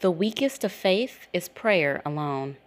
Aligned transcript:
The 0.00 0.10
weakest 0.10 0.62
of 0.62 0.72
faith 0.72 1.26
is 1.32 1.48
prayer 1.48 2.02
alone. 2.04 2.58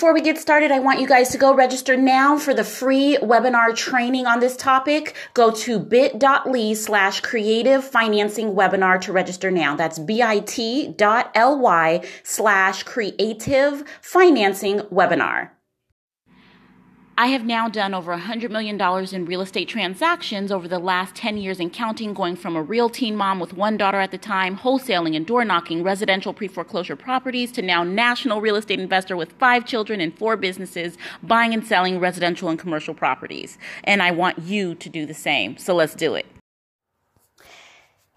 Before 0.00 0.14
we 0.14 0.22
get 0.22 0.38
started, 0.38 0.70
I 0.70 0.78
want 0.78 0.98
you 0.98 1.06
guys 1.06 1.28
to 1.28 1.36
go 1.36 1.54
register 1.54 1.94
now 1.94 2.38
for 2.38 2.54
the 2.54 2.64
free 2.64 3.18
webinar 3.20 3.76
training 3.76 4.24
on 4.24 4.40
this 4.40 4.56
topic. 4.56 5.14
Go 5.34 5.50
to 5.50 5.78
bit.ly 5.78 6.72
slash 6.72 7.20
creative 7.20 7.84
financing 7.84 8.54
webinar 8.54 8.98
to 9.02 9.12
register 9.12 9.50
now. 9.50 9.76
That's 9.76 9.98
bit.ly 9.98 10.94
slash 12.22 12.82
creative 12.84 13.84
financing 14.00 14.78
webinar. 14.78 15.50
I 17.20 17.26
have 17.26 17.44
now 17.44 17.68
done 17.68 17.92
over 17.92 18.16
$100 18.16 18.48
million 18.48 18.80
in 19.14 19.26
real 19.26 19.42
estate 19.42 19.68
transactions 19.68 20.50
over 20.50 20.66
the 20.66 20.78
last 20.78 21.14
10 21.14 21.36
years 21.36 21.60
and 21.60 21.70
counting, 21.70 22.14
going 22.14 22.34
from 22.34 22.56
a 22.56 22.62
real 22.62 22.88
teen 22.88 23.14
mom 23.14 23.38
with 23.38 23.52
one 23.52 23.76
daughter 23.76 24.00
at 24.00 24.10
the 24.10 24.16
time, 24.16 24.56
wholesaling 24.56 25.14
and 25.14 25.26
door 25.26 25.44
knocking 25.44 25.82
residential 25.82 26.32
pre 26.32 26.48
foreclosure 26.48 26.96
properties, 26.96 27.52
to 27.52 27.60
now 27.60 27.84
national 27.84 28.40
real 28.40 28.56
estate 28.56 28.80
investor 28.80 29.18
with 29.18 29.32
five 29.32 29.66
children 29.66 30.00
and 30.00 30.16
four 30.16 30.34
businesses, 30.38 30.96
buying 31.22 31.52
and 31.52 31.66
selling 31.66 32.00
residential 32.00 32.48
and 32.48 32.58
commercial 32.58 32.94
properties. 32.94 33.58
And 33.84 34.02
I 34.02 34.12
want 34.12 34.38
you 34.38 34.74
to 34.76 34.88
do 34.88 35.04
the 35.04 35.12
same. 35.12 35.58
So 35.58 35.74
let's 35.74 35.94
do 35.94 36.14
it. 36.14 36.24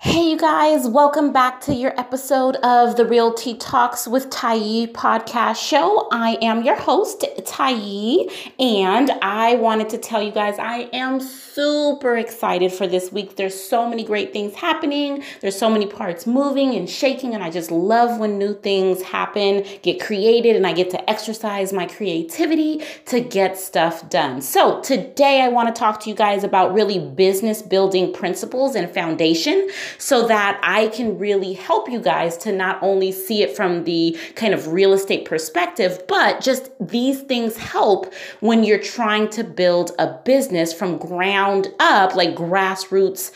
Hey, 0.05 0.31
you 0.31 0.37
guys, 0.37 0.85
welcome 0.85 1.31
back 1.31 1.61
to 1.61 1.73
your 1.73 1.97
episode 1.97 2.57
of 2.57 2.97
the 2.97 3.05
Realty 3.05 3.55
Talks 3.55 4.05
with 4.05 4.29
Tiye 4.29 4.91
podcast 4.91 5.65
show. 5.65 6.09
I 6.11 6.37
am 6.41 6.61
your 6.61 6.75
host, 6.75 7.23
Tiye, 7.39 8.29
and 8.59 9.11
I 9.21 9.55
wanted 9.55 9.87
to 9.91 9.97
tell 9.97 10.21
you 10.21 10.31
guys 10.33 10.59
I 10.59 10.89
am 10.91 11.21
super 11.21 12.17
excited 12.17 12.73
for 12.73 12.85
this 12.85 13.13
week. 13.13 13.37
There's 13.37 13.57
so 13.57 13.87
many 13.87 14.03
great 14.03 14.33
things 14.33 14.55
happening, 14.55 15.23
there's 15.39 15.57
so 15.57 15.69
many 15.69 15.85
parts 15.85 16.27
moving 16.27 16.75
and 16.75 16.89
shaking, 16.89 17.33
and 17.33 17.41
I 17.41 17.49
just 17.49 17.71
love 17.71 18.19
when 18.19 18.37
new 18.37 18.55
things 18.55 19.01
happen, 19.03 19.63
get 19.83 20.01
created, 20.01 20.57
and 20.57 20.67
I 20.67 20.73
get 20.73 20.89
to 20.89 21.09
exercise 21.09 21.71
my 21.71 21.85
creativity 21.85 22.83
to 23.05 23.21
get 23.21 23.57
stuff 23.57 24.09
done. 24.09 24.41
So, 24.41 24.81
today 24.81 25.41
I 25.41 25.47
want 25.47 25.73
to 25.73 25.79
talk 25.79 26.01
to 26.01 26.09
you 26.09 26.15
guys 26.15 26.43
about 26.43 26.73
really 26.73 26.99
business 26.99 27.61
building 27.61 28.11
principles 28.11 28.75
and 28.75 28.93
foundation 28.93 29.69
so 29.97 30.27
that 30.27 30.59
I 30.63 30.87
can 30.87 31.17
really 31.17 31.53
help 31.53 31.89
you 31.89 31.99
guys 31.99 32.37
to 32.39 32.51
not 32.51 32.81
only 32.81 33.11
see 33.11 33.41
it 33.43 33.55
from 33.55 33.83
the 33.83 34.17
kind 34.35 34.53
of 34.53 34.67
real 34.67 34.93
estate 34.93 35.25
perspective, 35.25 36.01
but 36.07 36.41
just 36.41 36.71
these 36.79 37.21
things 37.21 37.57
help 37.57 38.13
when 38.39 38.63
you're 38.63 38.79
trying 38.79 39.29
to 39.29 39.43
build 39.43 39.91
a 39.99 40.07
business 40.25 40.73
from 40.73 40.97
ground 40.97 41.67
up, 41.79 42.15
like 42.15 42.35
grassroots 42.35 43.31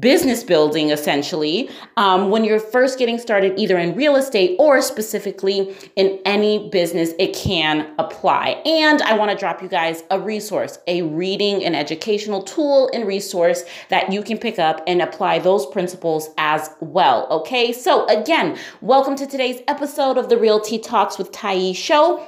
business 0.00 0.42
building 0.42 0.90
essentially 0.90 1.68
um, 1.96 2.30
when 2.30 2.44
you're 2.44 2.60
first 2.60 2.98
getting 2.98 3.18
started 3.18 3.58
either 3.58 3.78
in 3.78 3.94
real 3.94 4.16
estate 4.16 4.56
or 4.58 4.80
specifically 4.80 5.74
in 5.96 6.18
any 6.24 6.68
business 6.70 7.12
it 7.18 7.34
can 7.34 7.92
apply. 7.98 8.62
And 8.64 9.02
i 9.02 9.16
want 9.16 9.30
to 9.30 9.36
drop 9.36 9.62
you 9.62 9.68
guys 9.68 10.02
a 10.10 10.18
resource 10.18 10.78
a 10.86 11.02
reading 11.02 11.64
and 11.64 11.76
educational 11.76 12.42
tool 12.42 12.90
and 12.94 13.06
resource 13.06 13.64
that 13.90 14.12
you 14.12 14.22
can 14.22 14.38
pick 14.38 14.58
up 14.58 14.82
and 14.86 15.02
apply 15.02 15.38
those 15.38 15.66
principles 15.66 16.30
as 16.38 16.70
well 16.80 17.26
okay? 17.30 17.72
So 17.72 18.06
again 18.06 18.58
welcome 18.80 19.16
to 19.16 19.26
today's 19.26 19.60
episode 19.68 20.16
of 20.16 20.28
the 20.28 20.38
realty 20.38 20.78
talks 20.78 21.18
with 21.18 21.32
Tiye 21.32 21.74
show 21.74 22.26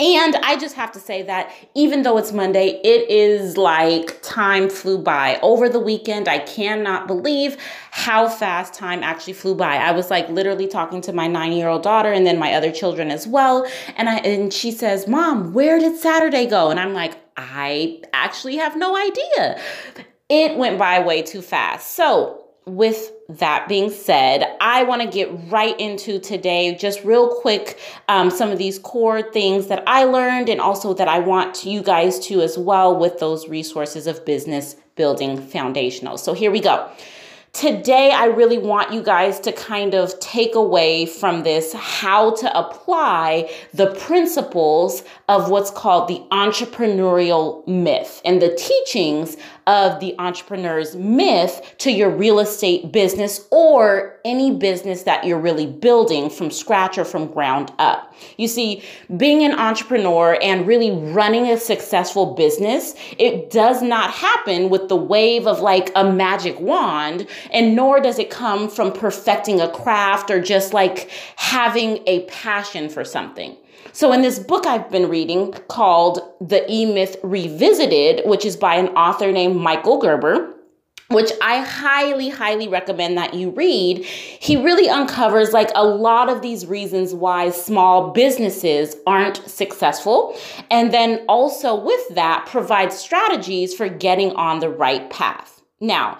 and 0.00 0.36
I 0.36 0.56
just 0.56 0.76
have 0.76 0.92
to 0.92 1.00
say 1.00 1.22
that 1.22 1.52
even 1.74 2.02
though 2.02 2.18
it's 2.18 2.32
Monday, 2.32 2.80
it 2.84 3.10
is 3.10 3.56
like 3.56 4.22
time 4.22 4.70
flew 4.70 4.98
by. 4.98 5.40
Over 5.42 5.68
the 5.68 5.80
weekend, 5.80 6.28
I 6.28 6.38
cannot 6.38 7.08
believe 7.08 7.56
how 7.90 8.28
fast 8.28 8.74
time 8.74 9.02
actually 9.02 9.32
flew 9.32 9.56
by. 9.56 9.76
I 9.76 9.90
was 9.90 10.08
like 10.08 10.28
literally 10.28 10.68
talking 10.68 11.00
to 11.02 11.12
my 11.12 11.26
nine 11.26 11.50
year 11.52 11.66
old 11.66 11.82
daughter 11.82 12.12
and 12.12 12.24
then 12.24 12.38
my 12.38 12.52
other 12.54 12.70
children 12.70 13.10
as 13.10 13.26
well. 13.26 13.66
And 13.96 14.08
I 14.08 14.18
and 14.18 14.52
she 14.52 14.70
says, 14.70 15.08
Mom, 15.08 15.52
where 15.52 15.80
did 15.80 15.96
Saturday 15.96 16.46
go? 16.46 16.70
And 16.70 16.78
I'm 16.78 16.94
like, 16.94 17.16
I 17.36 18.00
actually 18.12 18.56
have 18.56 18.76
no 18.76 18.96
idea. 18.96 19.60
It 20.28 20.56
went 20.56 20.78
by 20.78 21.00
way 21.00 21.22
too 21.22 21.42
fast. 21.42 21.96
So 21.96 22.47
with 22.68 23.12
that 23.28 23.68
being 23.68 23.90
said, 23.90 24.56
I 24.60 24.84
want 24.84 25.02
to 25.02 25.08
get 25.08 25.30
right 25.50 25.78
into 25.80 26.18
today, 26.18 26.74
just 26.74 27.02
real 27.04 27.40
quick, 27.40 27.78
um, 28.08 28.30
some 28.30 28.50
of 28.50 28.58
these 28.58 28.78
core 28.78 29.22
things 29.32 29.66
that 29.68 29.82
I 29.86 30.04
learned, 30.04 30.48
and 30.48 30.60
also 30.60 30.94
that 30.94 31.08
I 31.08 31.18
want 31.18 31.64
you 31.64 31.82
guys 31.82 32.18
to 32.26 32.40
as 32.42 32.56
well 32.56 32.96
with 32.96 33.18
those 33.18 33.48
resources 33.48 34.06
of 34.06 34.24
business 34.24 34.76
building 34.96 35.40
foundational. 35.40 36.18
So 36.18 36.34
here 36.34 36.50
we 36.50 36.60
go. 36.60 36.90
Today, 37.54 38.12
I 38.12 38.26
really 38.26 38.58
want 38.58 38.92
you 38.92 39.02
guys 39.02 39.40
to 39.40 39.52
kind 39.52 39.94
of 39.94 40.20
take 40.20 40.54
away 40.54 41.06
from 41.06 41.42
this 41.42 41.72
how 41.72 42.34
to 42.36 42.56
apply 42.56 43.50
the 43.72 43.94
principles 43.94 45.02
of 45.28 45.50
what's 45.50 45.70
called 45.70 46.08
the 46.08 46.22
entrepreneurial 46.30 47.66
myth 47.66 48.20
and 48.24 48.40
the 48.40 48.54
teachings 48.54 49.36
of 49.68 50.00
the 50.00 50.14
entrepreneur's 50.18 50.96
myth 50.96 51.74
to 51.76 51.92
your 51.92 52.08
real 52.08 52.40
estate 52.40 52.90
business 52.90 53.46
or 53.50 54.18
any 54.24 54.50
business 54.50 55.02
that 55.02 55.24
you're 55.24 55.38
really 55.38 55.66
building 55.66 56.30
from 56.30 56.50
scratch 56.50 56.96
or 56.96 57.04
from 57.04 57.26
ground 57.26 57.70
up. 57.78 58.14
You 58.38 58.48
see, 58.48 58.82
being 59.18 59.44
an 59.44 59.52
entrepreneur 59.52 60.38
and 60.40 60.66
really 60.66 60.90
running 60.90 61.46
a 61.50 61.58
successful 61.58 62.34
business, 62.34 62.94
it 63.18 63.50
does 63.50 63.82
not 63.82 64.10
happen 64.10 64.70
with 64.70 64.88
the 64.88 64.96
wave 64.96 65.46
of 65.46 65.60
like 65.60 65.92
a 65.94 66.10
magic 66.10 66.58
wand, 66.58 67.28
and 67.52 67.76
nor 67.76 68.00
does 68.00 68.18
it 68.18 68.30
come 68.30 68.70
from 68.70 68.90
perfecting 68.90 69.60
a 69.60 69.70
craft 69.70 70.30
or 70.30 70.40
just 70.40 70.72
like 70.72 71.10
having 71.36 72.02
a 72.06 72.24
passion 72.24 72.88
for 72.88 73.04
something. 73.04 73.54
So, 73.98 74.12
in 74.12 74.22
this 74.22 74.38
book 74.38 74.64
I've 74.64 74.92
been 74.92 75.08
reading 75.08 75.50
called 75.66 76.20
The 76.40 76.64
E 76.72 76.86
Myth 76.86 77.16
Revisited, 77.24 78.24
which 78.26 78.44
is 78.44 78.56
by 78.56 78.76
an 78.76 78.90
author 78.90 79.32
named 79.32 79.56
Michael 79.56 79.98
Gerber, 79.98 80.54
which 81.08 81.32
I 81.42 81.62
highly, 81.62 82.28
highly 82.28 82.68
recommend 82.68 83.18
that 83.18 83.34
you 83.34 83.50
read, 83.50 84.04
he 84.04 84.54
really 84.54 84.88
uncovers 84.88 85.52
like 85.52 85.72
a 85.74 85.84
lot 85.84 86.28
of 86.28 86.42
these 86.42 86.64
reasons 86.64 87.12
why 87.12 87.50
small 87.50 88.12
businesses 88.12 88.94
aren't 89.04 89.38
successful. 89.50 90.38
And 90.70 90.94
then 90.94 91.24
also 91.28 91.74
with 91.74 92.14
that, 92.14 92.46
provides 92.46 92.96
strategies 92.96 93.74
for 93.74 93.88
getting 93.88 94.30
on 94.36 94.60
the 94.60 94.70
right 94.70 95.10
path. 95.10 95.60
Now, 95.80 96.18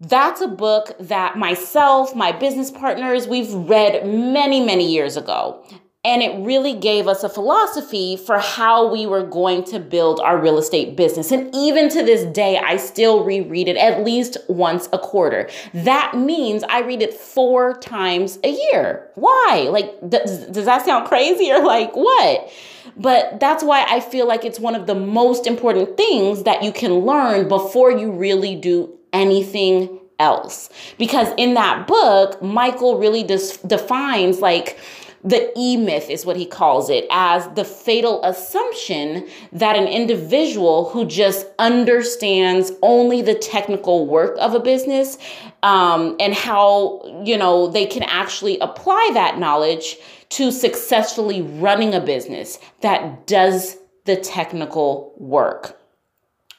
that's 0.00 0.42
a 0.42 0.48
book 0.48 0.94
that 1.00 1.38
myself, 1.38 2.14
my 2.14 2.32
business 2.32 2.70
partners, 2.70 3.26
we've 3.26 3.54
read 3.54 4.06
many, 4.06 4.62
many 4.62 4.92
years 4.92 5.16
ago. 5.16 5.64
And 6.06 6.22
it 6.22 6.38
really 6.46 6.72
gave 6.72 7.08
us 7.08 7.24
a 7.24 7.28
philosophy 7.28 8.16
for 8.16 8.38
how 8.38 8.88
we 8.92 9.06
were 9.06 9.24
going 9.24 9.64
to 9.64 9.80
build 9.80 10.20
our 10.20 10.38
real 10.38 10.56
estate 10.56 10.96
business. 10.96 11.32
And 11.32 11.52
even 11.52 11.88
to 11.88 12.04
this 12.04 12.22
day, 12.32 12.58
I 12.58 12.76
still 12.76 13.24
reread 13.24 13.66
it 13.66 13.76
at 13.76 14.04
least 14.04 14.38
once 14.46 14.88
a 14.92 15.00
quarter. 15.00 15.50
That 15.74 16.16
means 16.16 16.62
I 16.62 16.82
read 16.82 17.02
it 17.02 17.12
four 17.12 17.74
times 17.80 18.38
a 18.44 18.50
year. 18.50 19.10
Why? 19.16 19.66
Like, 19.68 19.98
does, 20.08 20.46
does 20.46 20.66
that 20.66 20.84
sound 20.86 21.08
crazy 21.08 21.50
or 21.50 21.64
like 21.64 21.96
what? 21.96 22.52
But 22.96 23.40
that's 23.40 23.64
why 23.64 23.84
I 23.88 23.98
feel 23.98 24.28
like 24.28 24.44
it's 24.44 24.60
one 24.60 24.76
of 24.76 24.86
the 24.86 24.94
most 24.94 25.44
important 25.44 25.96
things 25.96 26.44
that 26.44 26.62
you 26.62 26.70
can 26.70 27.00
learn 27.00 27.48
before 27.48 27.90
you 27.90 28.12
really 28.12 28.54
do 28.54 28.96
anything 29.12 29.98
else. 30.20 30.70
Because 30.98 31.34
in 31.36 31.54
that 31.54 31.88
book, 31.88 32.40
Michael 32.40 32.96
really 32.96 33.24
dis- 33.24 33.56
defines 33.56 34.40
like, 34.40 34.78
the 35.26 35.52
E 35.56 35.76
myth 35.76 36.08
is 36.08 36.24
what 36.24 36.36
he 36.36 36.46
calls 36.46 36.88
it, 36.88 37.04
as 37.10 37.48
the 37.56 37.64
fatal 37.64 38.22
assumption 38.22 39.26
that 39.52 39.74
an 39.74 39.88
individual 39.88 40.88
who 40.90 41.04
just 41.04 41.48
understands 41.58 42.70
only 42.80 43.22
the 43.22 43.34
technical 43.34 44.06
work 44.06 44.36
of 44.38 44.54
a 44.54 44.60
business 44.60 45.18
um, 45.64 46.14
and 46.20 46.32
how, 46.32 47.02
you 47.24 47.36
know, 47.36 47.66
they 47.66 47.86
can 47.86 48.04
actually 48.04 48.56
apply 48.60 49.10
that 49.14 49.36
knowledge 49.36 49.96
to 50.28 50.52
successfully 50.52 51.42
running 51.42 51.92
a 51.92 52.00
business 52.00 52.60
that 52.82 53.26
does 53.26 53.76
the 54.04 54.16
technical 54.16 55.12
work 55.18 55.75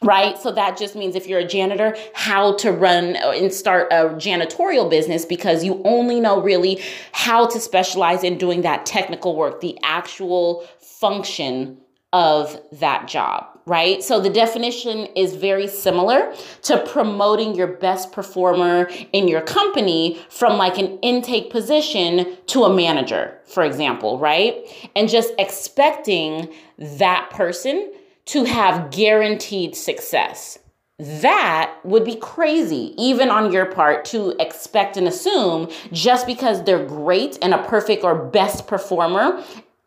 right? 0.03 0.37
So 0.37 0.51
that 0.51 0.77
just 0.77 0.95
means 0.95 1.15
if 1.15 1.27
you're 1.27 1.39
a 1.39 1.47
janitor, 1.47 1.95
how 2.13 2.55
to 2.57 2.71
run 2.71 3.15
and 3.15 3.51
start 3.51 3.87
a 3.91 4.09
janitorial 4.15 4.89
business 4.89 5.25
because 5.25 5.63
you 5.63 5.81
only 5.85 6.19
know 6.19 6.41
really 6.41 6.81
how 7.11 7.47
to 7.47 7.59
specialize 7.59 8.23
in 8.23 8.37
doing 8.37 8.61
that 8.61 8.85
technical 8.85 9.35
work, 9.35 9.61
the 9.61 9.77
actual 9.83 10.67
function 10.79 11.77
of 12.13 12.59
that 12.71 13.07
job, 13.07 13.45
right? 13.65 14.01
So 14.01 14.19
the 14.21 14.29
definition 14.29 15.07
is 15.15 15.35
very 15.35 15.67
similar 15.67 16.33
to 16.63 16.79
promoting 16.87 17.53
your 17.53 17.67
best 17.67 18.13
performer 18.13 18.89
in 19.11 19.27
your 19.27 19.41
company 19.41 20.19
from 20.29 20.57
like 20.57 20.77
an 20.77 20.99
intake 20.99 21.51
position 21.51 22.37
to 22.47 22.63
a 22.63 22.73
manager, 22.73 23.37
for 23.45 23.63
example, 23.65 24.19
right? 24.19 24.55
And 24.95 25.09
just 25.09 25.33
expecting 25.37 26.47
that 26.77 27.29
person 27.29 27.91
to 28.27 28.43
have 28.43 28.91
guaranteed 28.91 29.75
success. 29.75 30.59
That 30.99 31.75
would 31.83 32.05
be 32.05 32.15
crazy, 32.15 32.95
even 32.97 33.29
on 33.29 33.51
your 33.51 33.67
part, 33.67 34.03
to 34.05 34.35
expect 34.39 34.97
and 34.97 35.07
assume 35.07 35.69
just 35.91 36.25
because 36.25 36.63
they're 36.63 36.85
great 36.85 37.37
and 37.41 37.53
a 37.53 37.63
perfect 37.63 38.03
or 38.03 38.15
best 38.15 38.65
performer 38.65 39.43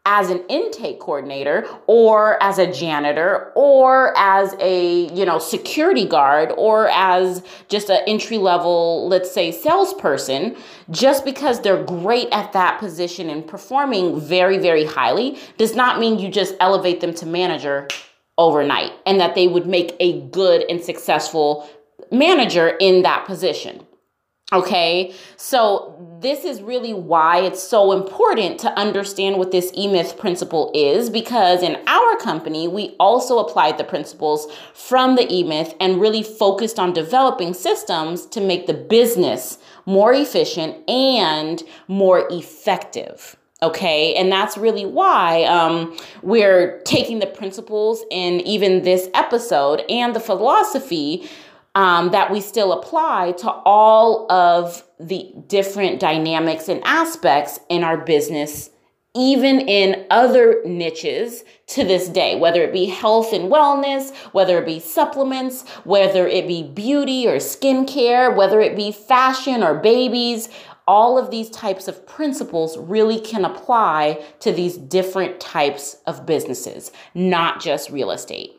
as 0.07 0.31
an 0.31 0.43
intake 0.49 0.99
coordinator 0.99 1.67
or 1.87 2.43
as 2.43 2.59
a 2.59 2.73
janitor 2.73 3.53
or 3.55 4.17
as 4.17 4.55
a 4.59 5.13
you 5.15 5.27
know 5.27 5.39
security 5.39 6.07
guard 6.07 6.53
or 6.57 6.89
as 6.89 7.43
just 7.69 7.91
an 7.91 8.01
entry 8.07 8.39
level 8.39 9.07
let's 9.09 9.31
say 9.31 9.53
salesperson 9.53 10.57
just 10.91 11.23
because 11.23 11.61
they're 11.61 11.85
great 11.85 12.29
at 12.33 12.51
that 12.55 12.79
position 12.79 13.29
and 13.29 13.47
performing 13.47 14.19
very 14.19 14.57
very 14.57 14.87
highly 14.87 15.39
does 15.59 15.75
not 15.75 16.01
mean 16.01 16.19
you 16.19 16.31
just 16.31 16.55
elevate 16.61 17.03
them 17.03 17.13
to 17.13 17.27
manager 17.27 17.87
overnight 18.41 18.93
and 19.07 19.21
that 19.21 19.37
they 19.37 19.47
would 19.47 19.67
make 19.67 19.95
a 20.01 20.21
good 20.31 20.65
and 20.69 20.83
successful 20.83 21.69
manager 22.11 22.69
in 22.81 23.03
that 23.03 23.25
position 23.27 23.87
Okay, 24.53 25.15
so 25.37 26.19
this 26.21 26.45
is 26.45 26.61
really 26.61 26.93
why 26.93 27.41
it's 27.41 27.63
so 27.63 27.93
important 27.93 28.59
to 28.61 28.77
understand 28.77 29.39
what 29.39 29.53
this 29.53 29.71
E 29.77 29.87
Myth 29.87 30.19
principle 30.19 30.73
is 30.75 31.09
because 31.09 31.63
in 31.63 31.79
our 31.87 32.17
company, 32.17 32.67
we 32.67 32.97
also 32.99 33.39
applied 33.39 33.79
the 33.79 33.85
principles 33.85 34.49
from 34.75 35.15
the 35.15 35.33
E 35.33 35.45
Myth 35.45 35.75
and 35.79 36.01
really 36.01 36.25
focused 36.25 36.81
on 36.81 36.93
developing 36.93 37.55
systems 37.55 38.27
to 38.27 38.41
make 38.41 38.67
the 38.67 38.75
business 38.75 39.59
more 39.87 40.13
efficient 40.13 40.79
and 40.91 41.63
more 41.87 42.27
effective. 42.29 43.37
Okay, 43.63 44.15
and 44.15 44.33
that's 44.33 44.57
really 44.57 44.87
why 44.87 45.45
um, 45.45 45.95
we're 46.23 46.81
taking 46.85 47.19
the 47.19 47.27
principles 47.27 48.03
in 48.11 48.41
even 48.41 48.83
this 48.83 49.11
episode 49.13 49.83
and 49.91 50.17
the 50.17 50.21
philosophy 50.21 51.29
um, 51.75 52.11
that 52.11 52.31
we 52.31 52.41
still 52.41 52.73
apply 52.73 53.33
to 53.33 53.51
all 53.51 54.31
of 54.33 54.83
the 54.99 55.33
different 55.47 56.01
dynamics 56.01 56.69
and 56.69 56.83
aspects 56.85 57.61
in 57.69 57.85
our 57.85 57.99
business, 57.99 58.71
even 59.15 59.61
in 59.61 60.07
other 60.11 60.63
niches 60.65 61.45
to 61.67 61.85
this 61.85 62.09
day, 62.09 62.37
whether 62.37 62.63
it 62.63 62.73
be 62.73 62.87
health 62.87 63.33
and 63.33 63.53
wellness, 63.53 64.15
whether 64.33 64.59
it 64.59 64.67
be 64.67 64.81
supplements, 64.81 65.69
whether 65.85 66.27
it 66.27 66.49
be 66.49 66.63
beauty 66.63 67.27
or 67.29 67.37
skincare, 67.37 68.35
whether 68.35 68.61
it 68.61 68.75
be 68.75 68.91
fashion 68.91 69.63
or 69.63 69.75
babies. 69.75 70.49
All 70.91 71.17
of 71.17 71.31
these 71.31 71.49
types 71.51 71.87
of 71.87 72.05
principles 72.05 72.77
really 72.77 73.21
can 73.21 73.45
apply 73.45 74.21
to 74.41 74.51
these 74.51 74.77
different 74.77 75.39
types 75.39 75.99
of 76.05 76.27
businesses, 76.27 76.91
not 77.15 77.61
just 77.61 77.91
real 77.91 78.11
estate. 78.11 78.57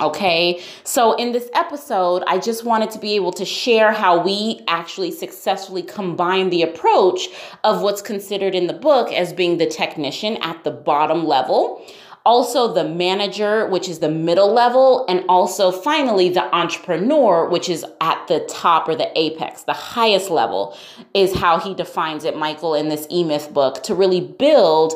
Okay, 0.00 0.60
so 0.82 1.12
in 1.12 1.30
this 1.30 1.48
episode, 1.54 2.24
I 2.26 2.38
just 2.38 2.64
wanted 2.64 2.90
to 2.90 2.98
be 2.98 3.14
able 3.14 3.32
to 3.34 3.44
share 3.44 3.92
how 3.92 4.20
we 4.20 4.62
actually 4.66 5.12
successfully 5.12 5.84
combine 5.84 6.50
the 6.50 6.62
approach 6.62 7.28
of 7.62 7.80
what's 7.80 8.02
considered 8.02 8.56
in 8.56 8.66
the 8.66 8.72
book 8.72 9.12
as 9.12 9.32
being 9.32 9.58
the 9.58 9.66
technician 9.66 10.38
at 10.38 10.64
the 10.64 10.72
bottom 10.72 11.24
level, 11.24 11.86
also 12.24 12.72
the 12.72 12.84
manager, 12.84 13.66
which 13.66 13.88
is 13.88 13.98
the 13.98 14.10
middle 14.10 14.52
level, 14.52 15.04
and 15.08 15.24
also 15.28 15.70
finally 15.72 16.28
the 16.28 16.54
entrepreneur, 16.54 17.48
which 17.48 17.68
is 17.68 17.84
at 18.00 18.26
the 18.28 18.40
top 18.48 18.88
or 18.88 18.94
the 18.94 19.10
apex, 19.18 19.62
the 19.62 19.72
highest 19.72 20.30
level, 20.30 20.76
is 21.14 21.34
how 21.34 21.58
he 21.58 21.74
defines 21.74 22.24
it, 22.24 22.36
Michael, 22.36 22.74
in 22.74 22.88
this 22.88 23.06
E 23.10 23.24
Myth 23.24 23.52
book 23.52 23.82
to 23.84 23.94
really 23.94 24.20
build 24.20 24.94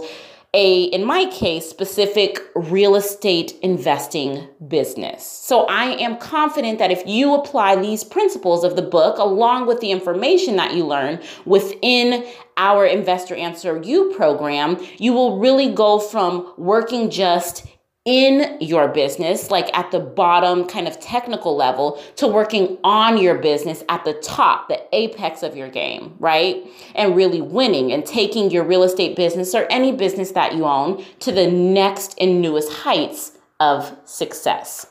a, 0.57 0.85
in 0.85 1.05
my 1.05 1.27
case, 1.27 1.69
specific 1.69 2.41
real 2.55 2.97
estate 2.97 3.53
investing 3.63 4.49
business. 4.67 5.23
So 5.23 5.67
I 5.67 5.91
am 5.99 6.17
confident 6.17 6.79
that 6.79 6.91
if 6.91 7.07
you 7.07 7.35
apply 7.35 7.77
these 7.77 8.03
principles 8.03 8.65
of 8.65 8.75
the 8.75 8.83
book 8.83 9.19
along 9.19 9.67
with 9.67 9.81
the 9.81 9.91
information 9.91 10.57
that 10.57 10.75
you 10.75 10.87
learn 10.87 11.23
within 11.45 12.27
our 12.57 12.87
Investor 12.87 13.35
Answer 13.35 13.83
You 13.85 14.15
program, 14.17 14.79
you 14.97 15.13
will 15.13 15.39
really 15.39 15.71
go 15.71 15.99
from 15.99 16.55
working 16.57 17.11
just 17.11 17.67
in 18.07 18.57
your 18.61 18.89
business, 18.89 19.51
like 19.51 19.69
at 19.77 19.91
the 19.91 19.99
bottom 20.01 20.67
kind 20.67 20.89
of 20.89 20.99
technical 21.01 21.57
level, 21.57 22.01
to 22.15 22.27
working 22.27 22.79
on 22.85 23.19
your 23.19 23.37
business 23.37 23.83
at 23.89 24.05
the 24.05 24.15
top, 24.15 24.69
the 24.69 24.81
apex 24.93 25.43
of 25.43 25.57
your 25.57 25.69
game, 25.69 26.15
right? 26.19 26.65
And 26.95 27.17
really 27.17 27.43
winning 27.43 27.93
and 27.93 28.07
taking 28.07 28.51
your 28.51 28.65
real 28.65 28.85
estate 28.85 29.17
business 29.17 29.55
or 29.55 29.67
any 29.71 29.93
business 29.93 30.31
that 30.31 30.55
you 30.55 30.65
own 30.65 31.05
to 31.21 31.33
the 31.33 31.51
next 31.51 32.15
and 32.19 32.41
newest 32.41 32.73
heights 32.73 33.33
of 33.61 33.95
success. 34.05 34.87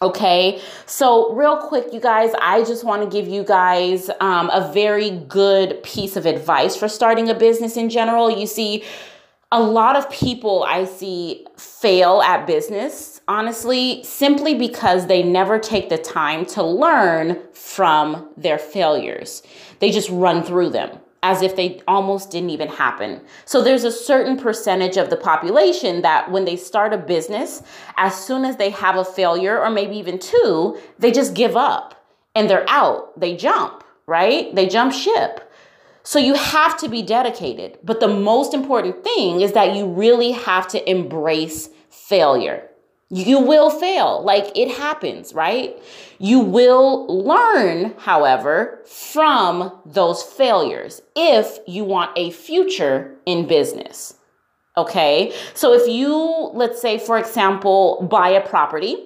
Okay, 0.00 0.60
so 0.84 1.32
real 1.32 1.58
quick, 1.58 1.92
you 1.92 2.00
guys, 2.00 2.32
I 2.40 2.64
just 2.64 2.82
want 2.82 3.08
to 3.08 3.08
give 3.08 3.28
you 3.28 3.44
guys 3.44 4.10
um, 4.20 4.50
a 4.50 4.72
very 4.72 5.10
good 5.10 5.80
piece 5.84 6.16
of 6.16 6.26
advice 6.26 6.74
for 6.74 6.88
starting 6.88 7.28
a 7.28 7.34
business 7.34 7.76
in 7.76 7.88
general. 7.88 8.28
You 8.28 8.48
see, 8.48 8.82
a 9.52 9.60
lot 9.60 9.96
of 9.96 10.10
people 10.10 10.64
I 10.66 10.86
see 10.86 11.46
fail 11.58 12.22
at 12.22 12.46
business, 12.46 13.20
honestly, 13.28 14.02
simply 14.02 14.54
because 14.54 15.06
they 15.06 15.22
never 15.22 15.58
take 15.58 15.90
the 15.90 15.98
time 15.98 16.46
to 16.46 16.62
learn 16.62 17.38
from 17.52 18.30
their 18.38 18.58
failures. 18.58 19.42
They 19.78 19.90
just 19.90 20.08
run 20.08 20.42
through 20.42 20.70
them 20.70 20.98
as 21.22 21.42
if 21.42 21.54
they 21.54 21.82
almost 21.86 22.30
didn't 22.30 22.48
even 22.48 22.68
happen. 22.68 23.20
So 23.44 23.62
there's 23.62 23.84
a 23.84 23.92
certain 23.92 24.38
percentage 24.38 24.96
of 24.96 25.10
the 25.10 25.16
population 25.18 26.00
that 26.00 26.30
when 26.30 26.46
they 26.46 26.56
start 26.56 26.94
a 26.94 26.98
business, 26.98 27.62
as 27.98 28.14
soon 28.16 28.46
as 28.46 28.56
they 28.56 28.70
have 28.70 28.96
a 28.96 29.04
failure 29.04 29.60
or 29.60 29.70
maybe 29.70 29.96
even 29.96 30.18
two, 30.18 30.78
they 30.98 31.12
just 31.12 31.34
give 31.34 31.56
up 31.56 32.08
and 32.34 32.48
they're 32.48 32.68
out. 32.68 33.20
They 33.20 33.36
jump, 33.36 33.84
right? 34.06 34.52
They 34.54 34.66
jump 34.66 34.94
ship. 34.94 35.51
So 36.02 36.18
you 36.18 36.34
have 36.34 36.76
to 36.78 36.88
be 36.88 37.02
dedicated. 37.02 37.78
But 37.84 38.00
the 38.00 38.08
most 38.08 38.54
important 38.54 39.04
thing 39.04 39.40
is 39.40 39.52
that 39.52 39.76
you 39.76 39.86
really 39.86 40.32
have 40.32 40.66
to 40.68 40.90
embrace 40.90 41.68
failure. 41.90 42.68
You 43.08 43.40
will 43.40 43.68
fail, 43.68 44.22
like 44.24 44.56
it 44.56 44.70
happens, 44.70 45.34
right? 45.34 45.76
You 46.18 46.40
will 46.40 47.06
learn, 47.06 47.94
however, 47.98 48.80
from 48.86 49.70
those 49.84 50.22
failures 50.22 51.02
if 51.14 51.58
you 51.66 51.84
want 51.84 52.16
a 52.16 52.30
future 52.30 53.14
in 53.26 53.46
business. 53.46 54.14
Okay, 54.78 55.34
so 55.52 55.74
if 55.74 55.86
you, 55.86 56.16
let's 56.54 56.80
say, 56.80 56.98
for 56.98 57.18
example, 57.18 58.08
buy 58.10 58.30
a 58.30 58.40
property 58.40 58.96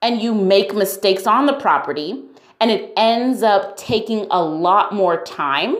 and 0.00 0.22
you 0.22 0.32
make 0.32 0.72
mistakes 0.72 1.26
on 1.26 1.46
the 1.46 1.54
property 1.54 2.22
and 2.60 2.70
it 2.70 2.92
ends 2.96 3.42
up 3.42 3.76
taking 3.76 4.28
a 4.30 4.40
lot 4.40 4.94
more 4.94 5.24
time 5.24 5.76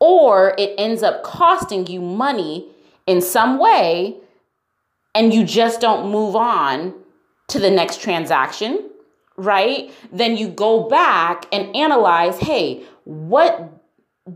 or 0.00 0.54
it 0.58 0.74
ends 0.78 1.02
up 1.02 1.22
costing 1.22 1.86
you 1.86 2.00
money 2.00 2.68
in 3.06 3.20
some 3.20 3.58
way 3.58 4.16
and 5.14 5.32
you 5.34 5.44
just 5.44 5.80
don't 5.80 6.10
move 6.10 6.36
on 6.36 6.94
to 7.48 7.58
the 7.58 7.70
next 7.70 8.00
transaction, 8.00 8.90
right? 9.36 9.90
Then 10.12 10.36
you 10.36 10.48
go 10.48 10.88
back 10.88 11.46
and 11.52 11.74
analyze 11.74 12.38
hey, 12.38 12.84
what 13.04 13.82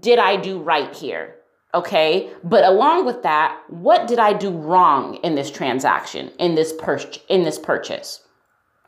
did 0.00 0.18
I 0.18 0.36
do 0.36 0.58
right 0.58 0.94
here? 0.94 1.36
Okay. 1.74 2.30
But 2.44 2.64
along 2.64 3.06
with 3.06 3.22
that, 3.22 3.58
what 3.68 4.06
did 4.06 4.18
I 4.18 4.32
do 4.32 4.50
wrong 4.50 5.16
in 5.16 5.34
this 5.34 5.50
transaction, 5.50 6.30
in 6.38 6.54
this, 6.54 6.72
pur- 6.72 7.00
in 7.28 7.44
this 7.44 7.58
purchase? 7.58 8.20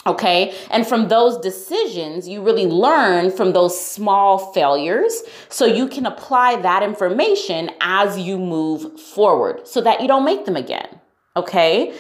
Okay. 0.07 0.55
And 0.71 0.87
from 0.87 1.09
those 1.09 1.39
decisions, 1.39 2.29
you 2.29 2.43
really 2.43 2.67
learn 2.67 3.31
from 3.31 3.53
those 3.53 3.79
small 3.79 4.53
failures 4.53 5.23
so 5.49 5.65
you 5.65 5.89
can 5.89 6.05
apply 6.05 6.57
that 6.57 6.83
information 6.83 7.71
as 7.81 8.19
you 8.19 8.39
move 8.39 9.01
forward 9.01 9.67
so 9.67 9.81
that 9.81 10.03
you 10.03 10.09
don't 10.09 10.25
make 10.25 10.45
them 10.45 10.57
again. 10.57 11.01
Okay. 11.37 11.95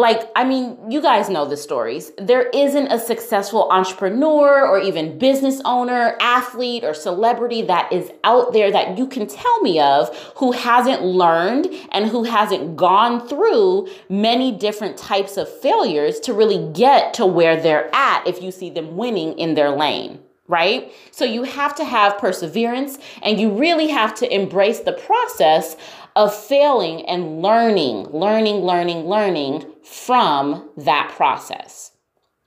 Like, 0.00 0.30
I 0.34 0.44
mean, 0.44 0.78
you 0.90 1.02
guys 1.02 1.28
know 1.28 1.44
the 1.44 1.58
stories. 1.58 2.10
There 2.16 2.48
isn't 2.48 2.86
a 2.86 2.98
successful 2.98 3.68
entrepreneur 3.70 4.66
or 4.66 4.80
even 4.80 5.18
business 5.18 5.60
owner, 5.66 6.16
athlete, 6.20 6.84
or 6.84 6.94
celebrity 6.94 7.60
that 7.62 7.92
is 7.92 8.10
out 8.24 8.54
there 8.54 8.72
that 8.72 8.96
you 8.96 9.06
can 9.06 9.26
tell 9.26 9.60
me 9.60 9.78
of 9.78 10.08
who 10.36 10.52
hasn't 10.52 11.02
learned 11.02 11.68
and 11.92 12.06
who 12.06 12.24
hasn't 12.24 12.76
gone 12.76 13.28
through 13.28 13.88
many 14.08 14.50
different 14.52 14.96
types 14.96 15.36
of 15.36 15.46
failures 15.60 16.18
to 16.20 16.32
really 16.32 16.72
get 16.72 17.12
to 17.14 17.26
where 17.26 17.60
they're 17.60 17.94
at 17.94 18.26
if 18.26 18.42
you 18.42 18.50
see 18.50 18.70
them 18.70 18.96
winning 18.96 19.38
in 19.38 19.54
their 19.54 19.70
lane 19.70 20.18
right? 20.50 20.92
So 21.12 21.24
you 21.24 21.44
have 21.44 21.74
to 21.76 21.84
have 21.84 22.18
perseverance 22.18 22.98
and 23.22 23.40
you 23.40 23.50
really 23.50 23.88
have 23.88 24.14
to 24.16 24.34
embrace 24.34 24.80
the 24.80 24.92
process 24.92 25.76
of 26.16 26.34
failing 26.34 27.06
and 27.06 27.40
learning, 27.40 28.08
learning, 28.10 28.56
learning, 28.56 29.06
learning 29.06 29.64
from 29.84 30.68
that 30.76 31.12
process. 31.16 31.92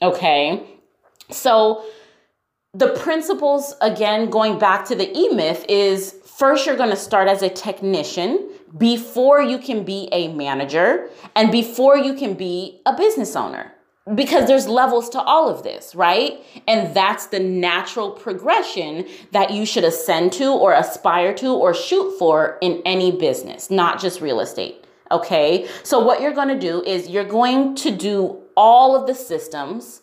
Okay? 0.02 0.62
So 1.32 1.86
the 2.74 2.90
principles, 2.90 3.74
again, 3.82 4.30
going 4.30 4.60
back 4.60 4.86
to 4.86 4.96
the 4.96 5.18
E 5.18 5.30
myth, 5.30 5.66
is 5.70 6.16
first 6.26 6.66
you're 6.66 6.76
to 6.76 6.96
start 6.96 7.30
as 7.30 7.42
a 7.42 7.50
technician 7.50 8.50
before 8.78 9.42
you 9.42 9.60
can 9.60 9.86
be 9.86 10.10
a 10.12 10.28
manager 10.34 11.10
and 11.36 11.52
before 11.52 11.98
you 11.98 12.14
can 12.16 12.34
be 12.34 12.82
a 12.86 12.96
business 12.96 13.36
owner 13.36 13.72
because 14.16 14.48
there's 14.48 14.68
levels 14.68 15.10
to 15.10 15.22
all 15.22 15.50
of 15.50 15.64
this, 15.64 15.96
right? 15.96 16.44
And 16.68 16.94
that's 16.94 17.28
the 17.28 17.40
natural 17.40 18.12
progression 18.12 19.08
that 19.32 19.52
you 19.52 19.66
should 19.66 19.86
ascend 19.86 20.34
to 20.34 20.52
or 20.52 20.74
aspire 20.74 21.34
to 21.36 21.54
or 21.54 21.74
shoot 21.74 22.18
for 22.20 22.58
in 22.62 22.82
any 22.86 23.12
business, 23.12 23.72
not 23.72 24.02
just 24.02 24.20
real 24.20 24.42
estate. 24.42 24.84
Okay. 25.10 25.68
So, 25.84 26.00
what 26.00 26.22
you're 26.22 26.34
going 26.34 26.48
to 26.50 26.60
do 26.60 26.84
is 26.84 27.10
you're 27.10 27.24
going 27.24 27.76
to 27.76 27.92
do 27.92 28.42
all 28.58 28.96
of 28.96 29.08
the 29.08 29.16
systems 29.16 30.02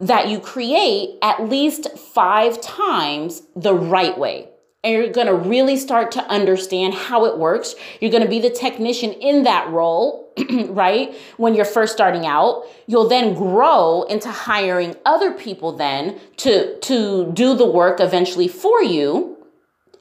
that 0.00 0.28
you 0.28 0.38
create 0.38 1.18
at 1.22 1.48
least 1.48 1.98
five 1.98 2.60
times 2.60 3.42
the 3.56 3.74
right 3.74 4.16
way 4.16 4.48
and 4.88 4.96
you're 5.04 5.12
going 5.12 5.26
to 5.26 5.34
really 5.34 5.76
start 5.76 6.12
to 6.12 6.24
understand 6.28 6.94
how 6.94 7.26
it 7.26 7.36
works. 7.36 7.74
You're 8.00 8.10
going 8.10 8.22
to 8.22 8.28
be 8.28 8.40
the 8.40 8.50
technician 8.50 9.12
in 9.12 9.42
that 9.42 9.68
role, 9.70 10.32
right? 10.68 11.14
When 11.36 11.54
you're 11.54 11.66
first 11.66 11.92
starting 11.92 12.24
out, 12.24 12.64
you'll 12.86 13.08
then 13.08 13.34
grow 13.34 14.04
into 14.04 14.30
hiring 14.30 14.96
other 15.04 15.32
people 15.32 15.72
then 15.72 16.18
to 16.38 16.78
to 16.80 17.30
do 17.32 17.54
the 17.54 17.66
work 17.66 18.00
eventually 18.00 18.48
for 18.48 18.82
you 18.82 19.37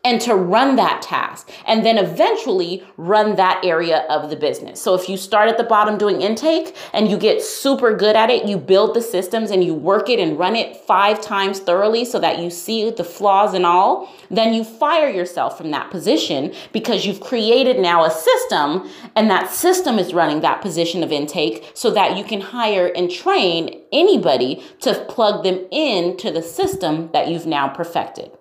and 0.03 0.21
to 0.21 0.35
run 0.35 0.75
that 0.77 1.01
task 1.01 1.49
and 1.65 1.85
then 1.85 1.97
eventually 1.97 2.83
run 2.97 3.35
that 3.35 3.63
area 3.63 4.05
of 4.09 4.29
the 4.29 4.35
business. 4.35 4.81
So 4.81 4.93
if 4.93 5.09
you 5.09 5.17
start 5.17 5.49
at 5.49 5.57
the 5.57 5.63
bottom 5.63 5.97
doing 5.97 6.21
intake 6.21 6.75
and 6.93 7.09
you 7.09 7.17
get 7.17 7.41
super 7.41 7.95
good 7.95 8.15
at 8.15 8.29
it, 8.29 8.45
you 8.45 8.57
build 8.57 8.95
the 8.95 9.01
systems 9.01 9.51
and 9.51 9.63
you 9.63 9.73
work 9.73 10.09
it 10.09 10.19
and 10.19 10.39
run 10.39 10.55
it 10.55 10.77
five 10.77 11.21
times 11.21 11.59
thoroughly 11.59 12.05
so 12.05 12.19
that 12.19 12.39
you 12.39 12.49
see 12.49 12.89
the 12.89 13.03
flaws 13.03 13.53
and 13.53 13.65
all, 13.65 14.09
then 14.29 14.53
you 14.53 14.63
fire 14.63 15.09
yourself 15.09 15.57
from 15.57 15.71
that 15.71 15.91
position 15.91 16.53
because 16.71 17.05
you've 17.05 17.19
created 17.19 17.79
now 17.79 18.05
a 18.05 18.11
system 18.11 18.89
and 19.15 19.29
that 19.29 19.51
system 19.51 19.99
is 19.99 20.13
running 20.13 20.41
that 20.41 20.61
position 20.61 21.03
of 21.03 21.11
intake 21.11 21.69
so 21.73 21.91
that 21.91 22.17
you 22.17 22.23
can 22.23 22.39
hire 22.39 22.91
and 22.95 23.11
train 23.11 23.81
anybody 23.91 24.63
to 24.79 24.93
plug 25.09 25.43
them 25.43 25.65
into 25.71 26.31
the 26.31 26.41
system 26.41 27.09
that 27.11 27.27
you've 27.27 27.45
now 27.45 27.67
perfected 27.67 28.36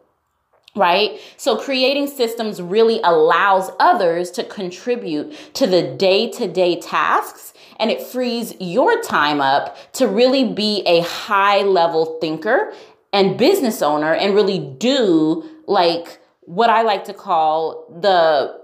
right? 0.77 1.19
So 1.37 1.57
creating 1.57 2.07
systems 2.09 2.61
really 2.61 3.01
allows 3.03 3.71
others 3.81 4.31
to 4.33 4.45
contribute 4.45 5.35
to 5.55 5.67
the 5.67 5.83
day 5.83 6.31
to 6.33 6.47
day 6.47 6.79
tasks 6.81 7.55
and 7.79 7.91
it 7.91 8.03
frees 8.03 8.55
your 8.61 9.01
time 9.03 9.41
up 9.41 9.77
to 9.95 10.09
really 10.09 10.53
be 10.53 10.83
a 10.87 11.01
high 11.01 11.63
level 11.63 12.19
thinker 12.21 12.73
and 13.13 13.39
business 13.39 13.83
owner 13.83 14.15
and 14.15 14.35
really 14.35 14.59
do 14.59 15.45
like 15.67 16.21
what 16.43 16.71
I 16.71 16.83
like 16.83 17.05
to 17.05 17.15
call 17.15 17.87
the 18.01 18.61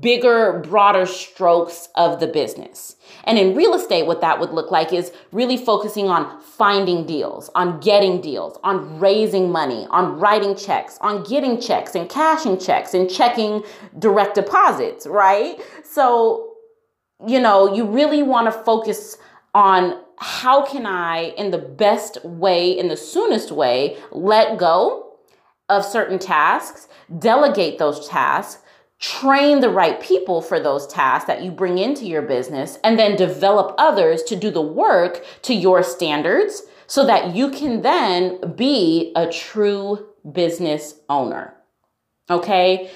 bigger, 0.00 0.60
broader 0.60 1.06
strokes 1.06 1.88
of 1.96 2.18
the 2.18 2.26
business. 2.26 2.95
And 3.26 3.38
in 3.38 3.56
real 3.56 3.74
estate, 3.74 4.06
what 4.06 4.20
that 4.20 4.38
would 4.38 4.50
look 4.50 4.70
like 4.70 4.92
is 4.92 5.12
really 5.32 5.56
focusing 5.56 6.08
on 6.08 6.40
finding 6.40 7.04
deals, 7.04 7.50
on 7.56 7.80
getting 7.80 8.20
deals, 8.20 8.58
on 8.62 9.00
raising 9.00 9.50
money, 9.50 9.86
on 9.90 10.18
writing 10.20 10.54
checks, 10.54 10.96
on 11.00 11.24
getting 11.24 11.60
checks 11.60 11.94
and 11.96 12.08
cashing 12.08 12.58
checks 12.58 12.94
and 12.94 13.10
checking 13.10 13.64
direct 13.98 14.36
deposits, 14.36 15.06
right? 15.06 15.60
So, 15.84 16.54
you 17.26 17.40
know, 17.40 17.74
you 17.74 17.84
really 17.84 18.22
want 18.22 18.46
to 18.46 18.52
focus 18.52 19.16
on 19.54 20.00
how 20.18 20.64
can 20.64 20.86
I, 20.86 21.34
in 21.36 21.50
the 21.50 21.58
best 21.58 22.24
way, 22.24 22.70
in 22.70 22.88
the 22.88 22.96
soonest 22.96 23.50
way, 23.50 23.96
let 24.12 24.56
go 24.56 25.18
of 25.68 25.84
certain 25.84 26.18
tasks, 26.18 26.88
delegate 27.18 27.78
those 27.78 28.08
tasks, 28.08 28.62
train 28.98 29.60
the 29.60 29.70
right 29.70 30.00
people 30.00 30.40
for 30.40 30.58
those 30.58 30.86
tasks 30.86 31.26
that 31.26 31.42
you 31.42 31.50
bring 31.50 31.78
into 31.78 32.06
your 32.06 32.22
business, 32.22 32.78
and 32.82 32.98
then 32.98 33.16
develop 33.16 33.74
others 33.78 34.22
to 34.22 34.36
do 34.36 34.50
the 34.50 34.62
work 34.62 35.24
to 35.42 35.54
your 35.54 35.82
standards 35.82 36.62
so 36.86 37.06
that 37.06 37.34
you 37.34 37.50
can 37.50 37.82
then 37.82 38.54
be 38.54 39.12
a 39.16 39.26
true 39.30 40.06
business 40.32 40.94
owner. 41.08 41.54
Okay. 42.30 42.90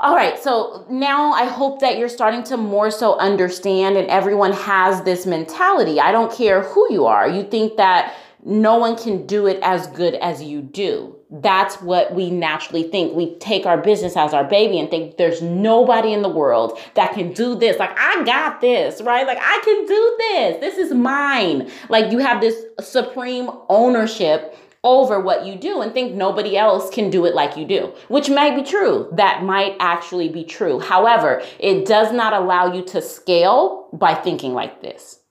All 0.00 0.16
right, 0.16 0.36
so 0.42 0.84
now 0.90 1.32
I 1.32 1.44
hope 1.44 1.80
that 1.80 1.96
you're 1.96 2.08
starting 2.08 2.42
to 2.44 2.56
more 2.56 2.90
so 2.90 3.16
understand, 3.18 3.96
and 3.96 4.08
everyone 4.08 4.52
has 4.52 5.02
this 5.02 5.26
mentality. 5.26 6.00
I 6.00 6.10
don't 6.10 6.32
care 6.32 6.62
who 6.62 6.92
you 6.92 7.06
are. 7.06 7.28
You 7.28 7.44
think 7.44 7.76
that 7.76 8.14
no 8.44 8.78
one 8.78 8.96
can 8.96 9.26
do 9.26 9.46
it 9.46 9.60
as 9.62 9.86
good 9.88 10.14
as 10.14 10.42
you 10.42 10.60
do 10.60 11.16
that's 11.32 11.80
what 11.80 12.14
we 12.14 12.30
naturally 12.30 12.82
think. 12.82 13.14
We 13.14 13.36
take 13.36 13.64
our 13.64 13.78
business 13.78 14.16
as 14.16 14.34
our 14.34 14.44
baby 14.44 14.78
and 14.78 14.90
think 14.90 15.16
there's 15.16 15.40
nobody 15.40 16.12
in 16.12 16.20
the 16.20 16.28
world 16.28 16.78
that 16.94 17.14
can 17.14 17.32
do 17.32 17.54
this. 17.54 17.78
Like, 17.78 17.96
I 17.98 18.22
got 18.24 18.60
this, 18.60 19.00
right? 19.00 19.26
Like, 19.26 19.38
I 19.40 19.60
can 19.64 19.86
do 19.86 20.16
this. 20.18 20.60
This 20.60 20.76
is 20.76 20.92
mine. 20.92 21.70
Like, 21.88 22.12
you 22.12 22.18
have 22.18 22.42
this 22.42 22.62
supreme 22.80 23.48
ownership 23.70 24.54
over 24.84 25.20
what 25.20 25.46
you 25.46 25.56
do 25.56 25.80
and 25.80 25.92
think 25.92 26.12
nobody 26.12 26.56
else 26.56 26.90
can 26.90 27.08
do 27.08 27.24
it 27.24 27.34
like 27.34 27.56
you 27.56 27.64
do, 27.64 27.94
which 28.08 28.28
might 28.28 28.54
be 28.54 28.62
true. 28.62 29.08
That 29.12 29.42
might 29.42 29.76
actually 29.78 30.28
be 30.28 30.44
true. 30.44 30.80
However, 30.80 31.42
it 31.58 31.86
does 31.86 32.12
not 32.12 32.34
allow 32.34 32.74
you 32.74 32.84
to 32.86 33.00
scale 33.00 33.88
by 33.92 34.14
thinking 34.14 34.52
like 34.52 34.82
this 34.82 35.21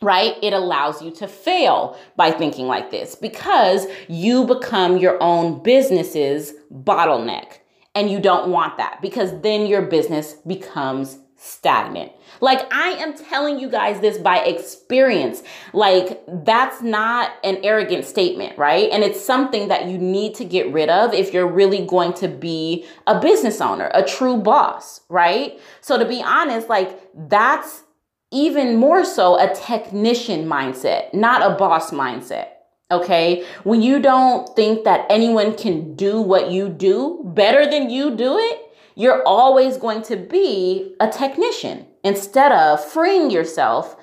right? 0.00 0.34
It 0.42 0.52
allows 0.52 1.02
you 1.02 1.10
to 1.12 1.26
fail 1.26 1.98
by 2.16 2.30
thinking 2.30 2.66
like 2.66 2.90
this 2.90 3.14
because 3.14 3.86
you 4.08 4.44
become 4.44 4.96
your 4.96 5.20
own 5.22 5.62
business's 5.62 6.52
bottleneck. 6.72 7.58
And 7.94 8.08
you 8.08 8.20
don't 8.20 8.52
want 8.52 8.76
that 8.76 9.02
because 9.02 9.40
then 9.40 9.66
your 9.66 9.82
business 9.82 10.34
becomes 10.46 11.18
stagnant. 11.34 12.12
Like 12.40 12.72
I 12.72 12.90
am 12.90 13.16
telling 13.16 13.58
you 13.58 13.68
guys 13.68 14.00
this 14.00 14.18
by 14.18 14.38
experience. 14.38 15.42
Like 15.72 16.22
that's 16.28 16.82
not 16.82 17.32
an 17.42 17.58
arrogant 17.62 18.04
statement, 18.04 18.58
right? 18.58 18.90
And 18.90 19.02
it's 19.02 19.24
something 19.24 19.68
that 19.68 19.86
you 19.86 19.98
need 19.98 20.34
to 20.36 20.44
get 20.44 20.72
rid 20.72 20.90
of 20.90 21.14
if 21.14 21.32
you're 21.32 21.50
really 21.50 21.84
going 21.86 22.12
to 22.14 22.28
be 22.28 22.84
a 23.06 23.20
business 23.20 23.60
owner, 23.60 23.90
a 23.94 24.04
true 24.04 24.36
boss, 24.36 25.00
right? 25.08 25.58
So 25.80 25.98
to 25.98 26.04
be 26.04 26.22
honest, 26.22 26.68
like 26.68 27.00
that's 27.14 27.82
even 28.30 28.76
more 28.76 29.04
so 29.04 29.38
a 29.38 29.54
technician 29.54 30.46
mindset, 30.46 31.12
not 31.14 31.42
a 31.42 31.56
boss 31.56 31.90
mindset. 31.90 32.48
Okay. 32.90 33.44
When 33.64 33.82
you 33.82 34.00
don't 34.00 34.48
think 34.56 34.84
that 34.84 35.06
anyone 35.10 35.54
can 35.54 35.94
do 35.94 36.22
what 36.22 36.50
you 36.50 36.70
do 36.70 37.20
better 37.22 37.68
than 37.70 37.90
you 37.90 38.16
do 38.16 38.38
it, 38.38 38.62
you're 38.94 39.22
always 39.24 39.76
going 39.76 40.02
to 40.02 40.16
be 40.16 40.94
a 40.98 41.08
technician 41.08 41.86
instead 42.02 42.50
of 42.50 42.82
freeing 42.82 43.30
yourself 43.30 43.96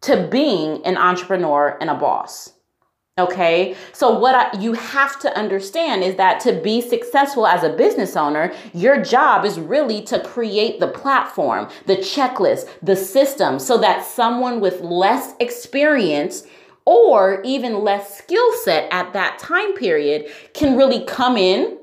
to 0.00 0.26
being 0.30 0.84
an 0.86 0.96
entrepreneur 0.96 1.76
and 1.80 1.90
a 1.90 1.94
boss. 1.94 2.53
Okay. 3.16 3.76
So, 3.92 4.18
what 4.18 4.34
I, 4.34 4.58
you 4.58 4.72
have 4.72 5.20
to 5.20 5.38
understand 5.38 6.02
is 6.02 6.16
that 6.16 6.40
to 6.40 6.60
be 6.60 6.80
successful 6.80 7.46
as 7.46 7.62
a 7.62 7.68
business 7.68 8.16
owner, 8.16 8.52
your 8.72 9.00
job 9.00 9.44
is 9.44 9.60
really 9.60 10.02
to 10.06 10.18
create 10.18 10.80
the 10.80 10.88
platform, 10.88 11.68
the 11.86 11.94
checklist, 11.94 12.68
the 12.82 12.96
system 12.96 13.60
so 13.60 13.78
that 13.78 14.04
someone 14.04 14.58
with 14.60 14.80
less 14.80 15.34
experience 15.38 16.42
or 16.86 17.40
even 17.44 17.84
less 17.84 18.18
skill 18.18 18.52
set 18.64 18.92
at 18.92 19.12
that 19.12 19.38
time 19.38 19.74
period 19.74 20.26
can 20.52 20.76
really 20.76 21.04
come 21.04 21.36
in 21.36 21.78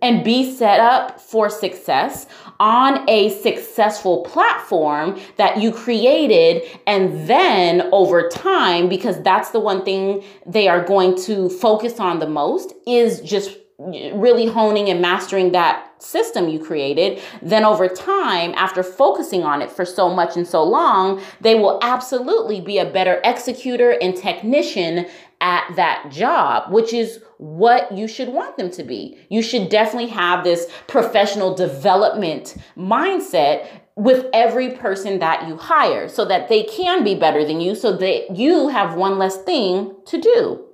and 0.00 0.24
be 0.24 0.54
set 0.54 0.78
up 0.78 1.20
for 1.20 1.50
success 1.50 2.26
on 2.60 3.08
a 3.08 3.30
successful 3.40 4.22
platform 4.24 5.20
that 5.36 5.60
you 5.60 5.72
created. 5.72 6.62
And 6.86 7.28
then 7.28 7.88
over 7.92 8.28
time, 8.28 8.88
because 8.88 9.22
that's 9.22 9.50
the 9.50 9.60
one 9.60 9.84
thing 9.84 10.24
they 10.46 10.68
are 10.68 10.84
going 10.84 11.20
to 11.22 11.48
focus 11.48 12.00
on 12.00 12.18
the 12.18 12.28
most, 12.28 12.72
is 12.86 13.20
just 13.20 13.56
really 13.78 14.46
honing 14.46 14.88
and 14.88 15.02
mastering 15.02 15.52
that 15.52 15.82
system 16.02 16.48
you 16.48 16.58
created, 16.58 17.20
then 17.42 17.64
over 17.64 17.88
time, 17.88 18.54
after 18.54 18.82
focusing 18.82 19.42
on 19.42 19.60
it 19.60 19.70
for 19.70 19.84
so 19.84 20.08
much 20.08 20.36
and 20.36 20.46
so 20.46 20.62
long, 20.62 21.20
they 21.40 21.54
will 21.54 21.78
absolutely 21.82 22.60
be 22.60 22.78
a 22.78 22.90
better 22.90 23.20
executor 23.24 23.90
and 24.00 24.16
technician 24.16 25.06
at 25.40 25.74
that 25.76 26.10
job, 26.10 26.72
which 26.72 26.92
is 26.92 27.20
what 27.38 27.92
you 27.92 28.08
should 28.08 28.28
want 28.28 28.56
them 28.56 28.70
to 28.70 28.82
be. 28.82 29.18
You 29.28 29.42
should 29.42 29.68
definitely 29.68 30.10
have 30.10 30.44
this 30.44 30.70
professional 30.86 31.54
development 31.54 32.56
mindset 32.76 33.68
with 33.96 34.26
every 34.32 34.70
person 34.70 35.18
that 35.20 35.48
you 35.48 35.56
hire 35.56 36.08
so 36.08 36.24
that 36.26 36.48
they 36.48 36.64
can 36.64 37.02
be 37.02 37.14
better 37.14 37.44
than 37.44 37.60
you, 37.60 37.74
so 37.74 37.96
that 37.96 38.36
you 38.36 38.68
have 38.68 38.94
one 38.94 39.18
less 39.18 39.42
thing 39.42 39.94
to 40.06 40.20
do, 40.20 40.64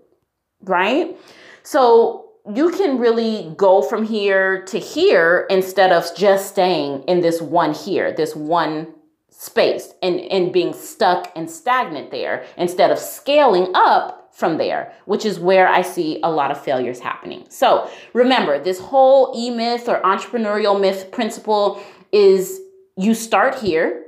right? 0.63 1.17
So, 1.63 2.23
you 2.53 2.71
can 2.73 2.99
really 2.99 3.55
go 3.57 3.83
from 3.83 4.05
here 4.05 4.65
to 4.65 4.79
here 4.79 5.47
instead 5.49 5.93
of 5.93 6.05
just 6.17 6.49
staying 6.49 7.05
in 7.05 7.21
this 7.21 7.41
one 7.41 7.73
here, 7.73 8.13
this 8.13 8.35
one 8.35 8.93
space 9.31 9.95
and, 10.03 10.21
and 10.21 10.53
being 10.53 10.73
stuck 10.73 11.31
and 11.35 11.51
stagnant 11.51 12.11
there 12.11 12.45
instead 12.57 12.91
of 12.91 12.99
scaling 12.99 13.71
up 13.75 14.22
from 14.33 14.57
there, 14.57 14.93
which 15.05 15.25
is 15.25 15.39
where 15.39 15.69
I 15.69 15.83
see 15.83 16.19
a 16.23 16.31
lot 16.31 16.51
of 16.51 16.63
failures 16.63 17.01
happening. 17.01 17.45
So 17.49 17.89
remember, 18.15 18.59
this 18.59 18.81
whole 18.81 19.33
E 19.37 19.51
myth 19.51 19.89
or 19.89 20.01
entrepreneurial 20.01 20.81
myth 20.81 21.11
principle 21.13 21.83
is 22.13 22.61
you 22.97 23.15
start 23.15 23.57
here, 23.57 24.05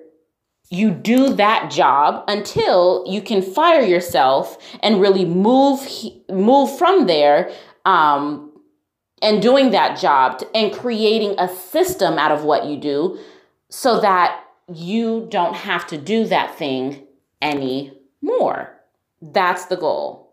you 0.70 0.90
do 0.90 1.34
that 1.34 1.70
job 1.70 2.24
until 2.26 3.04
you 3.06 3.20
can 3.20 3.42
fire 3.42 3.82
yourself 3.82 4.58
and 4.82 5.00
really 5.00 5.24
move 5.24 5.86
move 6.30 6.76
from 6.78 7.06
there 7.06 7.52
um, 7.84 8.50
and 9.20 9.42
doing 9.42 9.70
that 9.70 9.98
job 9.98 10.42
and 10.54 10.72
creating 10.72 11.38
a 11.38 11.48
system 11.48 12.18
out 12.18 12.32
of 12.32 12.44
what 12.44 12.64
you 12.66 12.76
do 12.78 13.18
so 13.70 14.00
that 14.00 14.42
you 14.72 15.26
don't 15.30 15.54
have 15.54 15.86
to 15.86 15.98
do 15.98 16.24
that 16.26 16.56
thing 16.56 17.06
anymore. 17.42 18.73
That's 19.32 19.66
the 19.66 19.76
goal. 19.76 20.24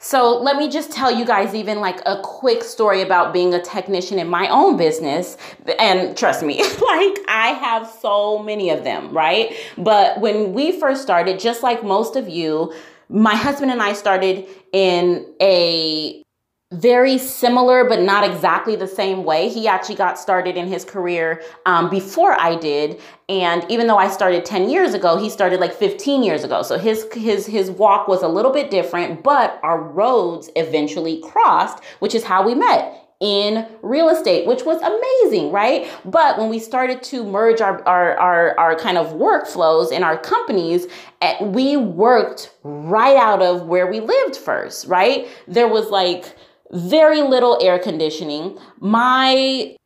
So 0.00 0.38
let 0.38 0.56
me 0.56 0.68
just 0.68 0.90
tell 0.90 1.12
you 1.12 1.24
guys 1.24 1.54
even 1.54 1.80
like 1.80 2.00
a 2.06 2.20
quick 2.22 2.64
story 2.64 3.02
about 3.02 3.32
being 3.32 3.54
a 3.54 3.62
technician 3.62 4.18
in 4.18 4.28
my 4.28 4.48
own 4.48 4.76
business. 4.76 5.36
And 5.78 6.16
trust 6.16 6.42
me, 6.42 6.58
like 6.62 7.18
I 7.28 7.56
have 7.60 7.88
so 8.00 8.38
many 8.42 8.70
of 8.70 8.84
them, 8.84 9.12
right? 9.12 9.54
But 9.76 10.20
when 10.20 10.52
we 10.52 10.78
first 10.78 11.02
started, 11.02 11.38
just 11.38 11.62
like 11.62 11.84
most 11.84 12.16
of 12.16 12.28
you, 12.28 12.72
my 13.08 13.34
husband 13.34 13.70
and 13.70 13.82
I 13.82 13.92
started 13.92 14.46
in 14.72 15.26
a 15.40 16.22
very 16.72 17.16
similar, 17.16 17.84
but 17.88 18.02
not 18.02 18.28
exactly 18.28 18.76
the 18.76 18.86
same 18.86 19.24
way. 19.24 19.48
He 19.48 19.66
actually 19.66 19.94
got 19.94 20.18
started 20.18 20.56
in 20.56 20.66
his 20.66 20.84
career 20.84 21.42
um, 21.64 21.88
before 21.88 22.38
I 22.38 22.56
did, 22.56 23.00
and 23.28 23.64
even 23.70 23.86
though 23.86 23.96
I 23.96 24.08
started 24.08 24.44
10 24.44 24.68
years 24.68 24.92
ago, 24.92 25.16
he 25.16 25.30
started 25.30 25.60
like 25.60 25.72
15 25.72 26.22
years 26.22 26.44
ago. 26.44 26.62
So 26.62 26.78
his 26.78 27.06
his 27.14 27.46
his 27.46 27.70
walk 27.70 28.06
was 28.06 28.22
a 28.22 28.28
little 28.28 28.52
bit 28.52 28.70
different, 28.70 29.22
but 29.22 29.58
our 29.62 29.80
roads 29.80 30.50
eventually 30.56 31.22
crossed, 31.22 31.82
which 32.00 32.14
is 32.14 32.24
how 32.24 32.44
we 32.44 32.54
met 32.54 33.04
in 33.20 33.66
real 33.82 34.10
estate, 34.10 34.46
which 34.46 34.64
was 34.64 34.80
amazing, 34.80 35.50
right? 35.50 35.90
But 36.04 36.38
when 36.38 36.48
we 36.48 36.60
started 36.60 37.02
to 37.04 37.24
merge 37.24 37.60
our, 37.60 37.82
our, 37.88 38.16
our, 38.16 38.58
our, 38.60 38.76
kind 38.76 38.96
of 38.96 39.14
workflows 39.14 39.90
in 39.90 40.04
our 40.04 40.16
companies, 40.16 40.86
eh, 41.20 41.42
we 41.42 41.76
worked 41.76 42.54
right 42.62 43.16
out 43.16 43.42
of 43.42 43.66
where 43.66 43.90
we 43.90 43.98
lived 43.98 44.36
first, 44.36 44.86
right? 44.86 45.26
There 45.48 45.66
was 45.66 45.90
like 45.90 46.36
very 46.72 47.22
little 47.22 47.58
air 47.62 47.78
conditioning. 47.78 48.58
My 48.80 49.76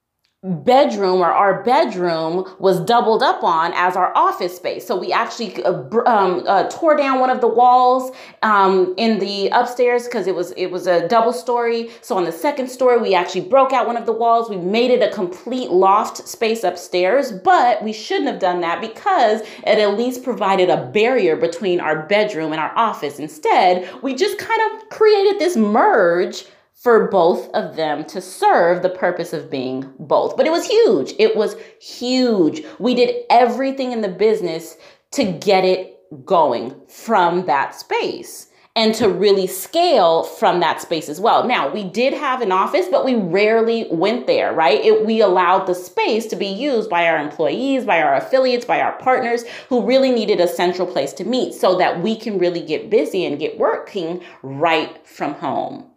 bedroom 0.44 1.20
or 1.20 1.30
our 1.30 1.62
bedroom 1.62 2.52
was 2.58 2.80
doubled 2.80 3.22
up 3.22 3.44
on 3.44 3.72
as 3.74 3.94
our 3.94 4.12
office 4.16 4.56
space. 4.56 4.84
So 4.84 4.96
we 4.96 5.12
actually 5.12 5.62
uh, 5.62 5.72
um, 6.04 6.42
uh, 6.48 6.68
tore 6.68 6.96
down 6.96 7.20
one 7.20 7.30
of 7.30 7.40
the 7.40 7.46
walls 7.46 8.10
um, 8.42 8.92
in 8.96 9.20
the 9.20 9.50
upstairs 9.50 10.04
because 10.06 10.26
it 10.26 10.34
was 10.34 10.50
it 10.52 10.66
was 10.72 10.88
a 10.88 11.06
double 11.06 11.32
story. 11.32 11.90
So 12.00 12.16
on 12.16 12.24
the 12.24 12.32
second 12.32 12.68
story, 12.68 12.98
we 12.98 13.14
actually 13.14 13.42
broke 13.42 13.72
out 13.72 13.86
one 13.86 13.96
of 13.96 14.04
the 14.04 14.12
walls. 14.12 14.50
We 14.50 14.56
made 14.56 14.90
it 14.90 15.00
a 15.00 15.14
complete 15.14 15.70
loft 15.70 16.26
space 16.26 16.64
upstairs, 16.64 17.30
but 17.30 17.84
we 17.84 17.92
shouldn't 17.92 18.28
have 18.28 18.40
done 18.40 18.62
that 18.62 18.80
because 18.80 19.42
it 19.42 19.78
at 19.78 19.96
least 19.96 20.24
provided 20.24 20.70
a 20.70 20.86
barrier 20.86 21.36
between 21.36 21.78
our 21.78 22.04
bedroom 22.08 22.50
and 22.50 22.60
our 22.60 22.76
office. 22.76 23.20
Instead, 23.20 23.88
we 24.02 24.12
just 24.12 24.38
kind 24.38 24.60
of 24.72 24.88
created 24.88 25.38
this 25.38 25.56
merge 25.56 26.46
for 26.82 27.08
both 27.08 27.48
of 27.50 27.76
them 27.76 28.04
to 28.04 28.20
serve 28.20 28.82
the 28.82 28.88
purpose 28.88 29.32
of 29.32 29.50
being 29.50 29.92
both. 30.00 30.36
But 30.36 30.46
it 30.46 30.50
was 30.50 30.66
huge. 30.66 31.14
It 31.16 31.36
was 31.36 31.54
huge. 31.80 32.62
We 32.80 32.96
did 32.96 33.24
everything 33.30 33.92
in 33.92 34.00
the 34.00 34.08
business 34.08 34.76
to 35.12 35.24
get 35.24 35.64
it 35.64 35.96
going 36.24 36.74
from 36.88 37.46
that 37.46 37.76
space 37.76 38.48
and 38.74 38.94
to 38.94 39.08
really 39.08 39.46
scale 39.46 40.24
from 40.24 40.58
that 40.60 40.80
space 40.80 41.08
as 41.08 41.20
well. 41.20 41.46
Now, 41.46 41.72
we 41.72 41.84
did 41.84 42.14
have 42.14 42.40
an 42.40 42.50
office, 42.50 42.86
but 42.90 43.04
we 43.04 43.14
rarely 43.14 43.86
went 43.90 44.26
there, 44.26 44.52
right? 44.52 44.82
It, 44.82 45.06
we 45.06 45.20
allowed 45.20 45.66
the 45.66 45.74
space 45.74 46.26
to 46.28 46.36
be 46.36 46.46
used 46.46 46.88
by 46.90 47.06
our 47.06 47.18
employees, 47.18 47.84
by 47.84 48.02
our 48.02 48.14
affiliates, 48.14 48.64
by 48.64 48.80
our 48.80 48.98
partners 48.98 49.44
who 49.68 49.86
really 49.86 50.10
needed 50.10 50.40
a 50.40 50.48
central 50.48 50.88
place 50.88 51.12
to 51.14 51.24
meet 51.24 51.54
so 51.54 51.76
that 51.78 52.02
we 52.02 52.16
can 52.16 52.38
really 52.38 52.64
get 52.64 52.90
busy 52.90 53.24
and 53.24 53.38
get 53.38 53.58
working 53.58 54.22
right 54.42 55.06
from 55.06 55.34
home. 55.34 55.91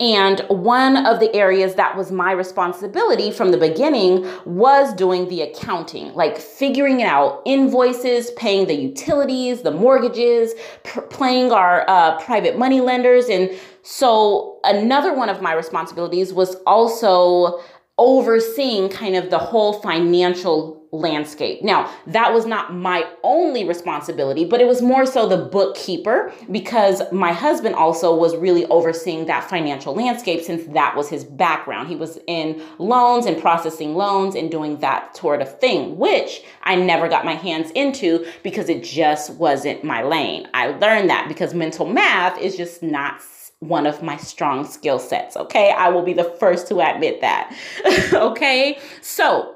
And 0.00 0.40
one 0.48 1.06
of 1.06 1.20
the 1.20 1.34
areas 1.34 1.76
that 1.76 1.96
was 1.96 2.10
my 2.10 2.32
responsibility 2.32 3.30
from 3.30 3.52
the 3.52 3.58
beginning 3.58 4.28
was 4.44 4.92
doing 4.94 5.28
the 5.28 5.42
accounting, 5.42 6.12
like 6.14 6.38
figuring 6.38 7.02
out 7.02 7.42
invoices, 7.46 8.32
paying 8.32 8.66
the 8.66 8.74
utilities, 8.74 9.62
the 9.62 9.70
mortgages, 9.70 10.54
pr- 10.82 11.02
paying 11.02 11.52
our 11.52 11.88
uh, 11.88 12.18
private 12.20 12.58
money 12.58 12.80
lenders. 12.80 13.26
And 13.26 13.50
so 13.82 14.58
another 14.64 15.14
one 15.14 15.28
of 15.28 15.40
my 15.40 15.52
responsibilities 15.52 16.32
was 16.32 16.56
also 16.66 17.60
overseeing 17.98 18.88
kind 18.88 19.14
of 19.14 19.30
the 19.30 19.38
whole 19.38 19.74
financial 19.74 20.81
landscape. 20.92 21.62
Now, 21.62 21.90
that 22.06 22.34
was 22.34 22.44
not 22.44 22.74
my 22.74 23.08
only 23.22 23.64
responsibility, 23.64 24.44
but 24.44 24.60
it 24.60 24.66
was 24.66 24.82
more 24.82 25.06
so 25.06 25.26
the 25.26 25.38
bookkeeper 25.38 26.32
because 26.50 27.00
my 27.10 27.32
husband 27.32 27.74
also 27.74 28.14
was 28.14 28.36
really 28.36 28.66
overseeing 28.66 29.24
that 29.26 29.48
financial 29.48 29.94
landscape 29.94 30.42
since 30.42 30.70
that 30.74 30.94
was 30.94 31.08
his 31.08 31.24
background. 31.24 31.88
He 31.88 31.96
was 31.96 32.18
in 32.26 32.62
loans 32.78 33.24
and 33.24 33.40
processing 33.40 33.94
loans 33.94 34.34
and 34.34 34.50
doing 34.50 34.78
that 34.78 35.16
sort 35.16 35.40
of 35.40 35.58
thing, 35.58 35.96
which 35.96 36.44
I 36.62 36.76
never 36.76 37.08
got 37.08 37.24
my 37.24 37.34
hands 37.34 37.70
into 37.70 38.26
because 38.42 38.68
it 38.68 38.84
just 38.84 39.30
wasn't 39.30 39.82
my 39.82 40.02
lane. 40.02 40.46
I 40.52 40.68
learned 40.68 41.08
that 41.08 41.26
because 41.26 41.54
mental 41.54 41.86
math 41.86 42.38
is 42.38 42.54
just 42.54 42.82
not 42.82 43.22
one 43.60 43.86
of 43.86 44.02
my 44.02 44.16
strong 44.16 44.66
skill 44.66 44.98
sets. 44.98 45.36
Okay. 45.36 45.70
I 45.70 45.88
will 45.88 46.02
be 46.02 46.12
the 46.12 46.24
first 46.24 46.66
to 46.68 46.80
admit 46.80 47.20
that. 47.20 47.56
okay. 48.12 48.78
So, 49.00 49.54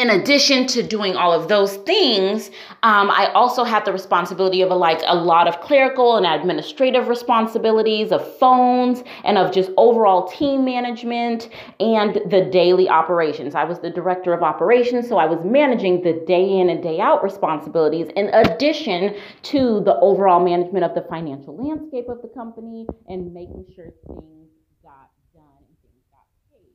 in 0.00 0.08
addition 0.08 0.66
to 0.66 0.82
doing 0.82 1.14
all 1.14 1.30
of 1.30 1.48
those 1.48 1.76
things, 1.76 2.48
um, 2.82 3.10
I 3.10 3.30
also 3.34 3.64
had 3.64 3.84
the 3.84 3.92
responsibility 3.92 4.62
of 4.62 4.70
a, 4.70 4.74
like 4.74 5.02
a 5.06 5.14
lot 5.14 5.46
of 5.46 5.60
clerical 5.60 6.16
and 6.16 6.24
administrative 6.24 7.08
responsibilities 7.08 8.10
of 8.10 8.20
phones 8.38 9.04
and 9.24 9.36
of 9.36 9.52
just 9.52 9.70
overall 9.76 10.26
team 10.26 10.64
management 10.64 11.50
and 11.80 12.14
the 12.30 12.48
daily 12.50 12.88
operations. 12.88 13.54
I 13.54 13.64
was 13.64 13.80
the 13.80 13.90
director 13.90 14.32
of 14.32 14.42
operations, 14.42 15.06
so 15.06 15.18
I 15.18 15.26
was 15.26 15.38
managing 15.44 16.02
the 16.02 16.14
day 16.26 16.48
in 16.48 16.70
and 16.70 16.82
day 16.82 16.98
out 16.98 17.22
responsibilities 17.22 18.08
in 18.16 18.28
addition 18.28 19.14
to 19.52 19.82
the 19.84 19.96
overall 20.00 20.42
management 20.42 20.82
of 20.82 20.94
the 20.94 21.02
financial 21.10 21.54
landscape 21.54 22.08
of 22.08 22.22
the 22.22 22.28
company 22.28 22.86
and 23.08 23.34
making 23.34 23.66
sure 23.76 23.92
things 24.06 24.48
got 24.82 25.12
done 25.34 25.60
and 25.60 25.76
things 25.84 26.00
got 26.08 26.24
paid. 26.48 26.72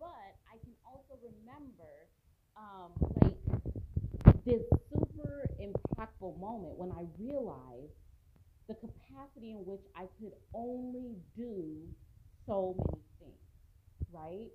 But 0.00 0.40
I 0.48 0.56
can 0.64 0.72
also 0.88 1.20
remember 1.20 2.08
um, 2.56 2.91
like 3.22 4.44
this 4.44 4.62
super 4.90 5.48
impactful 5.60 6.38
moment 6.40 6.76
when 6.76 6.90
I 6.90 7.04
realized 7.18 7.92
the 8.68 8.74
capacity 8.74 9.52
in 9.52 9.58
which 9.66 9.82
I 9.96 10.06
could 10.20 10.32
only 10.54 11.16
do 11.36 11.76
so 12.46 12.74
many 12.78 13.02
things, 13.18 13.38
right? 14.12 14.48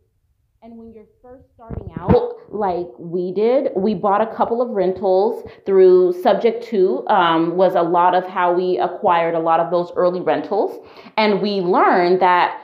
And 0.64 0.76
when 0.78 0.92
you're 0.92 1.06
first 1.22 1.46
starting 1.54 1.94
out, 1.98 2.36
like 2.50 2.88
we 2.98 3.32
did, 3.32 3.70
we 3.76 3.94
bought 3.94 4.22
a 4.22 4.36
couple 4.36 4.62
of 4.62 4.70
rentals 4.70 5.48
through 5.66 6.20
Subject 6.24 6.64
To, 6.66 7.08
um, 7.08 7.56
was 7.56 7.76
a 7.76 7.84
lot 7.84 8.16
of 8.16 8.26
how 8.26 8.54
we 8.54 8.80
acquired 8.80 9.36
a 9.36 9.40
lot 9.40 9.60
of 9.60 9.70
those 9.70 9.92
early 9.96 10.20
rentals. 10.20 10.84
And 11.16 11.42
we 11.42 11.62
learned 11.62 12.22
that 12.22 12.62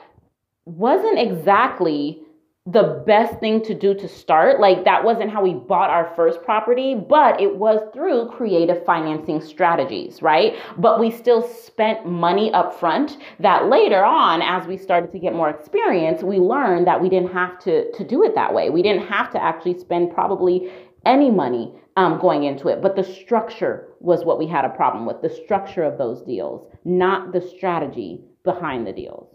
wasn't 0.64 1.18
exactly 1.20 2.23
the 2.66 3.02
best 3.06 3.38
thing 3.40 3.62
to 3.62 3.74
do 3.74 3.92
to 3.92 4.08
start. 4.08 4.58
Like 4.58 4.84
that 4.84 5.04
wasn't 5.04 5.30
how 5.30 5.42
we 5.42 5.52
bought 5.52 5.90
our 5.90 6.10
first 6.16 6.42
property, 6.42 6.94
but 6.94 7.38
it 7.38 7.56
was 7.56 7.80
through 7.92 8.30
creative 8.30 8.84
financing 8.86 9.42
strategies, 9.42 10.22
right? 10.22 10.54
But 10.78 10.98
we 10.98 11.10
still 11.10 11.42
spent 11.42 12.06
money 12.06 12.50
up 12.54 12.78
front 12.80 13.18
that 13.38 13.66
later 13.66 14.02
on, 14.02 14.40
as 14.40 14.66
we 14.66 14.78
started 14.78 15.12
to 15.12 15.18
get 15.18 15.34
more 15.34 15.50
experience, 15.50 16.22
we 16.22 16.38
learned 16.38 16.86
that 16.86 17.02
we 17.02 17.10
didn't 17.10 17.32
have 17.32 17.58
to, 17.60 17.92
to 17.92 18.02
do 18.02 18.24
it 18.24 18.34
that 18.34 18.54
way. 18.54 18.70
We 18.70 18.82
didn't 18.82 19.08
have 19.08 19.30
to 19.32 19.42
actually 19.42 19.78
spend 19.78 20.14
probably 20.14 20.72
any 21.04 21.30
money 21.30 21.74
um, 21.96 22.18
going 22.18 22.44
into 22.44 22.68
it, 22.68 22.80
but 22.80 22.96
the 22.96 23.04
structure 23.04 23.88
was 24.00 24.24
what 24.24 24.38
we 24.38 24.46
had 24.46 24.64
a 24.64 24.70
problem 24.70 25.04
with 25.04 25.20
the 25.20 25.28
structure 25.28 25.82
of 25.82 25.98
those 25.98 26.22
deals, 26.22 26.66
not 26.86 27.32
the 27.32 27.42
strategy 27.42 28.22
behind 28.42 28.86
the 28.86 28.92
deals, 28.92 29.28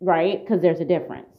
right? 0.00 0.40
Because 0.44 0.62
there's 0.62 0.80
a 0.80 0.84
difference. 0.84 1.35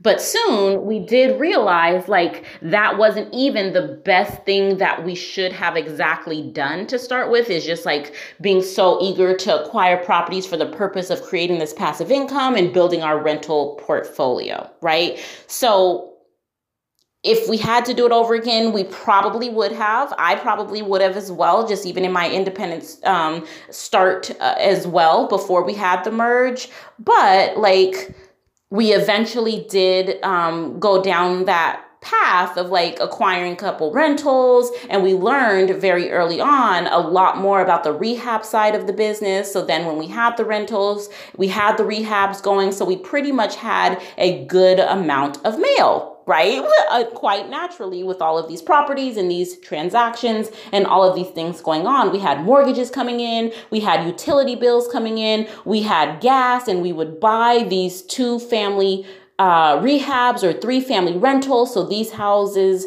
But 0.00 0.20
soon 0.20 0.84
we 0.84 0.98
did 0.98 1.38
realize 1.40 2.08
like 2.08 2.44
that 2.60 2.98
wasn't 2.98 3.32
even 3.32 3.72
the 3.72 4.00
best 4.04 4.44
thing 4.44 4.78
that 4.78 5.04
we 5.04 5.14
should 5.14 5.52
have 5.52 5.76
exactly 5.76 6.42
done 6.42 6.86
to 6.88 6.98
start 6.98 7.30
with, 7.30 7.48
is 7.50 7.64
just 7.64 7.86
like 7.86 8.14
being 8.40 8.62
so 8.62 8.98
eager 9.00 9.36
to 9.36 9.62
acquire 9.62 9.96
properties 10.04 10.44
for 10.44 10.56
the 10.56 10.66
purpose 10.66 11.08
of 11.10 11.22
creating 11.22 11.58
this 11.58 11.72
passive 11.72 12.10
income 12.10 12.56
and 12.56 12.72
building 12.72 13.02
our 13.02 13.22
rental 13.22 13.78
portfolio, 13.80 14.68
right? 14.80 15.18
So 15.46 16.08
if 17.22 17.48
we 17.48 17.56
had 17.56 17.84
to 17.84 17.94
do 17.94 18.04
it 18.04 18.10
over 18.10 18.34
again, 18.34 18.72
we 18.72 18.82
probably 18.82 19.48
would 19.48 19.70
have. 19.70 20.12
I 20.18 20.34
probably 20.34 20.82
would 20.82 21.00
have 21.00 21.16
as 21.16 21.30
well, 21.30 21.68
just 21.68 21.86
even 21.86 22.04
in 22.04 22.10
my 22.10 22.28
independence 22.28 22.98
um, 23.04 23.46
start 23.70 24.32
uh, 24.40 24.56
as 24.58 24.88
well 24.88 25.28
before 25.28 25.62
we 25.62 25.72
had 25.74 26.02
the 26.02 26.10
merge. 26.10 26.68
But 26.98 27.56
like, 27.56 28.16
we 28.72 28.94
eventually 28.94 29.66
did 29.68 30.18
um, 30.24 30.80
go 30.80 31.02
down 31.02 31.44
that 31.44 31.84
path 32.00 32.56
of 32.56 32.70
like 32.70 32.98
acquiring 33.00 33.54
couple 33.54 33.92
rentals 33.92 34.72
and 34.88 35.02
we 35.02 35.12
learned 35.12 35.70
very 35.78 36.10
early 36.10 36.40
on 36.40 36.86
a 36.86 36.98
lot 36.98 37.36
more 37.36 37.60
about 37.60 37.84
the 37.84 37.92
rehab 37.92 38.42
side 38.44 38.74
of 38.74 38.86
the 38.86 38.92
business. 38.92 39.52
So 39.52 39.62
then 39.62 39.84
when 39.84 39.98
we 39.98 40.06
had 40.06 40.38
the 40.38 40.46
rentals 40.46 41.10
we 41.36 41.48
had 41.48 41.76
the 41.76 41.84
rehabs 41.84 42.42
going 42.42 42.72
so 42.72 42.86
we 42.86 42.96
pretty 42.96 43.30
much 43.30 43.56
had 43.56 44.02
a 44.16 44.44
good 44.46 44.80
amount 44.80 45.44
of 45.44 45.58
mail 45.58 46.11
right? 46.26 46.62
Uh, 46.90 47.04
quite 47.14 47.48
naturally, 47.50 48.02
with 48.02 48.22
all 48.22 48.38
of 48.38 48.48
these 48.48 48.62
properties 48.62 49.16
and 49.16 49.30
these 49.30 49.58
transactions 49.58 50.50
and 50.72 50.86
all 50.86 51.08
of 51.08 51.14
these 51.14 51.30
things 51.30 51.60
going 51.60 51.86
on. 51.86 52.12
We 52.12 52.18
had 52.18 52.42
mortgages 52.42 52.90
coming 52.90 53.20
in, 53.20 53.52
we 53.70 53.80
had 53.80 54.06
utility 54.06 54.54
bills 54.54 54.88
coming 54.88 55.18
in, 55.18 55.48
we 55.64 55.82
had 55.82 56.20
gas, 56.20 56.68
and 56.68 56.82
we 56.82 56.92
would 56.92 57.20
buy 57.20 57.66
these 57.68 58.02
two 58.02 58.38
family 58.38 59.06
uh, 59.38 59.78
rehabs 59.78 60.42
or 60.42 60.52
three 60.52 60.80
family 60.80 61.16
rentals. 61.16 61.74
So 61.74 61.84
these 61.84 62.12
houses 62.12 62.86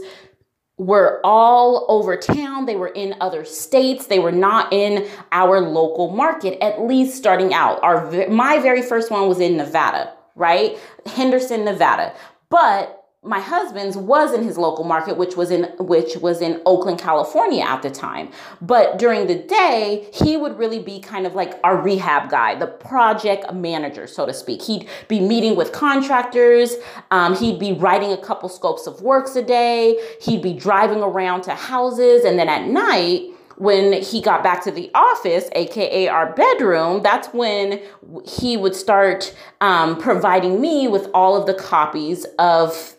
were 0.78 1.22
all 1.24 1.86
over 1.90 2.18
town. 2.18 2.66
They 2.66 2.76
were 2.76 2.90
in 2.90 3.16
other 3.22 3.46
states. 3.46 4.08
They 4.08 4.20
were 4.20 4.32
not 4.32 4.74
in 4.74 5.08
our 5.32 5.62
local 5.62 6.10
market, 6.10 6.62
at 6.64 6.82
least 6.82 7.16
starting 7.16 7.54
out. 7.54 7.82
Our 7.82 8.28
my 8.30 8.60
very 8.60 8.82
first 8.82 9.12
one 9.12 9.28
was 9.28 9.40
in 9.40 9.58
Nevada, 9.58 10.14
right? 10.36 10.78
Henderson, 11.06 11.66
Nevada. 11.66 12.14
But 12.50 13.05
my 13.26 13.40
husband's 13.40 13.98
was 13.98 14.34
in 14.34 14.44
his 14.44 14.58
local 14.58 14.84
market 14.84 15.18
which 15.18 15.36
was 15.36 15.52
in 15.52 15.64
which 15.80 16.18
was 16.18 16.42
in 16.42 16.62
Oakland, 16.66 17.00
California 17.00 17.64
at 17.64 17.82
the 17.82 17.90
time. 17.90 18.30
But 18.62 19.00
during 19.00 19.28
the 19.28 19.36
day, 19.36 20.08
he 20.14 20.38
would 20.38 20.58
really 20.58 20.80
be 20.80 21.00
kind 21.00 21.26
of 21.26 21.36
like 21.36 21.60
our 21.64 21.82
rehab 21.82 22.30
guy, 22.30 22.56
the 22.56 22.68
project 22.68 23.54
manager, 23.54 24.08
so 24.08 24.26
to 24.26 24.34
speak. 24.34 24.62
He'd 24.62 24.88
be 25.08 25.20
meeting 25.20 25.56
with 25.56 25.72
contractors, 25.72 26.76
um, 27.12 27.36
he'd 27.36 27.60
be 27.60 27.74
writing 27.74 28.12
a 28.12 28.18
couple 28.18 28.50
scopes 28.50 28.88
of 28.88 29.02
works 29.02 29.36
a 29.36 29.42
day, 29.42 30.00
he'd 30.22 30.42
be 30.42 30.54
driving 30.54 31.02
around 31.02 31.42
to 31.44 31.56
houses, 31.56 32.24
and 32.24 32.38
then 32.38 32.50
at 32.50 32.68
night, 32.68 33.32
when 33.58 34.02
he 34.02 34.22
got 34.22 34.44
back 34.44 34.64
to 34.64 34.72
the 34.72 34.92
office, 34.94 35.50
aka 35.54 36.08
our 36.08 36.34
bedroom, 36.34 37.02
that's 37.02 37.30
when 37.30 37.82
he 38.28 38.58
would 38.58 38.76
start 38.76 39.36
um, 39.62 39.98
providing 39.98 40.60
me 40.60 40.88
with 40.88 41.10
all 41.14 41.38
of 41.38 41.46
the 41.46 41.54
copies 41.54 42.26
of 42.38 42.95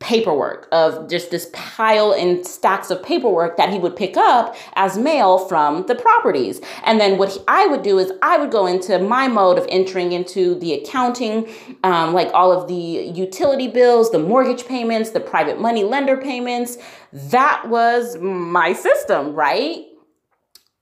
paperwork 0.00 0.68
of 0.70 1.08
just 1.08 1.30
this 1.30 1.50
pile 1.52 2.12
and 2.12 2.46
stacks 2.46 2.90
of 2.90 3.02
paperwork 3.02 3.56
that 3.56 3.70
he 3.70 3.78
would 3.78 3.96
pick 3.96 4.16
up 4.16 4.54
as 4.74 4.96
mail 4.96 5.38
from 5.38 5.84
the 5.86 5.94
properties. 5.94 6.60
And 6.84 7.00
then 7.00 7.18
what 7.18 7.32
he, 7.32 7.40
I 7.48 7.66
would 7.66 7.82
do 7.82 7.98
is 7.98 8.12
I 8.22 8.38
would 8.38 8.52
go 8.52 8.66
into 8.66 8.98
my 9.00 9.26
mode 9.26 9.58
of 9.58 9.66
entering 9.68 10.12
into 10.12 10.54
the 10.60 10.74
accounting, 10.74 11.48
um, 11.82 12.14
like 12.14 12.30
all 12.32 12.52
of 12.52 12.68
the 12.68 12.74
utility 12.74 13.66
bills, 13.66 14.12
the 14.12 14.20
mortgage 14.20 14.66
payments, 14.66 15.10
the 15.10 15.20
private 15.20 15.60
money 15.60 15.82
lender 15.82 16.16
payments. 16.16 16.78
That 17.12 17.68
was 17.68 18.16
my 18.18 18.74
system, 18.74 19.34
right? 19.34 19.84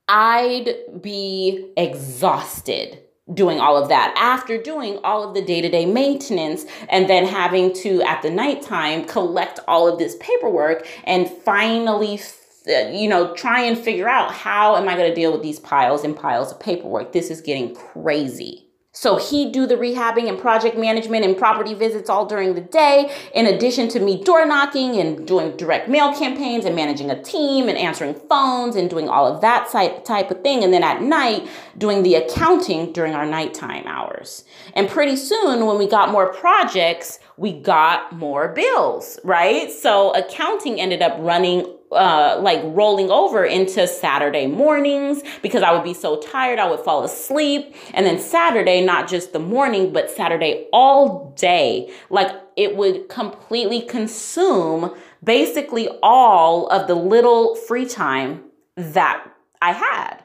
I'd 0.09 0.75
be 1.01 1.73
exhausted 1.77 3.06
doing 3.33 3.59
all 3.61 3.77
of 3.77 3.89
that. 3.89 4.15
After 4.17 4.61
doing 4.61 4.99
all 5.03 5.27
of 5.27 5.35
the 5.35 5.43
day-to-day 5.43 5.87
maintenance 5.87 6.65
and 6.89 7.09
then 7.09 7.27
having 7.27 7.73
to 7.75 8.03
at 8.03 8.23
the 8.23 8.31
nighttime 8.31 9.05
collect 9.05 9.59
all 9.67 9.89
of 9.89 9.99
this 9.99 10.17
paperwork 10.21 10.87
and 11.05 11.29
finally 11.29 12.21
uh, 12.69 12.89
you 12.89 13.09
know 13.09 13.35
try 13.35 13.61
and 13.61 13.79
figure 13.79 14.09
out 14.09 14.33
how 14.33 14.77
am 14.77 14.89
i 14.89 14.97
going 14.97 15.09
to 15.09 15.15
deal 15.15 15.31
with 15.33 15.43
these 15.43 15.61
piles 15.61 16.05
and 16.05 16.17
piles 16.17 16.53
of 16.53 16.61
paperwork. 16.61 17.13
This 17.13 17.31
is 17.31 17.41
getting 17.41 17.75
crazy 17.75 18.66
so 18.97 19.19
he'd 19.19 19.53
do 19.53 19.67
the 19.67 19.75
rehabbing 19.75 20.27
and 20.27 20.39
project 20.39 20.79
management 20.79 21.23
and 21.23 21.37
property 21.37 21.75
visits 21.75 22.09
all 22.09 22.25
during 22.25 22.55
the 22.55 22.63
day, 22.63 23.15
in 23.35 23.45
addition 23.47 23.89
to 23.89 24.01
me 24.01 24.25
door 24.25 24.47
knocking 24.47 24.97
and 24.97 25.27
doing 25.27 25.55
direct 25.59 25.87
mail 25.87 26.15
campaigns 26.15 26.65
and 26.65 26.75
managing 26.75 27.11
a 27.11 27.23
team 27.23 27.69
and 27.69 27.77
answering 27.77 28.15
phones 28.15 28.75
and 28.75 28.89
doing 28.89 29.07
all 29.07 29.27
of 29.27 29.43
that 29.43 29.69
type 29.69 30.31
of 30.31 30.43
thing. 30.43 30.65
And 30.65 30.73
then 30.73 30.83
at 30.83 31.03
night, 31.03 31.47
doing 31.77 32.05
the 32.05 32.15
accounting 32.15 32.95
during 32.95 33.15
our 33.15 33.27
nighttime 33.27 33.87
hours. 33.87 34.45
And 34.73 34.89
pretty 34.89 35.17
soon, 35.17 35.67
when 35.67 35.77
we 35.77 35.87
got 35.87 36.11
more 36.11 36.33
projects, 36.33 37.19
we 37.37 37.53
got 37.53 38.15
more 38.15 38.49
bills, 38.49 39.19
right? 39.23 39.71
So 39.71 40.15
accounting 40.15 40.81
ended 40.81 41.03
up 41.03 41.19
running 41.19 41.67
uh, 41.93 42.39
like 42.41 42.61
rolling 42.65 43.11
over 43.11 43.45
into 43.45 43.87
Saturday 43.87 44.47
mornings 44.47 45.23
because 45.43 45.63
I 45.63 45.73
would 45.73 45.85
be 45.85 45.95
so 45.95 46.21
tired, 46.21 46.59
I 46.59 46.69
would 46.69 46.81
fall 46.81 47.05
asleep. 47.05 47.75
And 47.95 48.05
then 48.05 48.19
Saturday, 48.19 48.85
not 48.85 49.09
just 49.09 49.33
the 49.33 49.39
morning, 49.39 49.93
but 49.93 50.11
Saturday 50.11 50.67
all 50.73 51.33
day, 51.37 51.93
like 52.11 52.31
it 52.57 52.77
would 52.77 53.09
completely 53.09 53.83
consume 53.83 54.95
basically 55.23 55.89
all 56.03 56.67
of 56.69 56.87
the 56.87 56.95
little 56.95 57.55
free 57.55 57.87
time 57.87 58.45
that 58.77 59.27
I 59.63 59.73
had, 59.73 60.23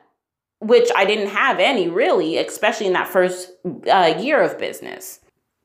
which 0.60 0.90
I 0.96 1.06
didn't 1.06 1.30
have 1.30 1.60
any 1.60 1.88
really, 1.88 2.38
especially 2.38 2.88
in 2.88 2.94
that 2.94 3.08
first 3.08 3.52
uh, 3.92 4.16
year 4.20 4.42
of 4.42 4.58
business 4.58 5.20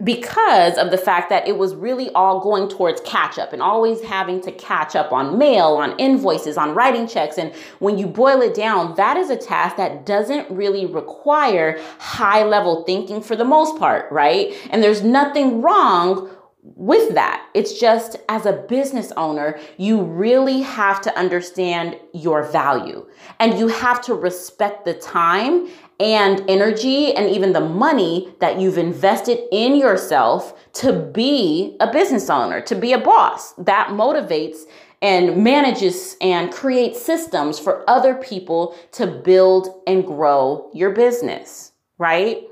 because 0.04 0.76
of 0.76 0.90
the 0.90 0.98
fact 0.98 1.30
that 1.30 1.48
it 1.48 1.56
was 1.56 1.74
really 1.74 2.11
all 2.11 2.40
going 2.40 2.68
towards 2.68 3.00
catch 3.00 3.38
up 3.38 3.54
and 3.54 3.62
always 3.62 4.02
having 4.02 4.42
to 4.42 4.52
catch 4.52 4.94
up 4.94 5.11
on 5.11 5.38
mail, 5.38 5.68
on 5.68 5.98
invoices, 5.98 6.59
on 6.59 6.74
writing 6.74 7.09
checks. 7.09 7.38
And 7.38 7.54
when 7.78 7.96
you 7.96 8.06
boil 8.06 8.42
it 8.42 8.54
down, 8.54 8.94
that 8.96 9.16
is 9.16 9.30
a 9.30 9.37
task 9.37 9.76
that 9.76 10.04
doesn't 10.04 10.50
really 10.50 10.85
require 10.85 11.80
high 11.98 12.44
level 12.44 12.85
thinking 12.85 13.22
for 13.22 13.37
the 13.37 13.44
most 13.44 13.78
part, 13.78 14.11
right? 14.12 14.54
And 14.70 14.82
there's 14.82 15.02
nothing 15.02 15.62
wrong 15.62 16.30
with 16.74 17.14
that. 17.14 17.48
It's 17.54 17.78
just 17.78 18.16
as 18.28 18.44
a 18.44 18.52
business 18.52 19.12
owner, 19.16 19.59
you 19.78 20.02
really 20.02 20.62
have 20.62 21.00
to 21.02 21.16
understand 21.16 21.96
your 22.12 22.42
value 22.42 23.06
and 23.38 23.59
you 23.59 23.68
have 23.68 24.02
to 24.02 24.14
respect 24.14 24.85
the 24.85 24.94
time 24.94 25.68
and 25.98 26.42
energy 26.48 27.14
and 27.14 27.30
even 27.30 27.52
the 27.52 27.61
money 27.61 28.35
that 28.40 28.61
you've 28.61 28.78
invested 28.78 29.38
in 29.50 29.76
yourself 29.76 30.54
to 30.74 30.92
be 30.92 31.76
a 31.80 31.90
business 31.90 32.28
owner, 32.28 32.61
to 32.61 32.74
be 32.74 32.92
a 32.92 32.98
boss. 32.98 33.52
That 33.54 33.88
motivates 33.88 34.64
and 35.00 35.42
manages 35.42 36.16
and 36.20 36.52
creates 36.52 37.00
systems 37.00 37.59
for 37.59 37.88
other 37.88 38.14
people 38.14 38.76
to 38.92 39.06
build 39.06 39.82
and 39.87 40.06
grow 40.06 40.70
your 40.72 40.90
business, 40.90 41.72
right? 41.98 42.42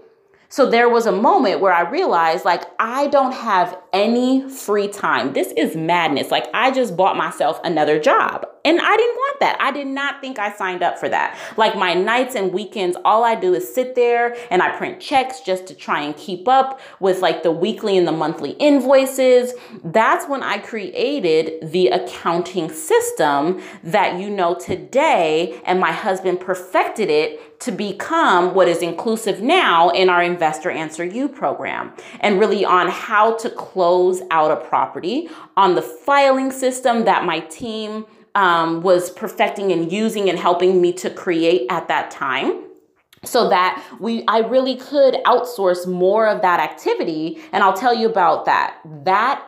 So 0.49 0.71
there 0.71 0.89
was 0.89 1.07
a 1.07 1.13
moment 1.13 1.61
where 1.61 1.73
I 1.73 1.91
realized 1.91 2.45
like 2.45 2.63
I 2.79 3.09
don't 3.09 3.33
have 3.33 3.77
any 3.95 4.47
free 4.51 4.89
time. 4.89 5.33
This 5.33 5.53
is 5.57 5.75
madness. 5.77 6.31
Like 6.31 6.49
I 6.53 6.71
just 6.71 6.97
bought 6.97 7.17
myself 7.17 7.61
another 7.65 7.99
job. 7.99 8.47
And 8.67 8.81
I 8.81 8.97
didn't 8.97 9.17
want 9.17 9.41
that. 9.41 9.59
I 9.61 9.71
did 9.73 9.87
not 9.87 10.23
think 10.23 10.39
I 10.39 10.51
signed 10.51 10.83
up 10.83 10.99
for 10.99 11.07
that. 11.11 11.39
Like 11.59 11.77
my 11.77 11.93
nights 11.93 12.35
and 12.35 12.51
weekends, 12.51 12.97
all 13.05 13.23
I 13.23 13.35
do 13.35 13.53
is 13.53 13.73
sit 13.73 13.95
there 13.95 14.35
and 14.51 14.63
I 14.63 14.75
print 14.77 15.01
checks 15.01 15.41
just 15.41 15.67
to 15.67 15.75
try 15.75 16.01
and 16.01 16.17
keep 16.17 16.49
up 16.49 16.81
with 16.99 17.21
like 17.21 17.43
the 17.43 17.53
weekly 17.53 17.99
and 17.99 18.09
the 18.09 18.13
monthly 18.13 18.53
invoices. 18.53 19.53
That's 19.85 20.27
when 20.29 20.43
I 20.43 20.59
created 20.59 21.71
the 21.71 21.89
accounting 21.89 22.71
system 22.73 23.61
that 23.83 24.19
you 24.19 24.31
know 24.31 24.55
today, 24.55 25.61
and 25.67 25.79
my 25.79 25.93
husband 25.93 26.41
perfected 26.41 27.11
it 27.11 27.61
to 27.61 27.71
become 27.73 28.55
what 28.55 28.69
is 28.69 28.83
inclusive 28.83 29.41
now 29.41 29.89
in 29.91 30.09
our 30.11 30.23
Investor 30.23 30.71
Answer 30.71 31.05
You 31.05 31.29
program, 31.29 31.93
and 32.21 32.41
really 32.41 32.65
on 32.65 32.89
how 32.89 33.37
to 33.37 33.51
close 33.51 33.84
out 34.31 34.51
a 34.51 34.57
property, 34.57 35.29
on 35.57 35.75
the 35.75 35.83
filing 35.83 36.51
system 36.51 37.05
that 37.05 37.25
my 37.25 37.41
team 37.41 38.07
um, 38.35 38.83
was 38.83 39.11
perfecting 39.11 39.73
and 39.73 39.93
using 39.93 40.29
and 40.29 40.39
helping 40.39 40.81
me 40.81 40.93
to 40.95 41.11
create 41.11 41.67
at 41.71 41.89
that 41.89 42.11
time 42.11 42.65
so 43.25 43.49
that 43.49 43.83
we 44.01 44.25
I 44.27 44.39
really 44.41 44.77
could 44.77 45.15
outsource 45.25 45.87
more 45.87 46.27
of 46.27 46.43
that 46.43 46.61
activity 46.61 47.41
and 47.53 47.63
I'll 47.63 47.77
tell 47.77 47.95
you 47.95 48.09
about 48.09 48.45
that. 48.47 48.79
That 49.05 49.45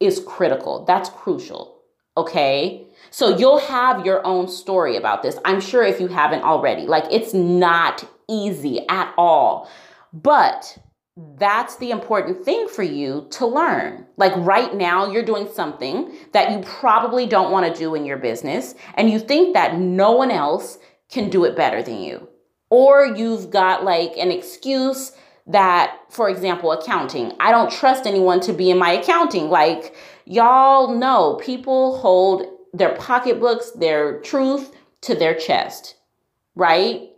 is 0.00 0.22
critical. 0.26 0.84
That's 0.84 1.10
crucial. 1.10 1.76
Okay? 2.16 2.86
So 3.10 3.36
you'll 3.36 3.60
have 3.60 4.04
your 4.04 4.26
own 4.26 4.48
story 4.48 4.96
about 4.96 5.22
this. 5.22 5.38
I'm 5.44 5.60
sure 5.60 5.84
if 5.84 6.00
you 6.00 6.08
haven't 6.08 6.42
already. 6.42 6.86
Like 6.86 7.04
it's 7.10 7.34
not 7.34 8.04
easy 8.28 8.86
at 8.88 9.12
all. 9.16 9.70
But 10.12 10.78
that's 11.36 11.76
the 11.76 11.90
important 11.90 12.44
thing 12.44 12.68
for 12.68 12.82
you 12.82 13.26
to 13.30 13.46
learn. 13.46 14.06
Like 14.16 14.32
right 14.36 14.74
now, 14.74 15.10
you're 15.10 15.24
doing 15.24 15.48
something 15.52 16.12
that 16.32 16.50
you 16.50 16.60
probably 16.60 17.26
don't 17.26 17.50
want 17.50 17.72
to 17.72 17.78
do 17.78 17.94
in 17.94 18.04
your 18.04 18.16
business, 18.16 18.74
and 18.94 19.10
you 19.10 19.18
think 19.18 19.54
that 19.54 19.78
no 19.78 20.12
one 20.12 20.30
else 20.30 20.78
can 21.10 21.28
do 21.28 21.44
it 21.44 21.56
better 21.56 21.82
than 21.82 22.00
you. 22.02 22.28
Or 22.70 23.04
you've 23.04 23.50
got 23.50 23.84
like 23.84 24.16
an 24.16 24.30
excuse 24.30 25.12
that, 25.46 25.98
for 26.08 26.30
example, 26.30 26.72
accounting. 26.72 27.32
I 27.40 27.50
don't 27.50 27.70
trust 27.70 28.06
anyone 28.06 28.40
to 28.40 28.52
be 28.52 28.70
in 28.70 28.78
my 28.78 28.92
accounting. 28.92 29.48
Like, 29.48 29.96
y'all 30.24 30.94
know 30.94 31.38
people 31.42 31.98
hold 31.98 32.46
their 32.72 32.94
pocketbooks, 32.94 33.72
their 33.72 34.20
truth 34.20 34.72
to 35.02 35.14
their 35.14 35.34
chest, 35.34 35.96
right? 36.54 37.08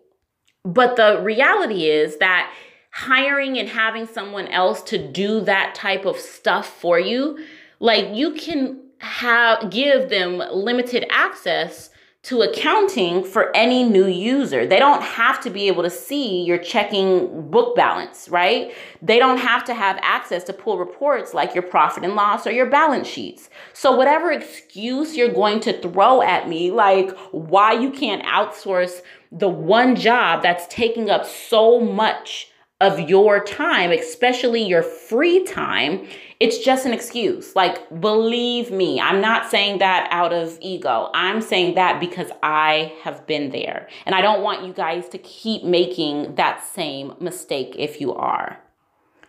But 0.64 0.96
the 0.96 1.20
reality 1.22 1.86
is 1.86 2.16
that 2.18 2.50
hiring 2.92 3.58
and 3.58 3.68
having 3.68 4.06
someone 4.06 4.46
else 4.48 4.82
to 4.82 4.98
do 5.10 5.40
that 5.40 5.74
type 5.74 6.04
of 6.04 6.16
stuff 6.18 6.66
for 6.68 7.00
you, 7.00 7.38
like 7.80 8.14
you 8.14 8.34
can 8.34 8.78
have 8.98 9.70
give 9.70 10.10
them 10.10 10.38
limited 10.52 11.04
access 11.10 11.90
to 12.22 12.42
accounting 12.42 13.24
for 13.24 13.54
any 13.56 13.82
new 13.82 14.06
user. 14.06 14.64
They 14.64 14.78
don't 14.78 15.02
have 15.02 15.40
to 15.40 15.50
be 15.50 15.66
able 15.66 15.82
to 15.82 15.90
see 15.90 16.44
your 16.44 16.58
checking 16.58 17.50
book 17.50 17.74
balance, 17.74 18.28
right? 18.28 18.72
They 19.00 19.18
don't 19.18 19.38
have 19.38 19.64
to 19.64 19.74
have 19.74 19.98
access 20.02 20.44
to 20.44 20.52
pull 20.52 20.78
reports 20.78 21.34
like 21.34 21.52
your 21.52 21.64
profit 21.64 22.04
and 22.04 22.14
loss 22.14 22.46
or 22.46 22.52
your 22.52 22.66
balance 22.66 23.08
sheets. 23.08 23.50
So, 23.72 23.96
whatever 23.96 24.30
excuse 24.30 25.16
you're 25.16 25.32
going 25.32 25.58
to 25.60 25.80
throw 25.80 26.22
at 26.22 26.48
me, 26.48 26.70
like 26.70 27.10
why 27.32 27.72
you 27.72 27.90
can't 27.90 28.22
outsource 28.24 29.00
the 29.32 29.48
one 29.48 29.96
job 29.96 30.42
that's 30.42 30.72
taking 30.72 31.10
up 31.10 31.26
so 31.26 31.80
much 31.80 32.51
of 32.82 33.08
your 33.08 33.42
time, 33.44 33.92
especially 33.92 34.62
your 34.62 34.82
free 34.82 35.44
time, 35.44 36.06
it's 36.40 36.58
just 36.58 36.84
an 36.84 36.92
excuse. 36.92 37.54
Like, 37.54 38.00
believe 38.00 38.72
me, 38.72 39.00
I'm 39.00 39.20
not 39.20 39.48
saying 39.48 39.78
that 39.78 40.08
out 40.10 40.32
of 40.32 40.58
ego. 40.60 41.08
I'm 41.14 41.40
saying 41.40 41.76
that 41.76 42.00
because 42.00 42.30
I 42.42 42.92
have 43.02 43.24
been 43.28 43.50
there. 43.50 43.88
And 44.04 44.16
I 44.16 44.20
don't 44.20 44.42
want 44.42 44.66
you 44.66 44.72
guys 44.72 45.08
to 45.10 45.18
keep 45.18 45.62
making 45.62 46.34
that 46.34 46.64
same 46.64 47.14
mistake 47.20 47.76
if 47.78 48.00
you 48.00 48.12
are. 48.12 48.60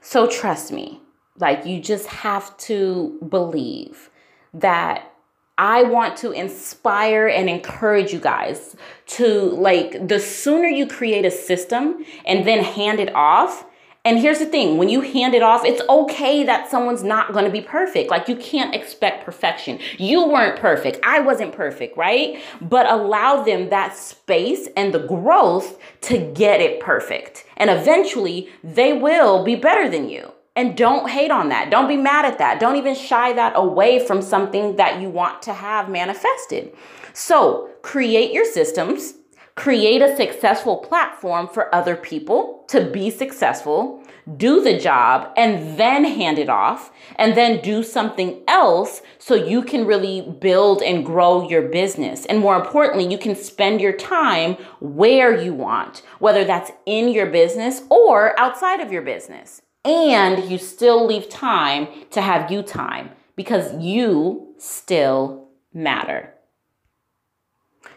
So, 0.02 0.28
trust 0.28 0.72
me, 0.72 1.02
like, 1.38 1.66
you 1.68 1.80
just 1.80 2.08
have 2.08 2.58
to 2.58 3.20
believe 3.30 4.10
that 4.52 5.13
I 5.58 5.84
want 5.84 6.18
to 6.18 6.32
inspire 6.32 7.28
and 7.28 7.48
encourage 7.48 8.12
you 8.12 8.20
guys 8.20 8.76
to 9.06 9.28
like 9.52 10.08
the 10.08 10.20
sooner 10.20 10.68
you 10.68 10.88
create 10.88 11.26
a 11.26 11.32
system 11.32 12.04
and 12.26 12.48
then 12.48 12.64
hand 12.64 13.00
it 13.00 13.14
off. 13.14 13.66
And 14.06 14.20
here's 14.20 14.40
the 14.40 14.46
thing 14.46 14.78
when 14.78 14.90
you 14.90 15.00
hand 15.00 15.34
it 15.34 15.44
off, 15.44 15.64
it's 15.64 15.82
okay 15.88 16.44
that 16.44 16.70
someone's 16.70 17.04
not 17.04 17.32
to 17.34 17.50
be 17.50 17.62
perfect. 17.62 18.10
Like, 18.10 18.28
you 18.28 18.36
can't 18.36 18.76
expect 18.76 19.24
perfection. 19.24 19.80
You 19.98 20.28
weren't 20.28 20.60
perfect. 20.60 21.00
I 21.04 21.22
wasn't 21.22 21.54
perfect, 21.54 21.96
right? 21.98 22.42
But 22.60 22.86
allow 22.86 23.44
them 23.44 23.70
that 23.70 23.96
space 23.96 24.68
and 24.76 24.94
the 24.94 25.08
growth 25.08 25.80
to 26.02 26.18
get 26.18 26.60
it 26.60 26.82
perfect. 26.82 27.46
And 27.56 27.70
eventually, 27.70 28.50
they 28.62 28.92
will 28.92 29.46
be 29.46 29.56
better 29.56 29.88
than 29.88 30.10
you. 30.10 30.34
And 30.56 30.78
don't 30.78 31.10
hate 31.10 31.32
on 31.32 31.50
that. 31.50 31.72
Don't 31.72 31.88
be 31.88 31.98
mad 31.98 32.26
at 32.26 32.38
that. 32.38 32.60
Don't 32.60 32.76
even 32.76 32.94
shy 32.94 33.34
that 33.34 33.54
away 33.56 34.06
from 34.06 34.22
something 34.22 34.76
that 34.76 35.02
you 35.02 35.10
want 35.10 35.42
to 35.44 35.54
have 35.54 35.90
manifested. 35.90 36.74
So, 37.14 37.70
create 37.82 38.32
your 38.32 38.46
systems, 38.46 39.16
create 39.56 40.02
a 40.02 40.16
successful 40.16 40.78
platform 40.78 41.48
for 41.48 41.74
other 41.74 41.96
people 41.96 42.66
to 42.70 42.90
be 42.90 43.10
successful, 43.10 44.04
do 44.38 44.62
the 44.62 44.78
job, 44.78 45.34
and 45.36 45.78
then 45.78 46.06
hand 46.06 46.38
it 46.38 46.50
off, 46.50 46.92
and 47.16 47.36
then 47.36 47.62
do 47.62 47.82
something 47.82 48.42
else 48.48 49.02
so 49.18 49.34
you 49.34 49.64
can 49.64 49.86
really 49.86 50.22
build 50.40 50.84
and 50.84 51.06
grow 51.06 51.48
your 51.50 51.64
business. 51.64 52.26
And 52.28 52.40
more 52.40 52.56
importantly, 52.56 53.12
you 53.12 53.18
can 53.18 53.36
spend 53.36 53.82
your 53.82 53.94
time 53.94 54.54
where 54.80 55.40
you 55.40 55.54
want, 55.54 56.04
whether 56.20 56.46
that's 56.46 56.72
in 56.86 57.10
your 57.10 57.28
business 57.28 57.82
or 57.90 58.40
outside 58.40 58.80
of 58.82 58.92
your 58.92 59.02
business 59.02 59.62
and 59.86 60.50
you 60.50 60.58
still 60.58 61.06
leave 61.06 61.30
time 61.30 61.88
to 62.12 62.22
have 62.22 62.52
you 62.52 62.64
time 62.64 63.12
because 63.36 63.74
you 63.84 64.54
still 64.58 65.50
matter. 65.74 66.34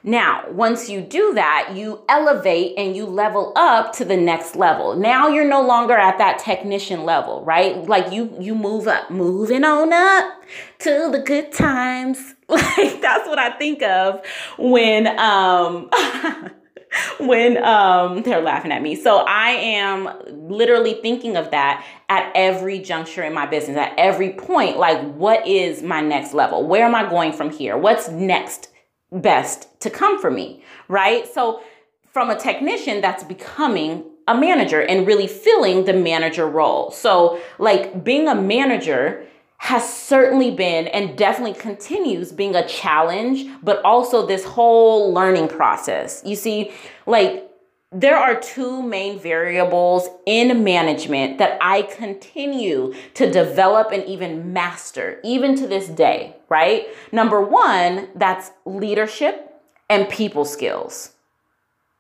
Now, 0.03 0.45
once 0.51 0.89
you 0.89 1.01
do 1.01 1.35
that, 1.35 1.73
you 1.75 2.05
elevate 2.09 2.75
and 2.79 2.95
you 2.95 3.07
level 3.07 3.53
up 3.57 3.93
to 3.95 4.05
the 4.05 4.17
next 4.17 4.55
level. 4.55 4.95
Now 4.95 5.27
you're 5.27 5.49
no 5.49 5.63
longer 5.63 5.95
at 5.95 6.19
that 6.19 6.39
technician 6.39 7.05
level, 7.05 7.45
right? 7.45 7.85
Like 7.89 8.13
you 8.13 8.33
you 8.39 8.55
move 8.55 8.87
up, 8.87 9.11
moving 9.11 9.65
on 9.65 9.93
up 9.93 10.45
to 10.81 11.09
the 11.11 11.19
good 11.19 11.53
times. 11.53 12.35
Like 12.49 13.03
that's 13.03 13.27
what 13.27 13.41
I 13.41 13.51
think 13.59 13.83
of 13.83 14.25
when 14.57 15.09
um 15.19 15.91
when 17.21 17.63
um 17.63 18.23
they're 18.23 18.41
laughing 18.41 18.73
at 18.73 18.83
me. 18.83 18.95
So 18.95 19.19
I 19.19 19.51
am 19.51 20.09
literally 20.27 20.95
thinking 20.95 21.37
of 21.37 21.51
that 21.51 21.85
at 22.09 22.31
every 22.35 22.79
juncture 22.79 23.23
in 23.23 23.35
my 23.35 23.47
business, 23.47 23.77
at 23.77 23.93
every 23.99 24.31
point. 24.31 24.79
Like, 24.79 25.15
what 25.15 25.47
is 25.47 25.83
my 25.83 26.01
next 26.01 26.35
level? 26.35 26.67
Where 26.67 26.85
am 26.85 26.95
I 26.95 27.09
going 27.09 27.33
from 27.33 27.51
here? 27.51 27.77
What's 27.77 28.09
next 28.09 28.71
best 29.13 29.69
to 29.81 29.91
come 29.91 30.21
for 30.21 30.31
me? 30.31 30.63
Right? 30.89 31.27
So 31.33 31.63
from 32.13 32.31
a 32.31 32.39
technician, 32.39 33.01
that's 33.01 33.25
becoming 33.25 34.05
a 34.29 34.35
manager 34.35 34.81
and 34.81 35.07
really 35.07 35.27
filling 35.27 35.85
the 35.85 35.93
manager 35.93 36.49
role. 36.49 36.91
So, 36.91 37.41
like 37.59 38.03
being 38.03 38.29
a 38.29 38.35
manager 38.35 39.27
has 39.59 39.91
certainly 39.93 40.51
been 40.51 40.87
and 40.89 41.17
definitely 41.17 41.59
continues 41.59 42.31
being 42.33 42.55
a 42.55 42.67
challenge, 42.69 43.47
but 43.63 43.83
also 43.85 44.27
this 44.27 44.45
whole 44.45 45.13
learning 45.13 45.49
process. 45.49 46.23
You 46.25 46.37
see, 46.37 46.73
like, 47.07 47.43
there 47.93 48.17
are 48.17 48.39
two 48.39 48.83
main 48.83 49.19
variables 49.19 50.09
in 50.27 50.63
management 50.65 51.39
that 51.39 51.57
I 51.61 51.83
continue 51.83 52.93
to 53.15 53.31
develop 53.31 53.93
and 53.93 54.05
even 54.05 54.53
master, 54.53 55.21
even 55.25 55.55
to 55.57 55.67
this 55.67 55.89
day, 55.89 56.37
right? 56.49 56.89
Number 57.13 57.41
one, 57.41 58.09
that's 58.15 58.51
leadership 58.67 59.55
and 59.89 60.09
people 60.09 60.45
skills, 60.45 61.13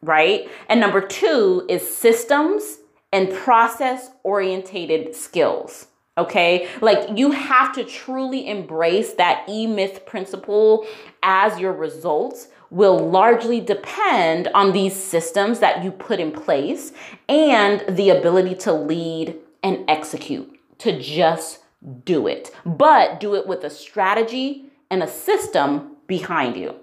right? 0.02 0.50
And 0.68 0.80
number 0.80 1.00
two 1.00 1.64
is 1.68 1.96
systems 1.96 2.78
and 3.12 3.32
process 3.32 4.10
orientated 4.24 5.14
skills. 5.14 5.86
Okay, 6.18 6.68
like 6.80 7.18
you 7.18 7.32
have 7.32 7.74
to 7.74 7.84
truly 7.84 8.48
embrace 8.48 9.12
that 9.14 9.46
E 9.48 9.66
Myth 9.66 10.06
principle 10.06 10.86
as 11.22 11.58
your 11.58 11.72
results 11.72 12.48
will 12.70 12.98
largely 12.98 13.60
depend 13.60 14.48
on 14.48 14.72
these 14.72 14.94
systems 14.94 15.58
that 15.58 15.84
you 15.84 15.90
put 15.90 16.18
in 16.18 16.32
place 16.32 16.92
and 17.28 17.84
the 17.88 18.08
ability 18.08 18.54
to 18.54 18.72
lead 18.72 19.36
and 19.62 19.84
execute, 19.88 20.58
to 20.78 20.98
just 20.98 21.60
do 22.04 22.26
it, 22.26 22.50
but 22.64 23.20
do 23.20 23.34
it 23.34 23.46
with 23.46 23.62
a 23.62 23.70
strategy 23.70 24.64
and 24.90 25.02
a 25.02 25.08
system 25.08 25.96
behind 26.06 26.56
you 26.56 26.74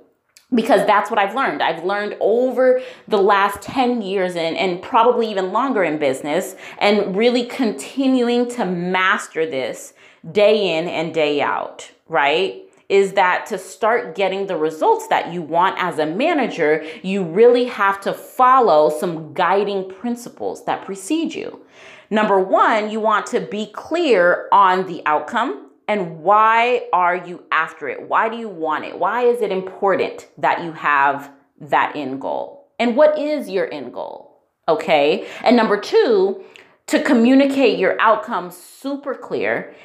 because 0.54 0.86
that's 0.86 1.10
what 1.10 1.20
I've 1.20 1.36
learned. 1.36 1.62
I've 1.62 1.84
learned 1.84 2.16
over 2.20 2.82
the 3.08 3.18
last 3.18 3.62
10 3.62 4.02
years 4.02 4.36
and, 4.36 4.56
and 4.58 4.82
probably 4.82 5.30
even 5.30 5.52
longer 5.52 5.84
in 5.84 5.98
business 5.98 6.56
and 6.78 7.16
really 7.16 7.46
continuing 7.46 8.50
to 8.52 8.66
master 8.66 9.46
this 9.46 9.94
day 10.32 10.78
in 10.78 10.88
and 10.88 11.14
day 11.14 11.42
out, 11.42 11.92
right? 12.08 12.62
Is 12.90 13.14
that 13.14 13.46
to 13.48 13.58
start 13.58 14.16
getting 14.16 14.48
the 14.48 14.58
results 14.58 15.08
that 15.08 15.34
you 15.34 15.42
want 15.42 15.78
as 15.80 16.00
a 16.00 16.06
manager, 16.06 16.86
you 17.02 17.24
really 17.24 17.66
have 17.66 18.00
to 18.02 18.14
follow 18.14 18.90
some 18.90 19.34
guiding 19.34 19.90
principles 19.90 20.66
that 20.66 20.86
precede 20.86 21.34
you. 21.34 21.62
Number 22.10 22.40
one, 22.40 22.92
you 22.92 23.00
want 23.00 23.26
to 23.28 23.40
be 23.40 23.68
clear 23.68 24.48
on 24.52 24.86
the 24.86 25.02
outcome 25.06 25.72
and 25.88 26.20
why 26.22 26.88
are 26.94 27.16
you 27.16 27.44
after 27.52 27.90
it? 27.90 28.08
Why 28.08 28.30
do 28.30 28.38
you 28.38 28.50
want 28.50 28.86
it? 28.86 28.98
Why 28.98 29.24
is 29.24 29.42
it 29.42 29.52
important 29.52 30.28
that 30.38 30.64
you 30.64 30.72
have 30.72 31.32
that 31.60 31.96
end 31.96 32.22
goal? 32.22 32.72
And 32.80 32.96
what 32.96 33.18
is 33.18 33.50
your 33.50 33.72
end 33.72 33.94
goal? 33.94 34.42
Okay. 34.68 35.28
And 35.44 35.56
number 35.56 35.80
two, 35.80 36.44
to 36.88 37.02
communicate 37.04 37.80
your 37.80 38.00
outcome 38.00 38.52
super 38.52 39.14
clear 39.14 39.76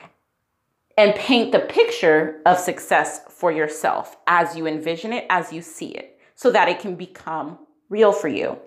and 0.96 1.14
paint 1.14 1.52
the 1.52 1.60
picture 1.60 2.40
of 2.44 2.58
success 2.58 3.20
for 3.28 3.52
yourself 3.52 4.16
as 4.26 4.56
you 4.56 4.66
envision 4.66 5.12
it, 5.12 5.24
as 5.30 5.52
you 5.52 5.62
see 5.62 5.90
it, 5.90 6.18
so 6.34 6.50
that 6.50 6.68
it 6.68 6.80
can 6.80 6.96
become 6.96 7.58
real 7.88 8.12
for 8.12 8.28
you. 8.28 8.58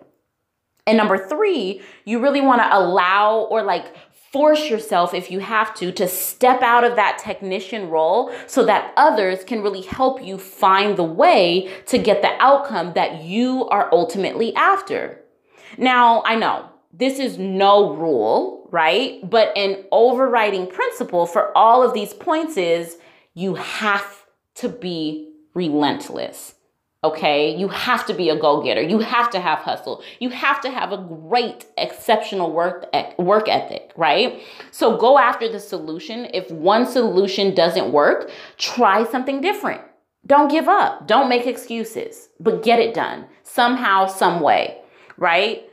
And 0.88 0.98
number 0.98 1.18
three, 1.18 1.82
you 2.06 2.20
really 2.20 2.42
want 2.42 2.62
to 2.62 2.78
allow 2.78 3.48
or 3.52 3.64
like 3.64 3.96
force 4.32 4.70
yourself 4.70 5.14
if 5.14 5.30
you 5.30 5.40
have 5.40 5.74
to 5.76 5.92
to 5.92 6.08
step 6.08 6.62
out 6.62 6.84
of 6.84 6.96
that 6.96 7.18
technician 7.18 7.90
role 7.90 8.32
so 8.48 8.66
that 8.66 8.94
others 8.96 9.44
can 9.44 9.62
really 9.62 9.82
help 9.82 10.24
you 10.24 10.38
find 10.38 10.98
the 10.98 11.04
way 11.04 11.70
to 11.86 11.98
get 11.98 12.22
the 12.22 12.32
outcome 12.40 12.94
that 12.94 13.24
you 13.24 13.68
are 13.68 13.90
ultimately 13.92 14.56
after. 14.56 15.20
Now, 15.78 16.24
I 16.26 16.36
know 16.36 16.70
this 16.94 17.20
is 17.20 17.38
no 17.38 17.94
rule, 17.94 18.68
right? 18.72 19.20
But 19.30 19.56
an 19.58 19.84
overriding 19.92 20.68
principle 20.68 21.26
for 21.26 21.56
all 21.58 21.84
of 21.84 21.94
these 21.94 22.14
points 22.14 22.58
is 22.58 22.98
you 23.34 23.56
have 23.56 24.26
to 24.56 24.70
be 24.70 25.34
relentless. 25.54 26.56
Okay, 27.04 27.56
you 27.56 27.68
have 27.70 28.06
to 28.06 28.14
be 28.14 28.30
a 28.30 28.36
go-getter. 28.40 28.82
You 28.82 29.00
have 29.00 29.32
to 29.32 29.40
have 29.40 29.60
hustle. 29.60 30.04
You 30.20 30.30
have 30.30 30.62
to 30.62 30.70
have 30.70 30.92
a 30.92 30.98
great, 30.98 31.66
exceptional 31.76 32.52
work 32.52 32.86
work 33.18 33.50
ethic, 33.50 33.92
right? 33.98 34.44
So 34.70 34.98
go 34.98 35.18
after 35.18 35.52
the 35.52 35.60
solution. 35.60 36.28
If 36.32 36.52
one 36.52 36.86
solution 36.86 37.56
doesn't 37.56 37.92
work, 37.92 38.30
try 38.58 39.04
something 39.04 39.42
different. 39.42 39.82
Don't 40.28 40.52
give 40.52 40.68
up. 40.68 41.08
Don't 41.08 41.28
make 41.28 41.48
excuses, 41.48 42.30
but 42.40 42.62
get 42.62 42.78
it 42.78 42.94
done 42.94 43.26
somehow, 43.42 44.06
some 44.06 44.40
way, 44.40 44.78
right? 45.18 45.64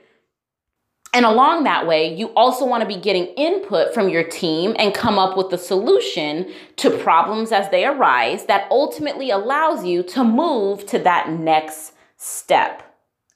And 1.14 1.24
along 1.24 1.64
that 1.64 1.86
way, 1.86 2.14
you 2.14 2.28
also 2.34 2.66
want 2.66 2.82
to 2.82 2.86
be 2.86 3.00
getting 3.00 3.26
input 3.28 3.94
from 3.94 4.08
your 4.08 4.24
team 4.24 4.76
and 4.78 4.94
come 4.94 5.18
up 5.18 5.36
with 5.36 5.52
a 5.52 5.58
solution 5.58 6.52
to 6.76 6.90
problems 6.90 7.50
as 7.50 7.70
they 7.70 7.86
arise 7.86 8.44
that 8.44 8.68
ultimately 8.70 9.30
allows 9.30 9.84
you 9.84 10.02
to 10.02 10.22
move 10.22 10.84
to 10.86 10.98
that 11.00 11.30
next 11.30 11.94
step. 12.16 12.82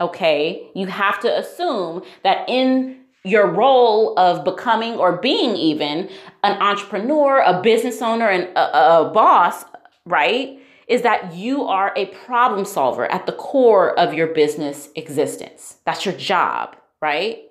Okay? 0.00 0.68
You 0.74 0.86
have 0.88 1.18
to 1.20 1.38
assume 1.38 2.02
that 2.24 2.46
in 2.48 2.98
your 3.24 3.46
role 3.46 4.18
of 4.18 4.44
becoming 4.44 4.94
or 4.94 5.16
being 5.16 5.56
even 5.56 6.10
an 6.42 6.60
entrepreneur, 6.60 7.40
a 7.40 7.62
business 7.62 8.02
owner, 8.02 8.28
and 8.28 8.44
a, 8.56 9.00
a 9.00 9.10
boss, 9.14 9.64
right? 10.04 10.58
Is 10.88 11.02
that 11.02 11.34
you 11.34 11.62
are 11.64 11.92
a 11.96 12.06
problem 12.06 12.64
solver 12.64 13.10
at 13.10 13.26
the 13.26 13.32
core 13.32 13.98
of 13.98 14.12
your 14.12 14.26
business 14.26 14.88
existence. 14.96 15.78
That's 15.86 16.04
your 16.04 16.14
job, 16.14 16.76
right? 17.00 17.44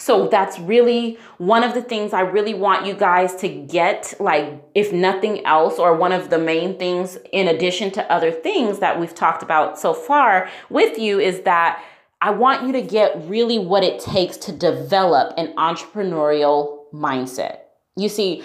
So 0.00 0.28
that's 0.28 0.58
really 0.58 1.18
one 1.36 1.62
of 1.62 1.74
the 1.74 1.82
things 1.82 2.14
I 2.14 2.20
really 2.20 2.54
want 2.54 2.86
you 2.86 2.94
guys 2.94 3.36
to 3.36 3.48
get, 3.48 4.14
like, 4.18 4.62
if 4.74 4.92
nothing 4.94 5.44
else, 5.44 5.78
or 5.78 5.94
one 5.94 6.12
of 6.12 6.30
the 6.30 6.38
main 6.38 6.78
things 6.78 7.18
in 7.32 7.48
addition 7.48 7.90
to 7.92 8.10
other 8.10 8.32
things 8.32 8.78
that 8.78 8.98
we've 8.98 9.14
talked 9.14 9.42
about 9.42 9.78
so 9.78 9.92
far 9.92 10.48
with 10.70 10.98
you 10.98 11.20
is 11.20 11.42
that 11.42 11.84
I 12.22 12.30
want 12.30 12.66
you 12.66 12.72
to 12.72 12.82
get 12.82 13.28
really 13.28 13.58
what 13.58 13.84
it 13.84 14.00
takes 14.00 14.38
to 14.38 14.52
develop 14.52 15.34
an 15.36 15.54
entrepreneurial 15.56 16.84
mindset. 16.94 17.60
You 17.96 18.08
see, 18.08 18.42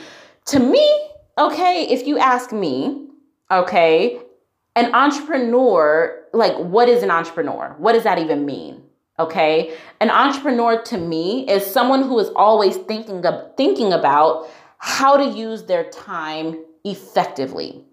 to 0.48 0.60
me, 0.60 1.10
okay, 1.38 1.88
if 1.90 2.06
you 2.06 2.18
ask 2.18 2.52
me, 2.52 3.08
okay, 3.50 4.20
an 4.76 4.94
entrepreneur, 4.94 6.22
like, 6.34 6.58
what 6.58 6.90
is 6.90 7.02
an 7.02 7.12
entrepreneur? 7.12 7.76
What 7.78 7.94
does 7.94 8.04
that 8.04 8.20
even 8.20 8.46
mean? 8.46 8.85
Okay. 9.18 9.76
An 10.02 10.10
entrepreneur 10.10 10.82
to 10.84 10.98
me 10.98 11.48
is 11.50 11.66
someone 11.66 12.04
who 12.04 12.20
is 12.20 12.30
always 12.36 12.78
thinking 12.78 13.26
of, 13.26 13.56
thinking 13.56 13.94
about 13.94 14.50
how 14.78 15.16
to 15.18 15.38
use 15.38 15.64
their 15.64 15.90
time 15.90 16.64
effectively. 16.84 17.84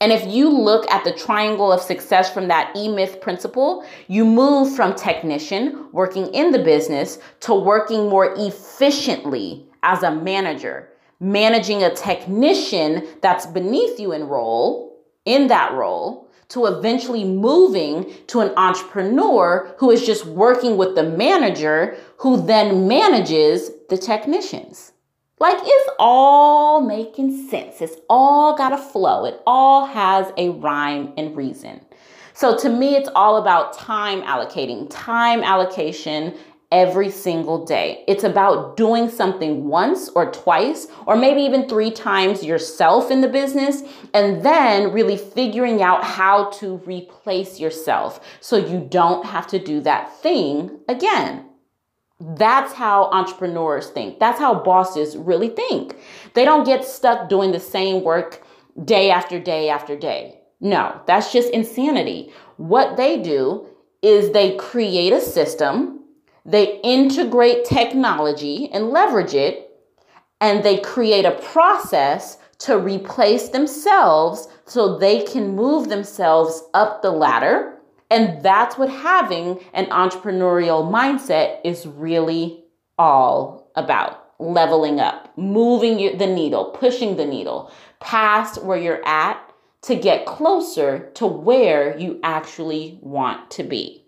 And 0.00 0.12
if 0.12 0.24
you 0.26 0.48
look 0.48 0.88
at 0.90 1.02
the 1.02 1.12
triangle 1.12 1.72
of 1.72 1.80
success 1.80 2.32
from 2.32 2.46
that 2.48 2.76
E 2.76 2.88
Myth 2.88 3.20
principle, 3.20 3.84
you 4.06 4.24
move 4.24 4.76
from 4.76 4.94
technician 4.94 5.88
working 5.92 6.32
in 6.32 6.52
the 6.52 6.60
business 6.60 7.18
to 7.40 7.54
working 7.54 8.08
more 8.08 8.34
efficiently 8.36 9.66
as 9.82 10.02
a 10.04 10.14
manager, 10.14 10.90
managing 11.18 11.82
a 11.82 11.94
technician 11.94 13.08
that's 13.22 13.46
beneath 13.46 13.98
you 13.98 14.12
in 14.12 14.28
role, 14.28 14.96
in 15.24 15.48
that 15.48 15.72
role, 15.72 16.27
to 16.48 16.66
eventually 16.66 17.24
moving 17.24 18.10
to 18.28 18.40
an 18.40 18.52
entrepreneur 18.56 19.74
who 19.78 19.90
is 19.90 20.04
just 20.04 20.24
working 20.24 20.76
with 20.76 20.94
the 20.94 21.02
manager 21.02 21.96
who 22.18 22.44
then 22.46 22.88
manages 22.88 23.70
the 23.88 23.98
technicians. 23.98 24.92
Like 25.40 25.58
it's 25.60 25.90
all 25.98 26.80
making 26.80 27.48
sense. 27.48 27.80
It's 27.80 27.96
all 28.08 28.56
got 28.56 28.72
a 28.72 28.78
flow. 28.78 29.24
It 29.24 29.40
all 29.46 29.86
has 29.86 30.32
a 30.36 30.48
rhyme 30.50 31.12
and 31.16 31.36
reason. 31.36 31.80
So 32.34 32.56
to 32.58 32.68
me, 32.68 32.94
it's 32.94 33.08
all 33.14 33.36
about 33.36 33.76
time 33.76 34.22
allocating, 34.22 34.86
time 34.90 35.42
allocation 35.42 36.34
every 36.70 37.10
single 37.10 37.64
day. 37.64 38.04
It's 38.06 38.24
about 38.24 38.76
doing 38.76 39.08
something 39.08 39.64
once 39.68 40.10
or 40.10 40.30
twice, 40.30 40.86
or 41.06 41.16
maybe 41.16 41.40
even 41.40 41.68
three 41.68 41.90
times 41.90 42.44
yourself 42.44 43.10
in 43.10 43.22
the 43.22 43.28
business, 43.28 43.82
and 44.12 44.42
then 44.42 44.92
really 44.92 45.16
figuring 45.16 45.82
out 45.82 46.04
how 46.04 46.50
to 46.50 46.76
replace 46.78 47.58
yourself 47.58 48.20
so 48.40 48.56
you 48.56 48.86
don't 48.90 49.24
have 49.24 49.46
to 49.48 49.58
do 49.58 49.80
that 49.80 50.14
thing 50.18 50.78
again. 50.88 51.46
That's 52.20 52.74
how 52.74 53.04
entrepreneurs 53.04 53.88
think. 53.88 54.18
That's 54.18 54.40
how 54.40 54.62
bosses 54.62 55.16
really 55.16 55.48
think. 55.48 55.96
They 56.34 56.44
don't 56.44 56.64
get 56.64 56.84
stuck 56.84 57.28
doing 57.28 57.52
the 57.52 57.60
same 57.60 58.02
work 58.02 58.42
day 58.84 59.10
after 59.10 59.38
day 59.38 59.70
after 59.70 59.96
day. 59.96 60.40
No, 60.60 61.00
that's 61.06 61.32
just 61.32 61.50
insanity. 61.50 62.32
What 62.56 62.96
they 62.96 63.22
do 63.22 63.66
is 64.02 64.32
they 64.32 64.56
create 64.56 65.12
a 65.12 65.20
system 65.20 66.00
they 66.48 66.80
integrate 66.80 67.66
technology 67.66 68.70
and 68.72 68.88
leverage 68.88 69.34
it, 69.34 69.70
and 70.40 70.64
they 70.64 70.78
create 70.78 71.26
a 71.26 71.38
process 71.52 72.38
to 72.60 72.78
replace 72.78 73.50
themselves 73.50 74.48
so 74.64 74.96
they 74.96 75.22
can 75.22 75.54
move 75.54 75.90
themselves 75.90 76.64
up 76.72 77.02
the 77.02 77.10
ladder. 77.10 77.78
And 78.10 78.42
that's 78.42 78.78
what 78.78 78.88
having 78.88 79.60
an 79.74 79.86
entrepreneurial 79.86 80.90
mindset 80.90 81.58
is 81.64 81.86
really 81.86 82.64
all 82.98 83.70
about 83.76 84.24
leveling 84.38 85.00
up, 85.00 85.36
moving 85.36 86.16
the 86.16 86.26
needle, 86.26 86.70
pushing 86.70 87.16
the 87.16 87.26
needle 87.26 87.70
past 88.00 88.62
where 88.64 88.78
you're 88.78 89.06
at 89.06 89.38
to 89.82 89.94
get 89.94 90.24
closer 90.24 91.10
to 91.14 91.26
where 91.26 91.96
you 91.98 92.18
actually 92.22 92.98
want 93.02 93.50
to 93.50 93.62
be. 93.62 94.07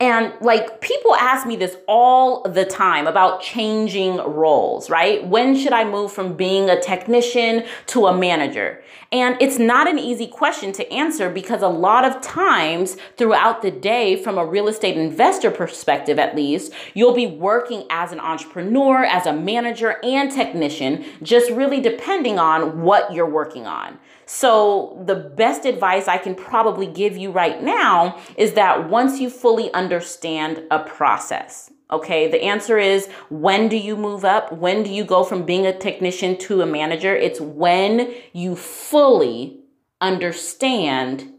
And 0.00 0.32
like 0.40 0.80
people 0.80 1.14
ask 1.14 1.46
me 1.46 1.54
this 1.54 1.76
all 1.86 2.42
the 2.42 2.64
time 2.64 3.06
about 3.06 3.40
changing 3.40 4.16
roles, 4.16 4.90
right? 4.90 5.24
When 5.26 5.56
should 5.56 5.72
I 5.72 5.84
move 5.84 6.10
from 6.12 6.34
being 6.34 6.68
a 6.68 6.80
technician 6.80 7.64
to 7.86 8.06
a 8.06 8.16
manager? 8.16 8.82
And 9.12 9.36
it's 9.40 9.60
not 9.60 9.88
an 9.88 10.00
easy 10.00 10.26
question 10.26 10.72
to 10.72 10.92
answer 10.92 11.30
because 11.30 11.62
a 11.62 11.68
lot 11.68 12.04
of 12.04 12.20
times 12.20 12.96
throughout 13.16 13.62
the 13.62 13.70
day, 13.70 14.20
from 14.20 14.36
a 14.36 14.44
real 14.44 14.66
estate 14.66 14.96
investor 14.96 15.52
perspective 15.52 16.18
at 16.18 16.34
least, 16.34 16.72
you'll 16.94 17.14
be 17.14 17.28
working 17.28 17.84
as 17.90 18.10
an 18.10 18.18
entrepreneur, 18.18 19.04
as 19.04 19.26
a 19.26 19.32
manager, 19.32 20.00
and 20.02 20.32
technician, 20.32 21.04
just 21.22 21.50
really 21.52 21.80
depending 21.80 22.40
on 22.40 22.82
what 22.82 23.12
you're 23.12 23.30
working 23.30 23.68
on. 23.68 24.00
So, 24.26 25.02
the 25.06 25.14
best 25.14 25.64
advice 25.64 26.08
I 26.08 26.18
can 26.18 26.34
probably 26.34 26.86
give 26.86 27.16
you 27.16 27.30
right 27.30 27.62
now 27.62 28.18
is 28.36 28.54
that 28.54 28.88
once 28.88 29.20
you 29.20 29.28
fully 29.28 29.72
understand 29.72 30.64
a 30.70 30.78
process, 30.78 31.70
okay, 31.90 32.30
the 32.30 32.42
answer 32.42 32.78
is 32.78 33.08
when 33.28 33.68
do 33.68 33.76
you 33.76 33.96
move 33.96 34.24
up? 34.24 34.52
When 34.52 34.82
do 34.82 34.90
you 34.90 35.04
go 35.04 35.24
from 35.24 35.44
being 35.44 35.66
a 35.66 35.78
technician 35.78 36.38
to 36.38 36.62
a 36.62 36.66
manager? 36.66 37.14
It's 37.14 37.40
when 37.40 38.14
you 38.32 38.56
fully 38.56 39.60
understand 40.00 41.32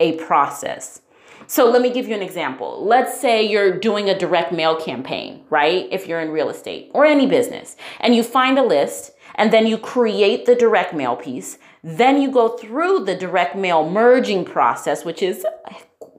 a 0.00 0.16
process. 0.16 1.00
So 1.46 1.68
let 1.68 1.82
me 1.82 1.90
give 1.90 2.08
you 2.08 2.14
an 2.14 2.22
example. 2.22 2.84
Let's 2.84 3.20
say 3.20 3.42
you're 3.42 3.78
doing 3.78 4.08
a 4.08 4.18
direct 4.18 4.52
mail 4.52 4.76
campaign, 4.76 5.44
right? 5.50 5.86
If 5.90 6.06
you're 6.06 6.20
in 6.20 6.30
real 6.30 6.48
estate 6.48 6.90
or 6.94 7.04
any 7.04 7.26
business, 7.26 7.76
and 8.00 8.14
you 8.14 8.22
find 8.22 8.58
a 8.58 8.62
list 8.62 9.12
and 9.34 9.52
then 9.52 9.66
you 9.66 9.78
create 9.78 10.46
the 10.46 10.54
direct 10.54 10.94
mail 10.94 11.16
piece. 11.16 11.58
Then 11.82 12.22
you 12.22 12.30
go 12.30 12.56
through 12.56 13.04
the 13.04 13.16
direct 13.16 13.56
mail 13.56 13.88
merging 13.88 14.44
process, 14.44 15.04
which 15.04 15.22
is 15.22 15.44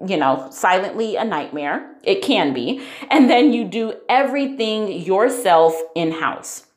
you 0.05 0.17
know, 0.17 0.47
silently 0.51 1.15
a 1.15 1.23
nightmare. 1.23 1.95
It 2.03 2.21
can 2.21 2.53
be. 2.53 2.81
And 3.09 3.29
then 3.29 3.53
you 3.53 3.63
do 3.63 3.93
everything 4.09 4.91
yourself 4.91 5.75
in 5.95 6.11
house. 6.11 6.67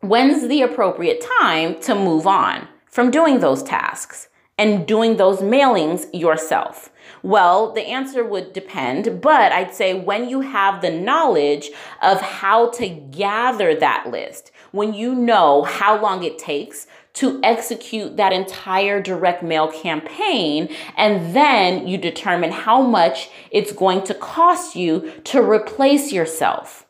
When's 0.00 0.48
the 0.48 0.62
appropriate 0.62 1.24
time 1.40 1.80
to 1.82 1.94
move 1.94 2.26
on 2.26 2.68
from 2.86 3.10
doing 3.10 3.40
those 3.40 3.62
tasks 3.62 4.28
and 4.56 4.86
doing 4.86 5.16
those 5.16 5.40
mailings 5.40 6.06
yourself? 6.12 6.90
Well, 7.22 7.72
the 7.72 7.86
answer 7.86 8.24
would 8.24 8.52
depend, 8.52 9.20
but 9.20 9.52
I'd 9.52 9.74
say 9.74 9.92
when 9.94 10.28
you 10.28 10.40
have 10.40 10.80
the 10.80 10.90
knowledge 10.90 11.70
of 12.00 12.20
how 12.20 12.70
to 12.70 12.88
gather 12.88 13.74
that 13.74 14.10
list, 14.10 14.52
when 14.70 14.94
you 14.94 15.14
know 15.14 15.64
how 15.64 16.00
long 16.00 16.22
it 16.22 16.38
takes 16.38 16.86
to 17.14 17.40
execute 17.42 18.16
that 18.16 18.32
entire 18.32 19.02
direct 19.02 19.42
mail 19.42 19.70
campaign, 19.70 20.68
and 20.96 21.34
then 21.34 21.86
you 21.86 21.98
determine 21.98 22.52
how 22.52 22.82
much 22.82 23.30
it's 23.50 23.72
going 23.72 24.02
to 24.04 24.14
cost 24.14 24.76
you 24.76 25.12
to 25.24 25.42
replace 25.42 26.12
yourself 26.12 26.86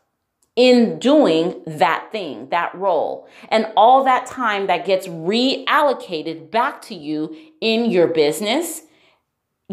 in 0.55 0.99
doing 0.99 1.61
that 1.65 2.09
thing, 2.11 2.49
that 2.49 2.73
role, 2.75 3.27
and 3.49 3.67
all 3.75 4.03
that 4.03 4.25
time 4.25 4.67
that 4.67 4.85
gets 4.85 5.07
reallocated 5.07 6.51
back 6.51 6.81
to 6.81 6.93
you 6.93 7.35
in 7.61 7.89
your 7.89 8.07
business 8.07 8.81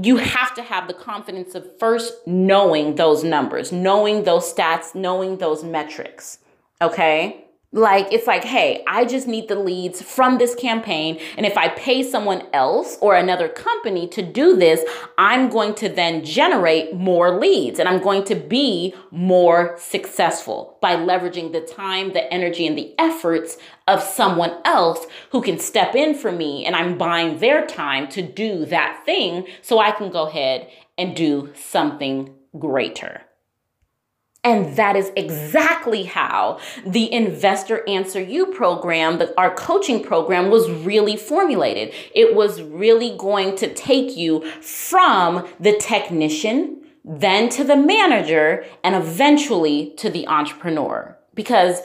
you 0.05 0.17
have 0.17 0.55
to 0.55 0.63
have 0.63 0.87
the 0.87 0.95
confidence 0.95 1.55
of 1.55 1.79
first 1.79 2.27
knowing 2.27 2.95
those 2.95 3.25
numbers, 3.25 3.73
knowing 3.73 4.25
those 4.25 4.53
stats, 4.53 4.95
knowing 4.95 5.39
those 5.39 5.65
metrics. 5.65 6.39
Okay? 6.81 7.48
Like, 7.71 8.11
it's 8.13 8.27
like, 8.27 8.45
hey, 8.45 8.83
I 8.89 9.05
just 9.05 9.29
need 9.29 9.49
the 9.49 9.55
leads 9.55 10.01
from 10.01 10.39
this 10.39 10.55
campaign. 10.55 11.21
And 11.37 11.45
if 11.45 11.59
I 11.59 11.69
pay 11.69 12.03
someone 12.03 12.47
else 12.55 12.97
or 13.03 13.15
another 13.15 13.47
company 13.47 14.09
to 14.09 14.23
do 14.23 14.57
this, 14.57 14.81
I'm 15.19 15.51
going 15.51 15.75
to 15.77 15.91
then 15.91 16.25
generate 16.25 16.95
more 16.95 17.39
leads 17.39 17.79
and 17.79 17.87
I'm 17.87 18.01
going 18.01 18.25
to 18.25 18.35
be 18.35 18.95
more 19.11 19.77
successful 19.79 20.79
by 20.81 20.97
leveraging 20.97 21.53
the 21.53 21.61
time, 21.61 22.15
the 22.15 22.33
energy, 22.33 22.67
and 22.67 22.77
the 22.77 22.95
efforts 22.99 23.59
of 23.87 24.03
someone 24.03 24.55
else 24.65 25.07
who 25.31 25.43
can 25.43 25.59
step 25.59 25.95
in 25.95 26.15
for 26.15 26.33
me. 26.33 26.65
And 26.65 26.75
I'm 26.75 26.97
buying 26.97 27.39
their 27.39 27.67
time 27.67 28.09
to 28.09 28.23
do 28.23 28.65
that 28.67 29.03
thing 29.05 29.47
so 29.61 29.79
I 29.79 29.91
can 29.91 30.11
go 30.11 30.27
ahead 30.27 30.71
and 30.97 31.15
do 31.15 31.53
something 31.55 32.35
greater. 32.59 33.28
And 34.49 34.77
that 34.77 34.97
is 34.97 35.13
exactly 35.15 36.05
how 36.05 36.59
the 36.87 37.13
Investor 37.13 37.87
Answer 37.87 38.23
You 38.23 38.47
program, 38.47 39.19
the, 39.19 39.39
our 39.39 39.55
coaching 39.55 40.03
program, 40.03 40.49
was 40.49 40.71
really 40.71 41.19
formulated. 41.19 41.93
It 42.15 42.35
was 42.35 42.63
really 42.63 43.15
going 43.19 43.57
to 43.57 43.75
take 43.75 44.17
you 44.17 44.51
from 44.63 45.47
the 45.61 45.77
technician, 45.77 46.83
then 47.05 47.51
to 47.51 47.63
the 47.63 47.77
manager, 47.77 48.65
and 48.83 48.95
eventually 48.95 49.93
to 49.99 50.09
the 50.09 50.27
entrepreneur. 50.27 51.15
Because 51.35 51.83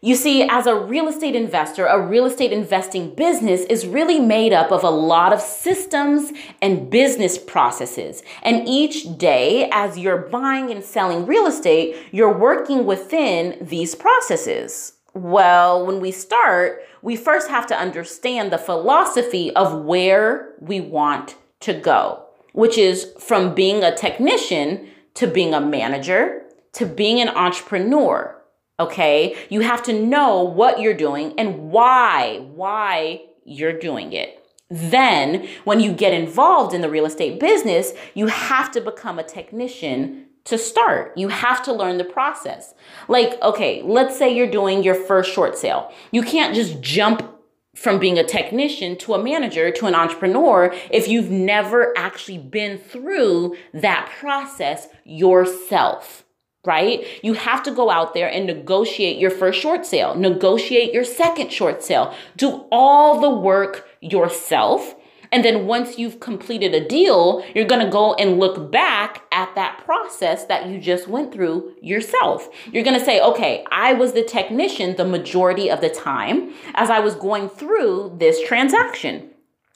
you 0.00 0.14
see, 0.14 0.42
as 0.42 0.66
a 0.66 0.74
real 0.74 1.08
estate 1.08 1.34
investor, 1.34 1.86
a 1.86 2.00
real 2.00 2.26
estate 2.26 2.52
investing 2.52 3.14
business 3.14 3.62
is 3.62 3.86
really 3.86 4.20
made 4.20 4.52
up 4.52 4.70
of 4.70 4.84
a 4.84 4.90
lot 4.90 5.32
of 5.32 5.40
systems 5.40 6.32
and 6.60 6.90
business 6.90 7.38
processes. 7.38 8.22
And 8.42 8.68
each 8.68 9.18
day, 9.18 9.70
as 9.72 9.98
you're 9.98 10.28
buying 10.28 10.70
and 10.70 10.84
selling 10.84 11.26
real 11.26 11.46
estate, 11.46 11.96
you're 12.12 12.36
working 12.36 12.84
within 12.84 13.56
these 13.60 13.94
processes. 13.94 14.92
Well, 15.14 15.86
when 15.86 16.00
we 16.00 16.12
start, 16.12 16.82
we 17.00 17.16
first 17.16 17.48
have 17.48 17.66
to 17.68 17.78
understand 17.78 18.52
the 18.52 18.58
philosophy 18.58 19.54
of 19.56 19.84
where 19.84 20.54
we 20.60 20.80
want 20.80 21.36
to 21.60 21.72
go, 21.72 22.22
which 22.52 22.76
is 22.76 23.12
from 23.18 23.54
being 23.54 23.82
a 23.82 23.96
technician 23.96 24.88
to 25.14 25.26
being 25.26 25.54
a 25.54 25.60
manager 25.60 26.42
to 26.76 26.84
being 26.84 27.22
an 27.22 27.30
entrepreneur 27.30 28.36
Okay. 28.78 29.36
You 29.48 29.60
have 29.60 29.82
to 29.84 29.92
know 29.92 30.42
what 30.42 30.80
you're 30.80 30.94
doing 30.94 31.34
and 31.38 31.70
why, 31.70 32.38
why 32.54 33.22
you're 33.44 33.78
doing 33.78 34.12
it. 34.12 34.42
Then, 34.68 35.48
when 35.64 35.78
you 35.78 35.92
get 35.92 36.12
involved 36.12 36.74
in 36.74 36.80
the 36.80 36.90
real 36.90 37.06
estate 37.06 37.38
business, 37.38 37.92
you 38.14 38.26
have 38.26 38.72
to 38.72 38.80
become 38.80 39.18
a 39.18 39.22
technician 39.22 40.26
to 40.44 40.58
start. 40.58 41.16
You 41.16 41.28
have 41.28 41.62
to 41.64 41.72
learn 41.72 41.98
the 41.98 42.04
process. 42.04 42.74
Like, 43.08 43.40
okay, 43.42 43.82
let's 43.82 44.18
say 44.18 44.34
you're 44.34 44.50
doing 44.50 44.82
your 44.82 44.94
first 44.94 45.32
short 45.32 45.56
sale. 45.56 45.92
You 46.10 46.22
can't 46.22 46.54
just 46.54 46.80
jump 46.80 47.32
from 47.76 47.98
being 47.98 48.18
a 48.18 48.24
technician 48.24 48.96
to 48.96 49.14
a 49.14 49.22
manager 49.22 49.70
to 49.70 49.86
an 49.86 49.94
entrepreneur 49.94 50.74
if 50.90 51.06
you've 51.06 51.30
never 51.30 51.96
actually 51.96 52.38
been 52.38 52.78
through 52.78 53.54
that 53.74 54.10
process 54.18 54.88
yourself 55.04 56.24
right? 56.66 57.06
You 57.22 57.34
have 57.34 57.62
to 57.64 57.70
go 57.70 57.90
out 57.90 58.14
there 58.14 58.28
and 58.28 58.46
negotiate 58.46 59.18
your 59.18 59.30
first 59.30 59.60
short 59.60 59.86
sale, 59.86 60.14
negotiate 60.14 60.92
your 60.92 61.04
second 61.04 61.52
short 61.52 61.82
sale, 61.82 62.14
do 62.36 62.66
all 62.70 63.20
the 63.20 63.30
work 63.30 63.88
yourself. 64.00 64.94
And 65.32 65.44
then 65.44 65.66
once 65.66 65.98
you've 65.98 66.20
completed 66.20 66.72
a 66.72 66.86
deal, 66.86 67.44
you're 67.54 67.66
to 67.84 67.90
go 67.90 68.14
and 68.14 68.38
look 68.38 68.70
back 68.70 69.24
at 69.32 69.54
that 69.54 69.82
process 69.84 70.44
that 70.44 70.68
you 70.68 70.78
just 70.78 71.08
went 71.08 71.32
through 71.32 71.74
yourself. 71.82 72.48
You're 72.72 72.84
to 72.98 73.04
say, 73.04 73.20
okay, 73.20 73.64
I 73.70 73.92
was 73.92 74.12
the 74.12 74.22
technician 74.22 74.96
the 74.96 75.04
majority 75.04 75.70
of 75.70 75.80
the 75.80 75.88
time 75.88 76.52
as 76.74 76.90
I 76.90 77.00
was 77.00 77.14
going 77.16 77.48
through 77.48 78.16
this 78.18 78.40
transaction. 78.46 79.30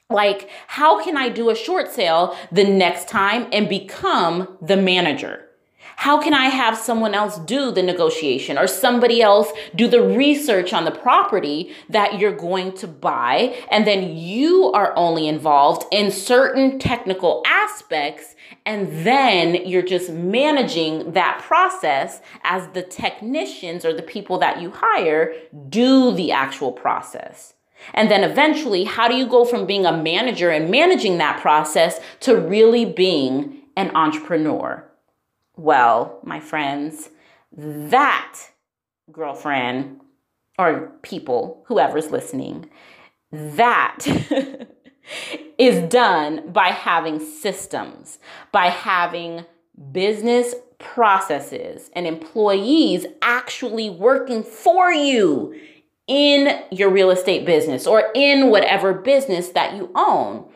Like, 0.08 0.50
how 0.66 1.02
can 1.02 1.16
I 1.16 1.28
do 1.28 1.50
a 1.50 1.54
short 1.54 1.90
sale 1.90 2.36
the 2.50 2.64
next 2.64 3.08
time 3.08 3.48
and 3.52 3.68
become 3.68 4.56
the 4.60 4.76
manager? 4.76 5.49
How 6.00 6.18
can 6.18 6.32
I 6.32 6.46
have 6.46 6.78
someone 6.78 7.12
else 7.12 7.36
do 7.40 7.70
the 7.70 7.82
negotiation 7.82 8.56
or 8.56 8.66
somebody 8.66 9.20
else 9.20 9.52
do 9.74 9.86
the 9.86 10.00
research 10.00 10.72
on 10.72 10.86
the 10.86 10.90
property 10.90 11.74
that 11.90 12.18
you're 12.18 12.34
going 12.34 12.72
to 12.76 12.86
buy? 12.86 13.54
And 13.70 13.86
then 13.86 14.16
you 14.16 14.72
are 14.72 14.96
only 14.96 15.28
involved 15.28 15.84
in 15.92 16.10
certain 16.10 16.78
technical 16.78 17.42
aspects. 17.46 18.34
And 18.64 19.06
then 19.06 19.66
you're 19.66 19.82
just 19.82 20.08
managing 20.08 21.12
that 21.12 21.42
process 21.42 22.22
as 22.44 22.66
the 22.68 22.82
technicians 22.82 23.84
or 23.84 23.92
the 23.92 24.00
people 24.00 24.38
that 24.38 24.58
you 24.58 24.70
hire 24.70 25.34
do 25.68 26.14
the 26.14 26.32
actual 26.32 26.72
process. 26.72 27.52
And 27.92 28.10
then 28.10 28.24
eventually, 28.24 28.84
how 28.84 29.06
do 29.06 29.16
you 29.16 29.26
go 29.26 29.44
from 29.44 29.66
being 29.66 29.84
a 29.84 29.94
manager 29.94 30.48
and 30.48 30.70
managing 30.70 31.18
that 31.18 31.42
process 31.42 32.00
to 32.20 32.36
really 32.36 32.86
being 32.86 33.64
an 33.76 33.94
entrepreneur? 33.94 34.89
Well, 35.60 36.20
my 36.24 36.40
friends, 36.40 37.10
that 37.52 38.38
girlfriend 39.12 40.00
or 40.58 40.90
people, 41.02 41.62
whoever's 41.66 42.10
listening, 42.10 42.70
that 43.30 43.98
is 45.58 45.86
done 45.90 46.50
by 46.50 46.68
having 46.68 47.20
systems, 47.20 48.18
by 48.52 48.68
having 48.68 49.44
business 49.92 50.54
processes 50.78 51.90
and 51.92 52.06
employees 52.06 53.04
actually 53.20 53.90
working 53.90 54.42
for 54.42 54.90
you 54.90 55.54
in 56.06 56.58
your 56.70 56.88
real 56.88 57.10
estate 57.10 57.44
business 57.44 57.86
or 57.86 58.10
in 58.14 58.48
whatever 58.48 58.94
business 58.94 59.50
that 59.50 59.76
you 59.76 59.90
own 59.94 60.50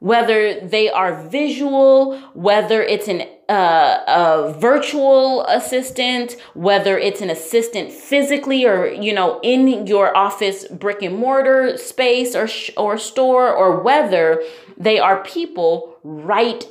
whether 0.00 0.58
they 0.60 0.90
are 0.90 1.22
visual, 1.28 2.18
whether 2.34 2.82
it's 2.82 3.06
an 3.06 3.22
uh, 3.48 4.04
a 4.06 4.52
virtual 4.58 5.44
assistant, 5.46 6.36
whether 6.54 6.96
it's 6.96 7.20
an 7.20 7.30
assistant 7.30 7.92
physically 7.92 8.64
or 8.64 8.86
you 8.86 9.14
know 9.14 9.38
in 9.42 9.86
your 9.86 10.16
office 10.16 10.66
brick 10.68 11.02
and 11.02 11.16
mortar 11.16 11.76
space 11.76 12.34
or 12.34 12.48
sh- 12.48 12.70
or 12.76 12.98
store, 12.98 13.52
or 13.52 13.80
whether 13.80 14.42
they 14.76 14.98
are 14.98 15.22
people 15.22 15.96
right 16.02 16.64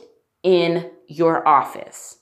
in 0.43 0.89
your 1.07 1.47
office. 1.47 2.17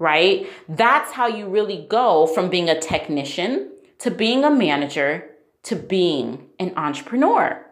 Right? 0.00 0.48
That's 0.68 1.12
how 1.12 1.26
you 1.26 1.48
really 1.48 1.86
go 1.88 2.26
from 2.26 2.50
being 2.50 2.68
a 2.68 2.80
technician 2.80 3.72
to 3.98 4.12
being 4.12 4.44
a 4.44 4.50
manager 4.50 5.30
to 5.64 5.74
being 5.74 6.46
an 6.60 6.72
entrepreneur 6.76 7.67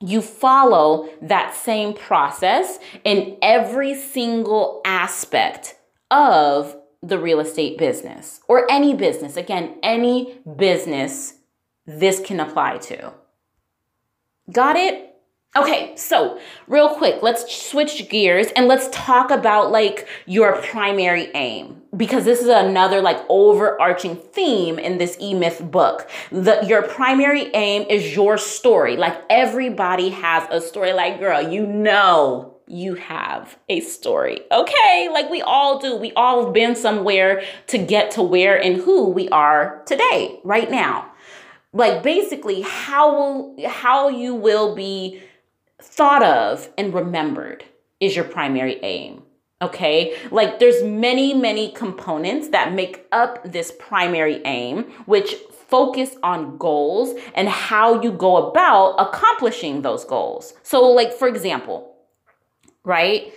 you 0.00 0.22
follow 0.22 1.08
that 1.22 1.54
same 1.54 1.92
process 1.92 2.78
in 3.04 3.36
every 3.42 3.94
single 3.94 4.80
aspect 4.84 5.76
of 6.10 6.76
the 7.02 7.18
real 7.18 7.40
estate 7.40 7.78
business 7.78 8.40
or 8.48 8.70
any 8.70 8.94
business. 8.94 9.36
Again, 9.36 9.76
any 9.82 10.40
business 10.56 11.34
this 11.86 12.20
can 12.20 12.40
apply 12.40 12.78
to. 12.78 13.12
Got 14.50 14.76
it? 14.76 15.09
Okay, 15.56 15.96
so 15.96 16.38
real 16.68 16.94
quick, 16.94 17.22
let's 17.22 17.52
switch 17.52 18.08
gears 18.08 18.46
and 18.54 18.68
let's 18.68 18.88
talk 18.92 19.32
about 19.32 19.72
like 19.72 20.06
your 20.24 20.62
primary 20.62 21.28
aim 21.34 21.82
because 21.96 22.24
this 22.24 22.40
is 22.40 22.46
another 22.46 23.00
like 23.00 23.18
overarching 23.28 24.14
theme 24.14 24.78
in 24.78 24.98
this 24.98 25.16
E-Myth 25.20 25.60
book. 25.68 26.08
The 26.30 26.64
your 26.68 26.82
primary 26.82 27.52
aim 27.52 27.84
is 27.90 28.14
your 28.14 28.38
story. 28.38 28.96
Like 28.96 29.20
everybody 29.28 30.10
has 30.10 30.46
a 30.52 30.60
story 30.60 30.92
like 30.92 31.18
girl, 31.18 31.42
you 31.42 31.66
know 31.66 32.54
you 32.68 32.94
have 32.94 33.58
a 33.68 33.80
story. 33.80 34.42
Okay? 34.52 35.08
Like 35.12 35.30
we 35.30 35.42
all 35.42 35.80
do. 35.80 35.96
We 35.96 36.12
all 36.12 36.44
have 36.44 36.54
been 36.54 36.76
somewhere 36.76 37.42
to 37.66 37.78
get 37.78 38.12
to 38.12 38.22
where 38.22 38.56
and 38.62 38.76
who 38.76 39.08
we 39.08 39.28
are 39.30 39.82
today, 39.84 40.38
right 40.44 40.70
now. 40.70 41.10
Like 41.72 42.04
basically 42.04 42.62
how 42.62 43.16
will 43.16 43.68
how 43.68 44.08
you 44.08 44.36
will 44.36 44.76
be 44.76 45.20
thought 45.82 46.22
of 46.22 46.68
and 46.78 46.94
remembered 46.94 47.64
is 48.00 48.16
your 48.16 48.24
primary 48.24 48.78
aim 48.82 49.22
okay? 49.62 50.16
Like 50.30 50.58
there's 50.58 50.82
many 50.82 51.34
many 51.34 51.72
components 51.72 52.48
that 52.48 52.72
make 52.72 53.06
up 53.12 53.40
this 53.44 53.72
primary 53.78 54.40
aim 54.44 54.84
which 55.06 55.34
focus 55.68 56.16
on 56.22 56.56
goals 56.56 57.14
and 57.34 57.48
how 57.48 58.02
you 58.02 58.10
go 58.10 58.48
about 58.48 58.96
accomplishing 58.96 59.82
those 59.82 60.04
goals. 60.04 60.54
So 60.62 60.82
like 60.82 61.12
for 61.12 61.28
example 61.28 61.94
right? 62.84 63.32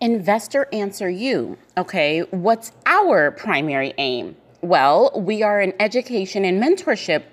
Investor 0.00 0.68
answer 0.72 1.08
you 1.08 1.56
okay? 1.76 2.20
What's 2.30 2.72
our 2.86 3.30
primary 3.30 3.94
aim? 3.98 4.36
Well 4.60 5.12
we 5.14 5.42
are 5.42 5.60
an 5.60 5.72
education 5.78 6.44
and 6.44 6.62
mentorship 6.62 7.24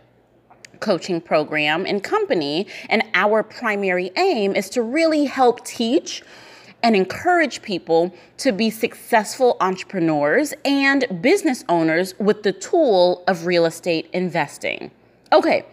coaching 0.80 1.22
program 1.22 1.86
and 1.86 2.04
company. 2.04 2.68
And 2.90 3.04
our 3.14 3.44
primary 3.44 4.12
aim 4.18 4.56
is 4.56 4.70
to 4.72 4.82
really 4.82 5.26
help 5.26 5.66
teach 5.66 6.24
and 6.84 6.96
encourage 6.96 7.62
people 7.62 8.14
to 8.38 8.52
be 8.52 8.70
successful 8.70 9.58
entrepreneurs 9.60 10.54
and 10.64 11.06
business 11.22 11.64
owners 11.68 12.14
with 12.20 12.44
the 12.44 12.52
tool 12.52 13.24
of 13.28 13.48
real 13.48 13.66
estate 13.66 14.08
investing. 14.14 14.92
Okay, 15.34 15.66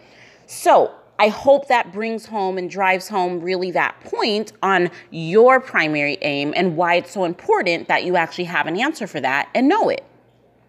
so 0.47 0.91
I 1.19 1.27
hope 1.27 1.67
that 1.67 1.93
brings 1.93 2.25
home 2.25 2.57
and 2.57 2.69
drives 2.69 3.07
home 3.07 3.41
really 3.41 3.69
that 3.71 3.95
point 4.01 4.53
on 4.63 4.89
your 5.11 5.59
primary 5.59 6.17
aim 6.21 6.53
and 6.55 6.75
why 6.75 6.95
it's 6.95 7.11
so 7.11 7.23
important 7.25 7.87
that 7.87 8.03
you 8.03 8.15
actually 8.15 8.45
have 8.45 8.65
an 8.65 8.79
answer 8.79 9.05
for 9.05 9.21
that 9.21 9.49
and 9.53 9.69
know 9.69 9.89
it. 9.89 10.03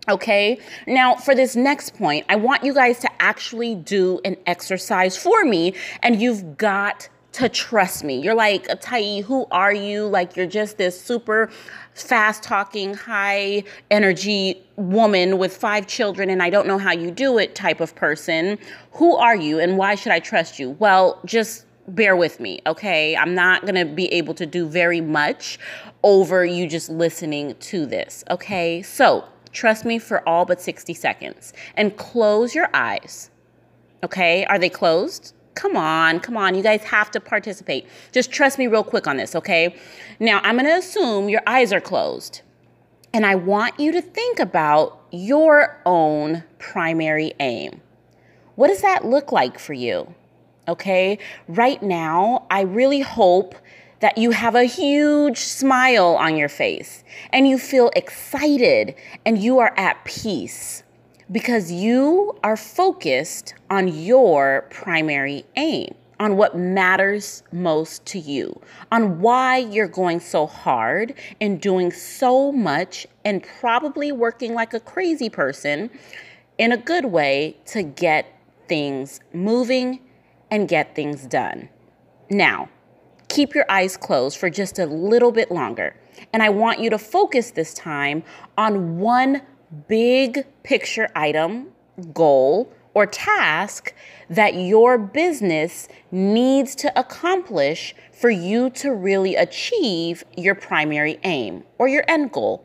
Okay, 0.06 0.58
now 0.86 1.14
for 1.14 1.34
this 1.34 1.56
next 1.56 1.96
point, 1.96 2.26
I 2.28 2.36
want 2.36 2.62
you 2.62 2.74
guys 2.74 2.98
to 3.00 3.22
actually 3.22 3.74
do 3.74 4.20
an 4.24 4.36
exercise 4.46 5.16
for 5.16 5.46
me, 5.46 5.74
and 6.02 6.20
you've 6.20 6.58
got 6.58 7.08
to 7.32 7.48
trust 7.48 8.04
me. 8.04 8.20
You're 8.20 8.34
like, 8.34 8.68
Tiye, 8.68 9.22
who 9.22 9.46
are 9.50 9.72
you? 9.72 10.06
Like, 10.06 10.36
you're 10.36 10.46
just 10.46 10.76
this 10.76 11.00
super 11.00 11.50
fast 11.94 12.42
talking, 12.42 12.92
high 12.92 13.64
energy 13.90 14.62
woman 14.76 15.38
with 15.38 15.56
five 15.56 15.86
children, 15.86 16.28
and 16.28 16.42
I 16.42 16.50
don't 16.50 16.66
know 16.66 16.78
how 16.78 16.92
you 16.92 17.10
do 17.10 17.38
it 17.38 17.54
type 17.54 17.80
of 17.80 17.94
person. 17.94 18.58
Who 18.92 19.16
are 19.16 19.34
you, 19.34 19.58
and 19.58 19.78
why 19.78 19.94
should 19.94 20.12
I 20.12 20.20
trust 20.20 20.58
you? 20.58 20.70
Well, 20.70 21.18
just 21.24 21.64
bear 21.88 22.14
with 22.14 22.40
me, 22.40 22.60
okay? 22.66 23.16
I'm 23.16 23.34
not 23.34 23.64
gonna 23.64 23.86
be 23.86 24.12
able 24.12 24.34
to 24.34 24.44
do 24.44 24.66
very 24.66 25.00
much 25.00 25.58
over 26.02 26.44
you 26.44 26.68
just 26.68 26.90
listening 26.90 27.54
to 27.60 27.86
this, 27.86 28.22
okay? 28.30 28.82
So, 28.82 29.24
Trust 29.54 29.86
me 29.86 29.98
for 29.98 30.28
all 30.28 30.44
but 30.44 30.60
60 30.60 30.92
seconds 30.92 31.54
and 31.76 31.96
close 31.96 32.54
your 32.54 32.68
eyes. 32.74 33.30
Okay? 34.02 34.44
Are 34.44 34.58
they 34.58 34.68
closed? 34.68 35.32
Come 35.54 35.76
on, 35.76 36.20
come 36.20 36.36
on. 36.36 36.54
You 36.54 36.62
guys 36.62 36.82
have 36.82 37.10
to 37.12 37.20
participate. 37.20 37.86
Just 38.12 38.32
trust 38.32 38.58
me 38.58 38.66
real 38.66 38.82
quick 38.84 39.06
on 39.06 39.16
this, 39.16 39.36
okay? 39.36 39.76
Now, 40.18 40.40
I'm 40.42 40.58
to 40.58 40.76
assume 40.76 41.28
your 41.28 41.42
eyes 41.46 41.72
are 41.72 41.80
closed. 41.80 42.42
And 43.12 43.24
I 43.24 43.36
want 43.36 43.78
you 43.78 43.92
to 43.92 44.02
think 44.02 44.40
about 44.40 45.00
your 45.12 45.80
own 45.86 46.42
primary 46.58 47.32
aim. 47.38 47.80
What 48.56 48.68
does 48.68 48.82
that 48.82 49.04
look 49.04 49.30
like 49.30 49.60
for 49.60 49.72
you? 49.72 50.12
Okay? 50.66 51.18
Right 51.46 51.80
now, 51.80 52.46
I 52.50 52.62
really 52.62 53.00
hope 53.00 53.54
that 54.04 54.18
you 54.18 54.32
have 54.32 54.54
a 54.54 54.64
huge 54.64 55.38
smile 55.38 56.14
on 56.20 56.36
your 56.36 56.50
face 56.50 57.02
and 57.30 57.48
you 57.48 57.56
feel 57.56 57.90
excited 57.96 58.94
and 59.24 59.42
you 59.42 59.58
are 59.60 59.72
at 59.78 60.04
peace 60.04 60.82
because 61.32 61.72
you 61.72 62.38
are 62.44 62.54
focused 62.54 63.54
on 63.70 63.88
your 63.88 64.66
primary 64.68 65.42
aim, 65.56 65.94
on 66.20 66.36
what 66.36 66.54
matters 66.54 67.42
most 67.50 68.04
to 68.04 68.18
you, 68.18 68.60
on 68.92 69.22
why 69.22 69.56
you're 69.56 69.88
going 69.88 70.20
so 70.20 70.46
hard 70.46 71.14
and 71.40 71.58
doing 71.62 71.90
so 71.90 72.52
much 72.52 73.06
and 73.24 73.42
probably 73.58 74.12
working 74.12 74.52
like 74.52 74.74
a 74.74 74.80
crazy 74.80 75.30
person 75.30 75.88
in 76.58 76.72
a 76.72 76.76
good 76.76 77.06
way 77.06 77.56
to 77.64 77.82
get 77.82 78.26
things 78.68 79.20
moving 79.32 79.98
and 80.50 80.68
get 80.68 80.94
things 80.94 81.26
done. 81.26 81.70
Now, 82.28 82.68
keep 83.34 83.52
your 83.52 83.66
eyes 83.68 83.96
closed 83.96 84.38
for 84.38 84.48
just 84.48 84.78
a 84.78 84.86
little 84.86 85.32
bit 85.32 85.50
longer. 85.50 85.96
And 86.32 86.40
I 86.40 86.50
want 86.50 86.78
you 86.78 86.88
to 86.90 86.98
focus 86.98 87.50
this 87.50 87.74
time 87.74 88.22
on 88.56 88.98
one 88.98 89.42
big 89.88 90.46
picture 90.62 91.08
item, 91.16 91.68
goal, 92.12 92.72
or 92.94 93.06
task 93.06 93.92
that 94.30 94.54
your 94.54 94.96
business 94.96 95.88
needs 96.12 96.76
to 96.76 96.96
accomplish 96.98 97.94
for 98.12 98.30
you 98.30 98.70
to 98.70 98.94
really 98.94 99.34
achieve 99.34 100.22
your 100.36 100.54
primary 100.54 101.18
aim 101.24 101.64
or 101.78 101.88
your 101.88 102.04
end 102.06 102.30
goal. 102.30 102.64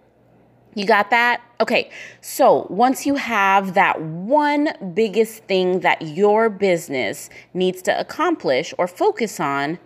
You 0.76 0.86
got 0.86 1.09
that? 1.09 1.41
Okay, 1.59 1.89
so 2.22 2.67
once 2.70 3.07
you 3.07 3.15
have 3.15 3.74
that 3.74 3.99
one 3.99 4.70
biggest 4.93 5.45
thing 5.45 5.80
that 5.80 6.03
your 6.03 6.47
business 6.47 7.32
needs 7.55 7.82
to 7.82 7.99
accomplish 7.99 8.72
or 8.78 8.88
focus 8.88 9.39
on, 9.39 9.80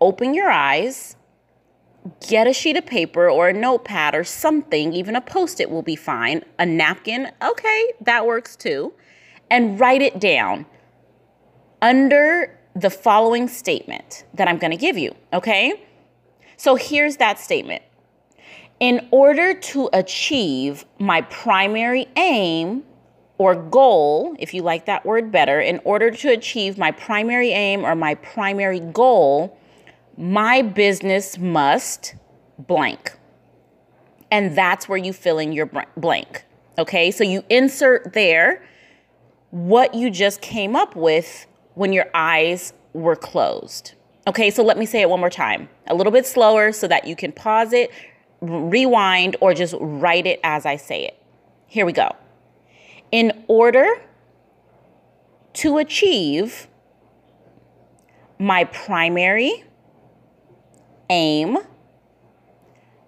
open 0.00 0.34
your 0.34 0.50
eyes, 0.50 1.16
get 2.28 2.46
a 2.46 2.52
sheet 2.52 2.76
of 2.76 2.86
paper 2.86 3.28
or 3.28 3.48
a 3.48 3.52
notepad 3.52 4.14
or 4.14 4.24
something, 4.24 4.92
even 4.92 5.16
a 5.16 5.20
post 5.20 5.60
it 5.60 5.70
will 5.70 5.82
be 5.82 5.96
fine, 5.96 6.42
a 6.58 6.66
napkin, 6.66 7.30
okay, 7.42 7.92
that 8.00 8.26
works 8.26 8.56
too, 8.56 8.92
and 9.50 9.78
write 9.80 10.02
it 10.02 10.18
down 10.20 10.66
under 11.82 12.58
the 12.74 12.90
following 12.90 13.48
statement 13.48 14.24
that 14.34 14.48
I'm 14.48 14.58
gonna 14.58 14.76
give 14.76 14.98
you, 14.98 15.14
okay? 15.32 15.82
So 16.56 16.74
here's 16.74 17.16
that 17.16 17.38
statement. 17.38 17.82
In 18.80 19.08
order 19.10 19.54
to 19.54 19.88
achieve 19.92 20.84
my 20.98 21.22
primary 21.22 22.06
aim 22.16 22.84
or 23.38 23.54
goal, 23.54 24.36
if 24.38 24.52
you 24.52 24.62
like 24.62 24.86
that 24.86 25.04
word 25.04 25.32
better, 25.32 25.60
in 25.60 25.80
order 25.84 26.10
to 26.10 26.28
achieve 26.30 26.76
my 26.76 26.90
primary 26.90 27.50
aim 27.52 27.84
or 27.84 27.94
my 27.94 28.14
primary 28.16 28.80
goal, 28.80 29.58
my 30.16 30.62
business 30.62 31.38
must 31.38 32.14
blank. 32.58 33.16
And 34.30 34.56
that's 34.56 34.88
where 34.88 34.98
you 34.98 35.12
fill 35.12 35.38
in 35.38 35.52
your 35.52 35.70
blank. 35.96 36.44
Okay, 36.78 37.10
so 37.10 37.24
you 37.24 37.44
insert 37.48 38.12
there 38.12 38.66
what 39.50 39.94
you 39.94 40.10
just 40.10 40.40
came 40.40 40.74
up 40.74 40.96
with 40.96 41.46
when 41.74 41.92
your 41.92 42.06
eyes 42.14 42.72
were 42.92 43.16
closed. 43.16 43.94
Okay, 44.26 44.50
so 44.50 44.64
let 44.64 44.76
me 44.76 44.86
say 44.86 45.00
it 45.02 45.08
one 45.08 45.20
more 45.20 45.30
time, 45.30 45.68
a 45.86 45.94
little 45.94 46.12
bit 46.12 46.26
slower 46.26 46.72
so 46.72 46.88
that 46.88 47.06
you 47.06 47.14
can 47.14 47.30
pause 47.30 47.72
it, 47.72 47.90
rewind, 48.40 49.36
or 49.40 49.54
just 49.54 49.74
write 49.80 50.26
it 50.26 50.40
as 50.42 50.66
I 50.66 50.76
say 50.76 51.04
it. 51.04 51.16
Here 51.66 51.86
we 51.86 51.92
go. 51.92 52.14
In 53.12 53.44
order 53.46 53.86
to 55.54 55.78
achieve 55.78 56.66
my 58.38 58.64
primary 58.64 59.64
aim, 61.10 61.58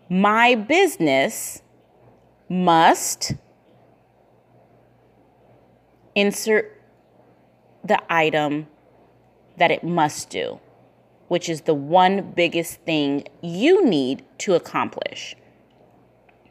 my 0.08 0.54
business 0.54 1.62
must 2.48 3.34
insert 6.14 6.80
the 7.84 8.00
item 8.12 8.66
that 9.58 9.70
it 9.70 9.84
must 9.84 10.30
do, 10.30 10.58
which 11.28 11.48
is 11.48 11.62
the 11.62 11.74
one 11.74 12.32
biggest 12.32 12.80
thing 12.82 13.26
you 13.42 13.84
need 13.84 14.24
to 14.38 14.54
accomplish. 14.54 15.34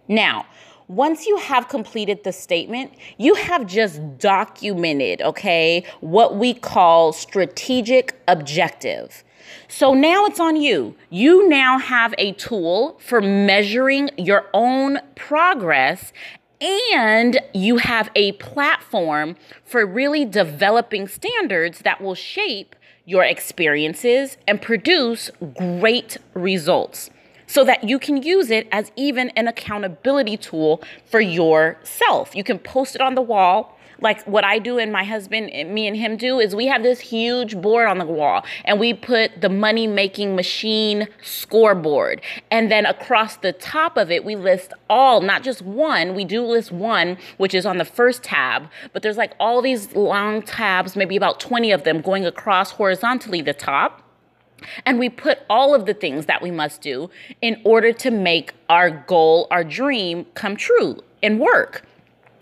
Now, 0.08 0.46
once 0.88 1.26
you 1.26 1.38
have 1.38 1.68
completed 1.68 2.24
the 2.24 2.32
statement, 2.32 2.94
you 3.18 3.36
have 3.36 3.66
just 3.66 4.00
documented, 4.18 5.22
okay, 5.22 5.84
what 6.00 6.38
we 6.38 6.54
call 6.54 7.12
strategic 7.12 8.16
objective. 8.28 9.24
So 9.68 9.94
now 9.94 10.26
it's 10.26 10.40
on 10.40 10.56
you. 10.56 10.96
You 11.10 11.48
now 11.48 11.78
have 11.78 12.14
a 12.18 12.34
tool 12.34 13.00
for 13.00 13.22
measuring 13.22 14.10
your 14.18 14.46
own 14.54 15.00
progress 15.16 16.14
and 16.62 17.40
you 17.54 17.78
have 17.78 18.10
a 18.16 18.32
platform 18.34 19.36
for 19.64 19.86
really 19.86 20.26
developing 20.26 21.08
standards 21.08 21.80
that 21.80 22.02
will 22.02 22.16
shape 22.16 22.76
your 23.06 23.24
experiences 23.24 24.38
and 24.48 24.62
produce 24.62 25.30
great 25.56 26.18
results 26.34 27.10
so 27.46 27.64
that 27.64 27.84
you 27.84 27.98
can 27.98 28.22
use 28.22 28.52
it 28.52 28.68
as 28.72 28.92
even 28.96 29.30
an 29.30 29.48
accountability 29.48 30.36
tool 30.36 30.84
for 31.06 31.22
yourself. 31.22 32.36
You 32.36 32.44
can 32.44 32.60
post 32.60 32.96
it 32.96 33.02
on 33.02 33.16
the 33.16 33.22
wall 33.22 33.77
like 34.02 34.24
what 34.26 34.44
I 34.44 34.60
do 34.60 34.78
and 34.78 34.92
my 34.92 35.04
husband, 35.04 35.48
me 35.74 35.88
and 35.88 35.96
him 35.96 36.18
do, 36.18 36.40
is 36.40 36.56
we 36.56 36.68
have 36.68 36.84
this 36.84 37.00
huge 37.00 37.60
board 37.62 37.88
on 37.88 37.98
the 37.98 38.06
wall 38.06 38.46
and 38.66 38.80
we 38.80 38.94
put 38.94 39.42
the 39.42 39.50
money 39.50 39.88
making 39.88 40.36
machine 40.36 41.08
scoreboard. 41.22 42.22
And 42.52 42.72
then 42.72 42.86
across 42.86 43.38
the 43.38 43.54
top 43.54 43.98
of 43.98 44.12
it, 44.12 44.24
we 44.24 44.36
list 44.36 44.74
all, 44.90 45.22
not 45.22 45.44
just 45.44 45.62
one, 45.62 46.16
we 46.16 46.26
do 46.26 46.44
list 46.44 46.72
one, 46.72 47.18
which 47.38 47.54
is 47.54 47.66
on 47.66 47.78
the 47.78 47.86
first 47.86 48.24
tab, 48.24 48.70
but 48.94 49.02
there's 49.02 49.18
like 49.18 49.34
all 49.40 49.62
these 49.62 49.96
long 49.96 50.42
tabs, 50.42 50.96
maybe 50.96 51.16
about 51.16 51.40
20 51.40 51.72
of 51.72 51.84
them 51.84 52.02
going 52.02 52.26
across 52.26 52.72
horizontally 52.72 53.42
the 53.42 53.54
top. 53.54 54.04
And 54.86 54.98
we 54.98 55.10
put 55.10 55.40
all 55.50 55.76
of 55.76 55.86
the 55.86 55.94
things 55.94 56.26
that 56.26 56.42
we 56.42 56.50
must 56.50 56.82
do 56.82 57.12
in 57.42 57.62
order 57.64 57.94
to 57.94 58.10
make 58.10 58.54
our 58.70 58.90
goal, 58.90 59.48
our 59.52 59.64
dream 59.64 60.26
come 60.34 60.56
true 60.56 61.00
and 61.22 61.40
work 61.40 61.87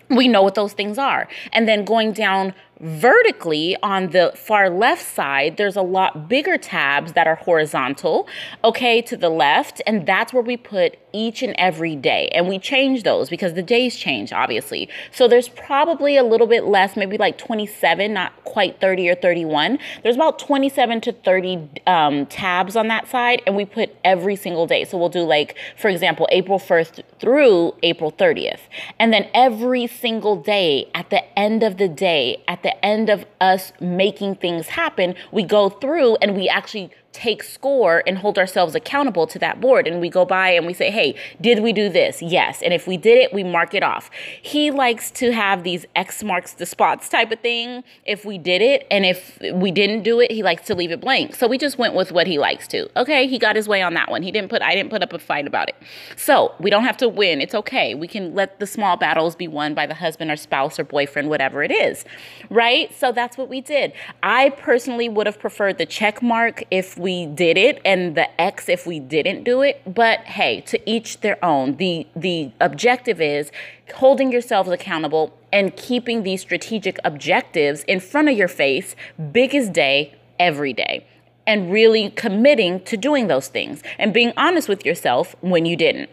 we 0.08 0.28
know 0.28 0.42
what 0.42 0.54
those 0.54 0.72
things 0.72 0.98
are. 0.98 1.28
And 1.52 1.66
then 1.68 1.84
going 1.84 2.12
down 2.12 2.54
vertically 2.80 3.76
on 3.82 4.10
the 4.10 4.32
far 4.36 4.68
left 4.68 5.04
side, 5.04 5.56
there's 5.56 5.76
a 5.76 5.82
lot 5.82 6.28
bigger 6.28 6.58
tabs 6.58 7.12
that 7.14 7.26
are 7.26 7.36
horizontal, 7.36 8.28
okay, 8.64 9.00
to 9.02 9.16
the 9.16 9.28
left. 9.28 9.80
And 9.86 10.06
that's 10.06 10.32
where 10.32 10.42
we 10.42 10.56
put 10.56 10.98
each 11.12 11.42
and 11.42 11.54
every 11.58 11.96
day. 11.96 12.28
And 12.34 12.48
we 12.48 12.58
change 12.58 13.02
those 13.02 13.30
because 13.30 13.54
the 13.54 13.62
days 13.62 13.96
change, 13.96 14.32
obviously. 14.32 14.88
So 15.10 15.26
there's 15.26 15.48
probably 15.48 16.16
a 16.16 16.22
little 16.22 16.46
bit 16.46 16.64
less, 16.64 16.96
maybe 16.96 17.16
like 17.16 17.38
27, 17.38 18.12
not 18.12 18.32
quite 18.44 18.80
30 18.80 19.08
or 19.08 19.14
31. 19.14 19.78
There's 20.02 20.16
about 20.16 20.38
27 20.38 21.00
to 21.02 21.12
30 21.12 21.70
um, 21.86 22.26
tabs 22.26 22.76
on 22.76 22.88
that 22.88 23.08
side. 23.08 23.42
And 23.46 23.56
we 23.56 23.64
put 23.64 23.96
every 24.04 24.36
single 24.36 24.66
day. 24.66 24.84
So 24.84 24.98
we'll 24.98 25.08
do 25.08 25.22
like, 25.22 25.56
for 25.76 25.88
example, 25.88 26.28
April 26.30 26.58
1st 26.58 27.02
through 27.18 27.74
April 27.82 28.12
30th. 28.12 28.60
And 28.98 29.12
then 29.12 29.28
every 29.32 29.86
single 29.86 30.36
day 30.36 30.90
at 30.94 31.08
the 31.08 31.38
end 31.38 31.62
of 31.62 31.78
the 31.78 31.88
day, 31.88 32.42
at 32.46 32.62
the 32.62 32.65
end 32.84 33.10
of 33.10 33.26
us 33.40 33.72
making 33.80 34.36
things 34.36 34.68
happen, 34.68 35.14
we 35.32 35.42
go 35.42 35.68
through 35.68 36.16
and 36.16 36.36
we 36.36 36.48
actually 36.48 36.90
take 37.16 37.42
score 37.42 38.02
and 38.06 38.18
hold 38.18 38.38
ourselves 38.38 38.74
accountable 38.74 39.26
to 39.26 39.38
that 39.38 39.58
board. 39.58 39.86
And 39.86 40.02
we 40.02 40.10
go 40.10 40.26
by 40.26 40.50
and 40.50 40.66
we 40.66 40.74
say, 40.74 40.90
hey, 40.90 41.14
did 41.40 41.62
we 41.62 41.72
do 41.72 41.88
this? 41.88 42.20
Yes. 42.20 42.60
And 42.60 42.74
if 42.74 42.86
we 42.86 42.98
did 42.98 43.16
it, 43.18 43.32
we 43.32 43.42
mark 43.42 43.72
it 43.72 43.82
off. 43.82 44.10
He 44.42 44.70
likes 44.70 45.10
to 45.12 45.32
have 45.32 45.64
these 45.64 45.86
X 45.96 46.22
marks 46.22 46.52
the 46.52 46.66
spots 46.66 47.08
type 47.08 47.32
of 47.32 47.40
thing 47.40 47.82
if 48.04 48.26
we 48.26 48.36
did 48.36 48.60
it. 48.60 48.86
And 48.90 49.06
if 49.06 49.38
we 49.54 49.70
didn't 49.70 50.02
do 50.02 50.20
it, 50.20 50.30
he 50.30 50.42
likes 50.42 50.66
to 50.66 50.74
leave 50.74 50.90
it 50.90 51.00
blank. 51.00 51.34
So 51.34 51.48
we 51.48 51.56
just 51.56 51.78
went 51.78 51.94
with 51.94 52.12
what 52.12 52.26
he 52.26 52.38
likes 52.38 52.68
to. 52.68 52.88
Okay, 53.00 53.26
he 53.26 53.38
got 53.38 53.56
his 53.56 53.66
way 53.66 53.80
on 53.80 53.94
that 53.94 54.10
one. 54.10 54.22
He 54.22 54.30
didn't 54.30 54.50
put, 54.50 54.60
I 54.60 54.74
didn't 54.74 54.90
put 54.90 55.02
up 55.02 55.14
a 55.14 55.18
fight 55.18 55.46
about 55.46 55.70
it. 55.70 55.76
So 56.16 56.54
we 56.60 56.68
don't 56.68 56.84
have 56.84 56.98
to 56.98 57.08
win. 57.08 57.40
It's 57.40 57.54
okay. 57.54 57.94
We 57.94 58.08
can 58.08 58.34
let 58.34 58.60
the 58.60 58.66
small 58.66 58.98
battles 58.98 59.34
be 59.34 59.48
won 59.48 59.72
by 59.72 59.86
the 59.86 59.94
husband 59.94 60.30
or 60.30 60.36
spouse 60.36 60.78
or 60.78 60.84
boyfriend, 60.84 61.30
whatever 61.30 61.62
it 61.62 61.70
is. 61.70 62.04
Right? 62.50 62.94
So 62.94 63.10
that's 63.10 63.38
what 63.38 63.48
we 63.48 63.62
did. 63.62 63.94
I 64.22 64.50
personally 64.50 65.08
would 65.08 65.26
have 65.26 65.38
preferred 65.38 65.78
the 65.78 65.86
check 65.86 66.22
mark 66.22 66.62
if 66.70 66.98
we 67.06 67.24
did 67.24 67.56
it 67.56 67.80
and 67.84 68.16
the 68.16 68.28
X 68.40 68.68
if 68.68 68.84
we 68.84 68.98
didn't 68.98 69.44
do 69.44 69.62
it. 69.62 69.80
But 69.86 70.18
hey, 70.24 70.60
to 70.62 70.90
each 70.90 71.20
their 71.20 71.38
own. 71.44 71.76
The 71.76 72.04
the 72.16 72.50
objective 72.60 73.20
is 73.20 73.52
holding 73.94 74.32
yourselves 74.32 74.70
accountable 74.70 75.32
and 75.52 75.76
keeping 75.76 76.24
these 76.24 76.40
strategic 76.40 76.98
objectives 77.04 77.84
in 77.84 78.00
front 78.00 78.28
of 78.28 78.36
your 78.36 78.48
face, 78.48 78.96
biggest 79.30 79.72
day, 79.72 80.16
every 80.40 80.72
day. 80.72 81.06
And 81.46 81.70
really 81.70 82.10
committing 82.10 82.82
to 82.90 82.96
doing 82.96 83.28
those 83.28 83.46
things 83.46 83.84
and 83.98 84.12
being 84.12 84.32
honest 84.36 84.68
with 84.68 84.84
yourself 84.84 85.36
when 85.42 85.64
you 85.64 85.76
didn't. 85.76 86.10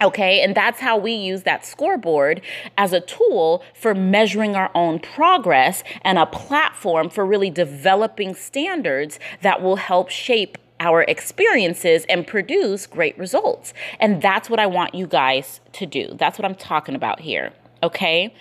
Okay, 0.00 0.40
and 0.42 0.54
that's 0.54 0.80
how 0.80 0.96
we 0.96 1.12
use 1.12 1.42
that 1.42 1.66
scoreboard 1.66 2.40
as 2.76 2.92
a 2.92 3.00
tool 3.00 3.64
for 3.74 3.94
measuring 3.94 4.54
our 4.54 4.70
own 4.74 5.00
progress 5.00 5.82
and 6.02 6.18
a 6.18 6.26
platform 6.26 7.10
for 7.10 7.26
really 7.26 7.50
developing 7.50 8.34
standards 8.34 9.18
that 9.42 9.60
will 9.60 9.76
help 9.76 10.08
shape 10.08 10.56
our 10.80 11.02
experiences 11.02 12.04
and 12.08 12.26
produce 12.26 12.86
great 12.86 13.18
results. 13.18 13.74
And 13.98 14.22
that's 14.22 14.48
what 14.48 14.60
I 14.60 14.66
want 14.66 14.94
you 14.94 15.08
guys 15.08 15.60
to 15.72 15.86
do. 15.86 16.14
That's 16.16 16.38
what 16.38 16.44
I'm 16.44 16.54
talking 16.54 16.94
about 16.94 17.18
here. 17.18 17.52
Okay, 17.82 18.32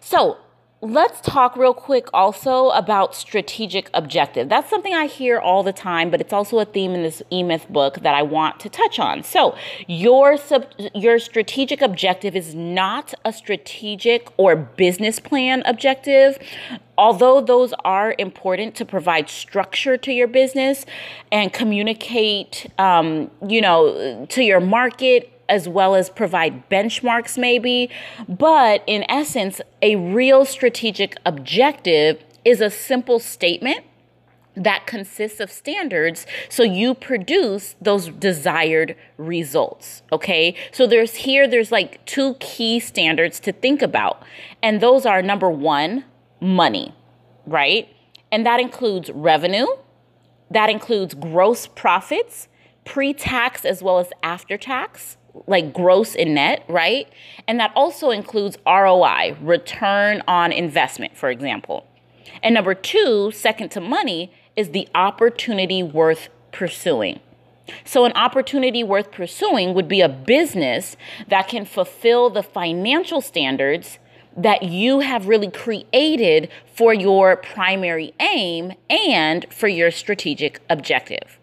so 0.00 0.38
let's 0.84 1.20
talk 1.22 1.56
real 1.56 1.72
quick 1.72 2.08
also 2.12 2.68
about 2.70 3.14
strategic 3.14 3.88
objective. 3.94 4.48
That's 4.48 4.68
something 4.68 4.92
I 4.92 5.06
hear 5.06 5.38
all 5.38 5.62
the 5.62 5.72
time, 5.72 6.10
but 6.10 6.20
it's 6.20 6.32
also 6.32 6.58
a 6.58 6.64
theme 6.64 6.92
in 6.92 7.02
this 7.02 7.22
E-Myth 7.32 7.66
book 7.70 8.00
that 8.02 8.14
I 8.14 8.22
want 8.22 8.60
to 8.60 8.68
touch 8.68 8.98
on. 8.98 9.22
So, 9.22 9.56
your 9.86 10.36
sub, 10.36 10.66
your 10.94 11.18
strategic 11.18 11.80
objective 11.80 12.36
is 12.36 12.54
not 12.54 13.14
a 13.24 13.32
strategic 13.32 14.28
or 14.36 14.56
business 14.56 15.20
plan 15.20 15.62
objective. 15.64 16.38
Although 16.96 17.40
those 17.40 17.72
are 17.84 18.14
important 18.18 18.76
to 18.76 18.84
provide 18.84 19.28
structure 19.28 19.96
to 19.96 20.12
your 20.12 20.28
business 20.28 20.86
and 21.32 21.52
communicate, 21.52 22.70
um, 22.78 23.30
you 23.46 23.60
know, 23.60 24.26
to 24.30 24.42
your 24.42 24.60
market 24.60 25.33
as 25.48 25.68
well 25.68 25.94
as 25.94 26.10
provide 26.10 26.68
benchmarks, 26.68 27.38
maybe. 27.38 27.90
But 28.28 28.82
in 28.86 29.04
essence, 29.10 29.60
a 29.82 29.96
real 29.96 30.44
strategic 30.44 31.16
objective 31.24 32.22
is 32.44 32.60
a 32.60 32.70
simple 32.70 33.18
statement 33.18 33.84
that 34.56 34.86
consists 34.86 35.40
of 35.40 35.50
standards 35.50 36.26
so 36.48 36.62
you 36.62 36.94
produce 36.94 37.74
those 37.80 38.08
desired 38.08 38.94
results 39.16 40.02
okay 40.12 40.54
so 40.70 40.86
there's 40.86 41.16
here 41.16 41.48
there's 41.48 41.72
like 41.72 42.04
two 42.06 42.34
key 42.34 42.78
standards 42.78 43.40
to 43.40 43.52
think 43.52 43.82
about 43.82 44.22
and 44.62 44.80
those 44.80 45.04
are 45.04 45.22
number 45.22 45.50
1 45.50 46.04
money 46.40 46.94
right 47.46 47.88
and 48.30 48.46
that 48.46 48.60
includes 48.60 49.10
revenue 49.10 49.66
that 50.50 50.70
includes 50.70 51.14
gross 51.14 51.66
profits 51.66 52.46
pre-tax 52.84 53.64
as 53.64 53.82
well 53.82 53.98
as 53.98 54.12
after 54.22 54.56
tax 54.56 55.16
like 55.46 55.72
gross 55.72 56.14
and 56.14 56.34
net, 56.34 56.64
right? 56.68 57.08
And 57.46 57.58
that 57.60 57.72
also 57.74 58.10
includes 58.10 58.56
ROI, 58.66 59.36
return 59.40 60.22
on 60.26 60.52
investment, 60.52 61.16
for 61.16 61.30
example. 61.30 61.86
And 62.42 62.54
number 62.54 62.74
two, 62.74 63.30
second 63.32 63.70
to 63.72 63.80
money, 63.80 64.32
is 64.56 64.70
the 64.70 64.88
opportunity 64.94 65.82
worth 65.82 66.28
pursuing. 66.52 67.20
So, 67.84 68.04
an 68.04 68.12
opportunity 68.12 68.82
worth 68.82 69.10
pursuing 69.10 69.72
would 69.74 69.88
be 69.88 70.02
a 70.02 70.08
business 70.08 70.96
that 71.28 71.48
can 71.48 71.64
fulfill 71.64 72.28
the 72.28 72.42
financial 72.42 73.20
standards 73.20 73.98
that 74.36 74.64
you 74.64 75.00
have 75.00 75.28
really 75.28 75.50
created 75.50 76.50
for 76.74 76.92
your 76.92 77.36
primary 77.36 78.12
aim 78.20 78.72
and 78.90 79.46
for 79.50 79.68
your 79.68 79.90
strategic 79.90 80.60
objective. 80.68 81.38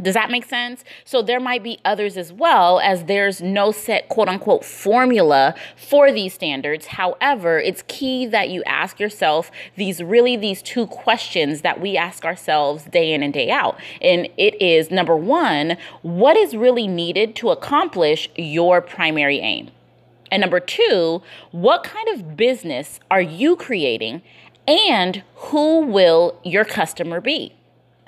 Does 0.00 0.14
that 0.14 0.30
make 0.30 0.44
sense? 0.44 0.84
So 1.04 1.22
there 1.22 1.40
might 1.40 1.62
be 1.62 1.78
others 1.84 2.16
as 2.16 2.32
well, 2.32 2.78
as 2.80 3.04
there's 3.04 3.40
no 3.40 3.72
set 3.72 4.08
quote 4.08 4.28
unquote 4.28 4.64
formula 4.64 5.54
for 5.76 6.12
these 6.12 6.34
standards. 6.34 6.86
However, 6.86 7.58
it's 7.58 7.82
key 7.88 8.26
that 8.26 8.48
you 8.48 8.62
ask 8.64 9.00
yourself 9.00 9.50
these 9.76 10.02
really 10.02 10.36
these 10.36 10.62
two 10.62 10.86
questions 10.86 11.62
that 11.62 11.80
we 11.80 11.96
ask 11.96 12.24
ourselves 12.24 12.84
day 12.84 13.12
in 13.12 13.22
and 13.22 13.32
day 13.32 13.50
out. 13.50 13.78
And 14.00 14.28
it 14.36 14.60
is 14.62 14.90
number 14.90 15.16
one, 15.16 15.76
what 16.02 16.36
is 16.36 16.56
really 16.56 16.86
needed 16.86 17.34
to 17.36 17.50
accomplish 17.50 18.28
your 18.36 18.80
primary 18.80 19.40
aim? 19.40 19.70
And 20.30 20.40
number 20.40 20.60
two, 20.60 21.22
what 21.50 21.82
kind 21.82 22.08
of 22.10 22.36
business 22.36 23.00
are 23.10 23.20
you 23.20 23.56
creating 23.56 24.22
and 24.66 25.22
who 25.34 25.86
will 25.86 26.38
your 26.44 26.64
customer 26.64 27.20
be? 27.20 27.54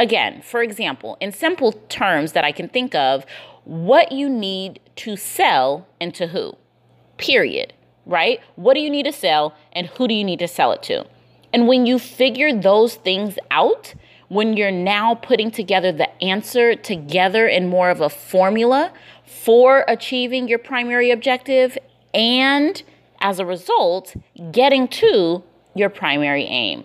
Again, 0.01 0.41
for 0.41 0.63
example, 0.63 1.19
in 1.21 1.31
simple 1.31 1.73
terms 1.73 2.33
that 2.33 2.43
I 2.43 2.53
can 2.53 2.71
think 2.71 2.95
of, 2.95 3.27
what 3.65 4.13
you 4.13 4.31
need 4.31 4.81
to 4.97 5.15
sell 5.15 5.87
and 6.01 6.15
to 6.15 6.29
who. 6.29 6.57
Period. 7.19 7.75
Right? 8.07 8.41
What 8.57 8.75
do 8.75 8.81
you 8.81 8.89
need 8.89 9.05
to 9.05 9.13
sell 9.13 9.55
and 9.73 9.89
who 9.89 10.09
do 10.09 10.15
you 10.15 10.25
need 10.25 10.39
to 10.39 10.49
sell 10.49 10.73
it 10.73 10.83
to? 10.85 11.05
And 11.53 11.69
when 11.69 11.85
you 11.85 11.99
figure 11.99 12.51
those 12.51 12.95
things 12.95 13.39
out, 13.51 13.95
when 14.29 14.57
you're 14.57 14.71
now 14.71 15.17
putting 15.17 15.51
together 15.51 15.93
the 15.93 16.09
answer 16.25 16.75
together 16.75 17.47
in 17.47 17.69
more 17.69 17.91
of 17.91 18.01
a 18.01 18.09
formula 18.09 18.95
for 19.27 19.85
achieving 19.87 20.49
your 20.49 20.59
primary 20.59 21.11
objective 21.11 21.77
and 22.15 22.83
as 23.21 23.39
a 23.39 23.45
result, 23.45 24.17
getting 24.51 24.89
to 24.89 25.45
your 25.75 25.91
primary 25.91 26.45
aim. 26.45 26.85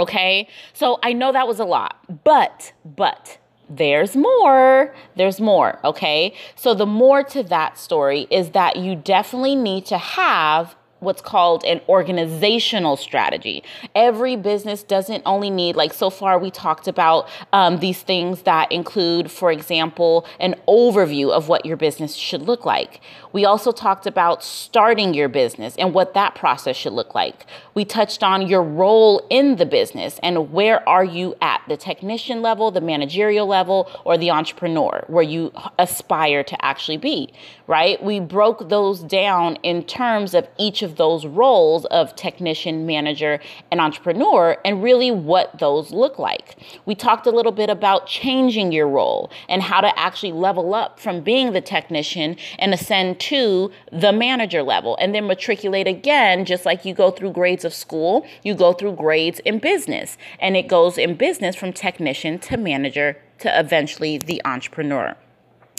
Okay. 0.00 0.48
So 0.72 0.98
I 1.02 1.12
know 1.12 1.32
that 1.32 1.46
was 1.46 1.60
a 1.60 1.64
lot, 1.64 1.96
but, 2.24 2.72
but, 2.84 3.38
there's 3.72 4.16
more. 4.16 4.92
There's 5.16 5.40
more. 5.40 5.78
Okay. 5.84 6.34
So, 6.56 6.74
the 6.74 6.86
more 6.86 7.22
to 7.22 7.44
that 7.44 7.78
story 7.78 8.26
is 8.28 8.50
that 8.50 8.74
you 8.76 8.96
definitely 8.96 9.54
need 9.54 9.86
to 9.86 9.96
have 9.96 10.74
what's 11.00 11.20
called 11.20 11.64
an 11.64 11.80
organizational 11.88 12.96
strategy. 12.96 13.62
Every 13.94 14.36
business 14.36 14.82
doesn't 14.82 15.22
only 15.26 15.50
need, 15.50 15.76
like 15.76 15.92
so 15.92 16.10
far, 16.10 16.38
we 16.38 16.50
talked 16.50 16.86
about 16.86 17.28
um, 17.52 17.78
these 17.80 18.02
things 18.02 18.42
that 18.42 18.70
include, 18.70 19.30
for 19.30 19.50
example, 19.50 20.26
an 20.38 20.54
overview 20.68 21.30
of 21.30 21.48
what 21.48 21.66
your 21.66 21.76
business 21.76 22.14
should 22.14 22.42
look 22.42 22.64
like. 22.64 23.00
We 23.32 23.44
also 23.44 23.72
talked 23.72 24.06
about 24.06 24.42
starting 24.42 25.14
your 25.14 25.28
business 25.28 25.76
and 25.76 25.94
what 25.94 26.14
that 26.14 26.34
process 26.34 26.76
should 26.76 26.92
look 26.92 27.14
like. 27.14 27.46
We 27.74 27.84
touched 27.84 28.22
on 28.22 28.46
your 28.46 28.62
role 28.62 29.26
in 29.30 29.56
the 29.56 29.66
business 29.66 30.18
and 30.22 30.52
where 30.52 30.86
are 30.88 31.04
you 31.04 31.34
at 31.40 31.62
the 31.68 31.76
technician 31.76 32.42
level, 32.42 32.70
the 32.70 32.80
managerial 32.80 33.46
level, 33.46 33.90
or 34.04 34.18
the 34.18 34.30
entrepreneur, 34.30 35.04
where 35.06 35.22
you 35.22 35.52
aspire 35.78 36.42
to 36.44 36.64
actually 36.64 36.96
be, 36.96 37.32
right? 37.66 38.02
We 38.02 38.20
broke 38.20 38.68
those 38.68 39.00
down 39.00 39.56
in 39.62 39.84
terms 39.84 40.34
of 40.34 40.48
each 40.58 40.82
of 40.82 40.89
of 40.90 40.96
those 40.96 41.24
roles 41.24 41.84
of 41.86 42.14
technician, 42.16 42.84
manager, 42.86 43.40
and 43.70 43.80
entrepreneur 43.80 44.56
and 44.64 44.82
really 44.82 45.10
what 45.10 45.58
those 45.58 45.92
look 45.92 46.18
like. 46.18 46.56
We 46.84 46.94
talked 46.94 47.26
a 47.26 47.30
little 47.30 47.52
bit 47.52 47.70
about 47.70 48.06
changing 48.06 48.72
your 48.72 48.88
role 48.88 49.30
and 49.48 49.62
how 49.62 49.80
to 49.80 49.98
actually 49.98 50.32
level 50.32 50.74
up 50.74 50.98
from 50.98 51.20
being 51.20 51.52
the 51.52 51.60
technician 51.60 52.36
and 52.58 52.74
ascend 52.74 53.20
to 53.20 53.70
the 53.92 54.12
manager 54.12 54.62
level 54.62 54.96
and 55.00 55.14
then 55.14 55.26
matriculate 55.26 55.86
again, 55.86 56.44
just 56.44 56.66
like 56.66 56.84
you 56.84 56.94
go 56.94 57.10
through 57.10 57.30
grades 57.30 57.64
of 57.64 57.72
school, 57.72 58.26
you 58.42 58.54
go 58.54 58.72
through 58.72 58.92
grades 58.92 59.38
in 59.40 59.58
business. 59.58 60.18
And 60.40 60.56
it 60.56 60.68
goes 60.68 60.98
in 60.98 61.14
business 61.14 61.54
from 61.54 61.72
technician 61.72 62.38
to 62.40 62.56
manager 62.56 63.16
to 63.38 63.58
eventually 63.58 64.18
the 64.18 64.42
entrepreneur. 64.44 65.16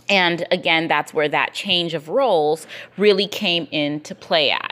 And 0.09 0.45
again, 0.51 0.87
that's 0.87 1.13
where 1.13 1.29
that 1.29 1.53
change 1.53 1.93
of 1.93 2.09
roles 2.09 2.67
really 2.97 3.27
came 3.27 3.67
into 3.71 4.13
play 4.13 4.51
at. 4.51 4.70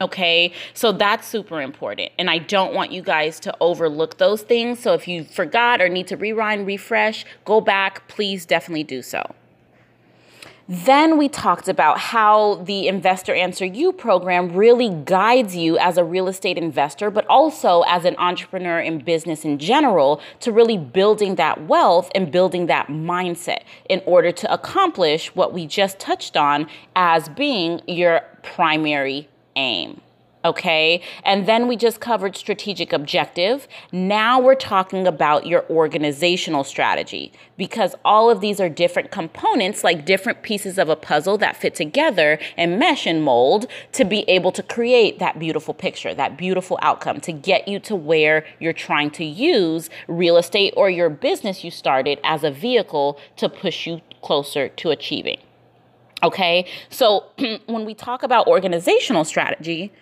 Okay, 0.00 0.52
so 0.72 0.92
that's 0.92 1.28
super 1.28 1.60
important. 1.60 2.10
And 2.18 2.30
I 2.30 2.38
don't 2.38 2.72
want 2.72 2.90
you 2.90 3.02
guys 3.02 3.38
to 3.40 3.54
overlook 3.60 4.16
those 4.16 4.40
things. 4.40 4.78
So 4.78 4.94
if 4.94 5.06
you 5.06 5.24
forgot 5.24 5.82
or 5.82 5.90
need 5.90 6.06
to 6.06 6.16
rewind, 6.16 6.66
refresh, 6.66 7.26
go 7.44 7.60
back, 7.60 8.08
please 8.08 8.46
definitely 8.46 8.84
do 8.84 9.02
so. 9.02 9.34
Then 10.72 11.18
we 11.18 11.28
talked 11.28 11.68
about 11.68 11.98
how 11.98 12.62
the 12.64 12.86
Investor 12.86 13.34
Answer 13.34 13.66
You 13.66 13.92
program 13.92 14.54
really 14.54 14.88
guides 14.88 15.56
you 15.56 15.76
as 15.76 15.98
a 15.98 16.04
real 16.04 16.28
estate 16.28 16.56
investor, 16.56 17.10
but 17.10 17.26
also 17.26 17.82
as 17.88 18.04
an 18.04 18.14
entrepreneur 18.18 18.78
in 18.78 19.00
business 19.00 19.44
in 19.44 19.58
general 19.58 20.20
to 20.38 20.52
really 20.52 20.78
building 20.78 21.34
that 21.34 21.66
wealth 21.66 22.08
and 22.14 22.30
building 22.30 22.66
that 22.66 22.86
mindset 22.86 23.64
in 23.88 24.00
order 24.06 24.30
to 24.30 24.50
accomplish 24.50 25.34
what 25.34 25.52
we 25.52 25.66
just 25.66 25.98
touched 25.98 26.36
on 26.36 26.68
as 26.94 27.28
being 27.28 27.82
your 27.88 28.22
primary 28.44 29.28
aim. 29.60 30.00
Okay. 30.42 31.02
And 31.22 31.46
then 31.46 31.68
we 31.68 31.76
just 31.76 32.00
covered 32.00 32.34
strategic 32.34 32.94
objective. 32.94 33.68
Now 33.92 34.40
we're 34.40 34.54
talking 34.54 35.06
about 35.06 35.46
your 35.46 35.66
organizational 35.68 36.64
strategy 36.64 37.30
because 37.58 37.94
all 38.06 38.30
of 38.30 38.40
these 38.40 38.58
are 38.58 38.70
different 38.70 39.10
components, 39.10 39.84
like 39.84 40.06
different 40.06 40.40
pieces 40.40 40.78
of 40.78 40.88
a 40.88 40.96
puzzle 40.96 41.36
that 41.38 41.58
fit 41.58 41.74
together 41.74 42.38
and 42.56 42.78
mesh 42.78 43.06
and 43.06 43.22
mold 43.22 43.66
to 43.92 44.04
be 44.06 44.20
able 44.28 44.50
to 44.52 44.62
create 44.62 45.18
that 45.18 45.38
beautiful 45.38 45.74
picture, 45.74 46.14
that 46.14 46.38
beautiful 46.38 46.78
outcome 46.80 47.20
to 47.20 47.32
get 47.32 47.68
you 47.68 47.78
to 47.80 47.94
where 47.94 48.46
you're 48.58 48.72
trying 48.72 49.10
to 49.10 49.24
use 49.24 49.90
real 50.08 50.38
estate 50.38 50.72
or 50.74 50.88
your 50.88 51.10
business 51.10 51.64
you 51.64 51.70
started 51.70 52.18
as 52.24 52.44
a 52.44 52.50
vehicle 52.50 53.20
to 53.36 53.46
push 53.46 53.86
you 53.86 54.00
closer 54.22 54.68
to 54.68 54.88
achieving. 54.88 55.38
Okay. 56.22 56.66
So 56.88 57.24
when 57.66 57.84
we 57.84 57.94
talk 57.94 58.22
about 58.22 58.46
organizational 58.46 59.24
strategy, 59.24 59.92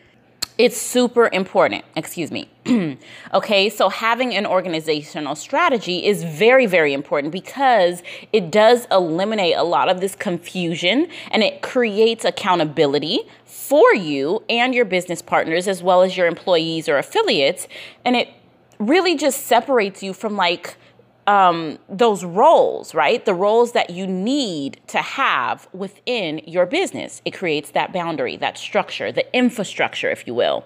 it's 0.58 0.76
super 0.76 1.30
important, 1.32 1.84
excuse 1.94 2.32
me. 2.32 2.50
okay, 3.32 3.70
so 3.70 3.88
having 3.88 4.34
an 4.34 4.44
organizational 4.44 5.36
strategy 5.36 6.04
is 6.04 6.24
very, 6.24 6.66
very 6.66 6.92
important 6.92 7.32
because 7.32 8.02
it 8.32 8.50
does 8.50 8.84
eliminate 8.90 9.54
a 9.56 9.62
lot 9.62 9.88
of 9.88 10.00
this 10.00 10.16
confusion 10.16 11.06
and 11.30 11.44
it 11.44 11.62
creates 11.62 12.24
accountability 12.24 13.20
for 13.44 13.94
you 13.94 14.42
and 14.48 14.74
your 14.74 14.84
business 14.84 15.22
partners 15.22 15.68
as 15.68 15.80
well 15.80 16.02
as 16.02 16.16
your 16.16 16.26
employees 16.26 16.88
or 16.88 16.98
affiliates. 16.98 17.68
And 18.04 18.16
it 18.16 18.28
really 18.80 19.14
just 19.14 19.46
separates 19.46 20.02
you 20.02 20.12
from 20.12 20.34
like, 20.34 20.76
um, 21.28 21.78
those 21.90 22.24
roles, 22.24 22.94
right? 22.94 23.22
The 23.24 23.34
roles 23.34 23.72
that 23.72 23.90
you 23.90 24.06
need 24.06 24.80
to 24.88 24.98
have 24.98 25.68
within 25.74 26.38
your 26.46 26.64
business. 26.64 27.20
It 27.26 27.32
creates 27.32 27.70
that 27.72 27.92
boundary, 27.92 28.38
that 28.38 28.56
structure, 28.56 29.12
the 29.12 29.30
infrastructure, 29.36 30.10
if 30.10 30.26
you 30.26 30.32
will 30.34 30.64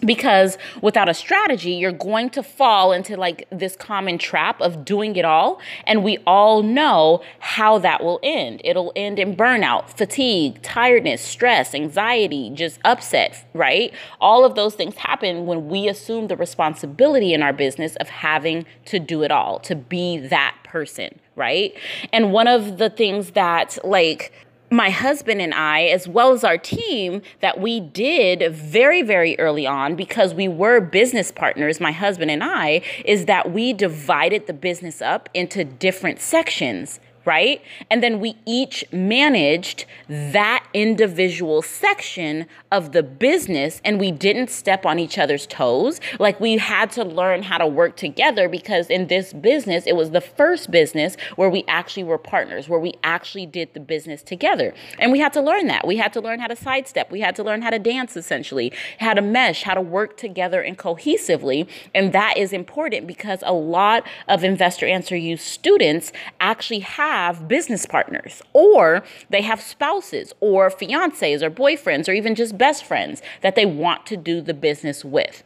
because 0.00 0.58
without 0.82 1.08
a 1.08 1.14
strategy 1.14 1.72
you're 1.72 1.92
going 1.92 2.30
to 2.30 2.42
fall 2.42 2.92
into 2.92 3.16
like 3.16 3.46
this 3.50 3.76
common 3.76 4.18
trap 4.18 4.60
of 4.60 4.84
doing 4.84 5.16
it 5.16 5.24
all. 5.24 5.60
And 5.84 6.04
we 6.04 6.18
all 6.26 6.62
know 6.62 7.22
how 7.38 7.78
that 7.78 8.02
will 8.02 8.20
end. 8.22 8.60
It'll 8.64 8.92
end 8.96 9.18
in 9.18 9.36
burnout 9.36 9.88
fatigue 9.96 10.62
tiredness 10.62 11.22
stress 11.22 11.74
anxiety 11.74 12.50
just 12.50 12.78
upset 12.84 13.44
right? 13.54 13.92
All 14.20 14.44
of 14.44 14.54
those 14.54 14.74
things 14.74 14.96
happen 14.96 15.46
when 15.46 15.68
we 15.68 15.88
assume 15.88 16.28
the 16.28 16.36
responsibility 16.36 17.32
in 17.32 17.42
our 17.42 17.52
business 17.52 17.96
of 17.96 18.08
having 18.08 18.66
to 18.86 18.98
do 18.98 19.22
it 19.22 19.30
all 19.30 19.58
to 19.60 19.74
be 19.74 20.18
that 20.18 20.56
person 20.64 21.18
right? 21.36 21.74
And 22.12 22.32
one 22.32 22.48
of 22.48 22.78
the 22.78 22.90
things 22.90 23.32
that 23.32 23.78
like 23.84 24.32
my 24.70 24.90
husband 24.90 25.40
and 25.40 25.54
I, 25.54 25.84
as 25.84 26.08
well 26.08 26.32
as 26.32 26.44
our 26.44 26.58
team, 26.58 27.22
that 27.40 27.60
we 27.60 27.80
did 27.80 28.54
very, 28.54 29.02
very 29.02 29.38
early 29.38 29.66
on 29.66 29.96
because 29.96 30.34
we 30.34 30.48
were 30.48 30.80
business 30.80 31.30
partners, 31.30 31.80
my 31.80 31.92
husband 31.92 32.30
and 32.30 32.42
I, 32.42 32.82
is 33.04 33.26
that 33.26 33.52
we 33.52 33.72
divided 33.72 34.46
the 34.46 34.52
business 34.52 35.00
up 35.00 35.28
into 35.34 35.64
different 35.64 36.20
sections 36.20 37.00
right? 37.26 37.60
And 37.90 38.02
then 38.02 38.20
we 38.20 38.36
each 38.46 38.84
managed 38.92 39.84
that 40.08 40.64
individual 40.72 41.60
section 41.60 42.46
of 42.70 42.92
the 42.92 43.02
business 43.02 43.80
and 43.84 43.98
we 43.98 44.12
didn't 44.12 44.48
step 44.48 44.86
on 44.86 44.98
each 44.98 45.18
other's 45.18 45.46
toes. 45.46 46.00
Like 46.18 46.40
we 46.40 46.56
had 46.58 46.90
to 46.92 47.04
learn 47.04 47.42
how 47.42 47.58
to 47.58 47.66
work 47.66 47.96
together 47.96 48.48
because 48.48 48.88
in 48.88 49.08
this 49.08 49.32
business, 49.32 49.84
it 49.86 49.96
was 49.96 50.12
the 50.12 50.20
first 50.20 50.70
business 50.70 51.16
where 51.34 51.50
we 51.50 51.64
actually 51.66 52.04
were 52.04 52.18
partners, 52.18 52.68
where 52.68 52.80
we 52.80 52.94
actually 53.02 53.46
did 53.46 53.74
the 53.74 53.80
business 53.80 54.22
together. 54.22 54.72
And 54.98 55.10
we 55.10 55.18
had 55.18 55.32
to 55.32 55.40
learn 55.40 55.66
that. 55.66 55.86
We 55.86 55.96
had 55.96 56.12
to 56.12 56.20
learn 56.20 56.38
how 56.38 56.46
to 56.46 56.56
sidestep. 56.56 57.10
We 57.10 57.20
had 57.20 57.34
to 57.36 57.42
learn 57.42 57.62
how 57.62 57.70
to 57.70 57.78
dance 57.78 58.16
essentially, 58.16 58.72
how 59.00 59.14
to 59.14 59.22
mesh, 59.22 59.64
how 59.64 59.74
to 59.74 59.80
work 59.80 60.16
together 60.16 60.62
and 60.62 60.78
cohesively. 60.78 61.68
And 61.92 62.12
that 62.12 62.38
is 62.38 62.52
important 62.52 63.08
because 63.08 63.40
a 63.42 63.52
lot 63.52 64.06
of 64.28 64.44
Investor 64.44 64.86
Answer 64.86 65.16
You 65.16 65.36
students 65.36 66.12
actually 66.40 66.80
have 66.80 67.15
have 67.16 67.48
business 67.48 67.86
partners 67.86 68.42
or 68.52 69.02
they 69.30 69.40
have 69.40 69.58
spouses 69.58 70.34
or 70.40 70.68
fiancés 70.68 71.40
or 71.40 71.50
boyfriends 71.50 72.10
or 72.10 72.12
even 72.12 72.34
just 72.34 72.58
best 72.58 72.84
friends 72.84 73.22
that 73.40 73.54
they 73.54 73.64
want 73.64 74.04
to 74.04 74.18
do 74.18 74.42
the 74.42 74.52
business 74.52 75.02
with 75.02 75.42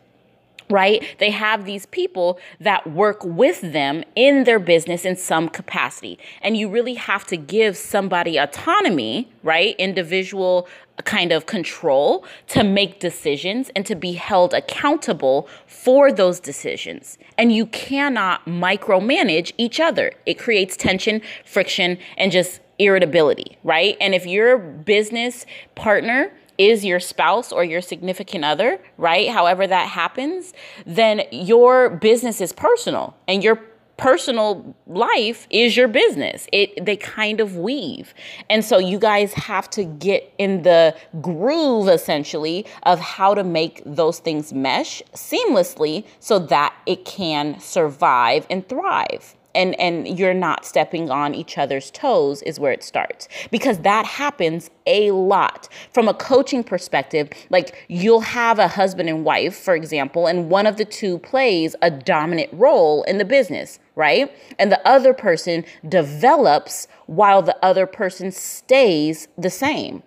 right? 0.71 1.05
They 1.19 1.31
have 1.31 1.65
these 1.65 1.87
people 1.87 2.39
that 2.61 2.91
work 2.91 3.25
with 3.25 3.61
them 3.61 4.05
in 4.15 4.45
their 4.45 4.59
business 4.59 5.05
in 5.05 5.17
some 5.17 5.49
capacity. 5.49 6.19
And 6.41 6.57
you 6.57 6.69
really 6.69 6.95
have 6.95 7.27
to 7.27 7.37
give 7.37 7.77
somebody 7.77 8.37
autonomy, 8.37 9.33
right? 9.43 9.75
Individual 9.79 10.69
kind 11.03 11.33
of 11.33 11.47
control 11.47 12.25
to 12.49 12.63
make 12.63 13.01
decisions 13.01 13.71
and 13.75 13.87
to 13.87 13.95
be 13.95 14.13
held 14.13 14.53
accountable 14.53 15.49
for 15.67 16.13
those 16.13 16.41
decisions. 16.41 17.19
And 17.39 17.53
you 17.53 17.67
cannot 17.67 18.45
micromanage 18.45 19.53
each 19.57 19.81
other. 19.81 20.13
It 20.27 20.39
creates 20.39 20.77
tension, 20.77 21.23
friction, 21.45 21.99
and 22.19 22.31
just 22.31 22.61
irritability, 22.79 23.59
right? 23.63 23.97
And 24.01 24.15
if 24.15 24.27
your 24.27 24.59
business 24.59 25.47
partner 25.75 26.33
is 26.61 26.85
your 26.85 27.01
spouse 27.01 27.53
or 27.53 27.65
your 27.65 27.81
significant 27.81 28.45
other, 28.45 28.79
right? 28.99 29.31
However 29.31 29.67
that 29.67 29.89
happens, 29.89 30.53
then 30.85 31.23
your 31.33 31.89
business 31.89 32.39
is 32.43 32.53
personal 32.53 33.17
and 33.27 33.43
your 33.43 33.59
personal 33.97 34.77
life 34.87 35.47
is 35.51 35.75
your 35.75 35.89
business. 35.89 36.47
It 36.53 36.85
they 36.85 36.97
kind 36.97 37.41
of 37.41 37.57
weave. 37.57 38.13
And 38.51 38.63
so 38.63 38.79
you 38.79 38.99
guys 38.99 39.33
have 39.33 39.71
to 39.71 39.85
get 39.85 40.33
in 40.37 40.63
the 40.63 40.95
groove 41.23 41.89
essentially 41.89 42.67
of 42.83 43.01
how 43.01 43.35
to 43.35 43.43
make 43.43 43.83
those 43.87 44.19
things 44.19 44.53
mesh 44.53 45.03
seamlessly 45.15 46.05
so 46.19 46.39
that 46.39 46.75
it 46.85 47.07
can 47.07 47.59
survive 47.59 48.47
and 48.51 48.69
thrive 48.69 49.35
and 49.55 49.79
and 49.81 50.19
you're 50.19 50.35
not 50.35 50.65
stepping 50.65 51.11
on 51.11 51.35
each 51.35 51.59
other's 51.59 51.91
toes 51.91 52.43
is 52.43 52.61
where 52.61 52.73
it 52.73 52.83
starts. 52.83 53.29
Because 53.51 53.79
that 53.81 54.07
happens 54.07 54.71
a 54.87 55.11
lot. 55.11 55.69
From 55.93 56.09
a 56.09 56.15
coaching 56.15 56.65
perspective 56.65 57.31
like 57.51 57.87
you'll 57.89 58.21
have 58.21 58.59
a 58.59 58.69
husband 58.69 59.09
and 59.09 59.25
wife 59.25 59.57
for 59.57 59.75
example 59.75 60.27
and 60.27 60.51
one 60.51 60.67
of 60.67 60.77
the 60.77 60.85
two 60.85 61.19
plays 61.19 61.75
a 61.83 61.91
dominant 61.91 62.51
role 62.53 63.03
in 63.05 63.19
the 63.19 63.25
business 63.25 63.79
right? 63.97 64.33
And 64.59 64.73
the 64.73 64.81
other 64.89 65.13
person 65.13 65.63
develops 65.87 66.89
while 67.05 67.43
the 67.43 67.57
other 67.63 67.87
person 67.87 68.33
stays 68.33 69.29
the 69.37 69.51
same. 69.51 70.03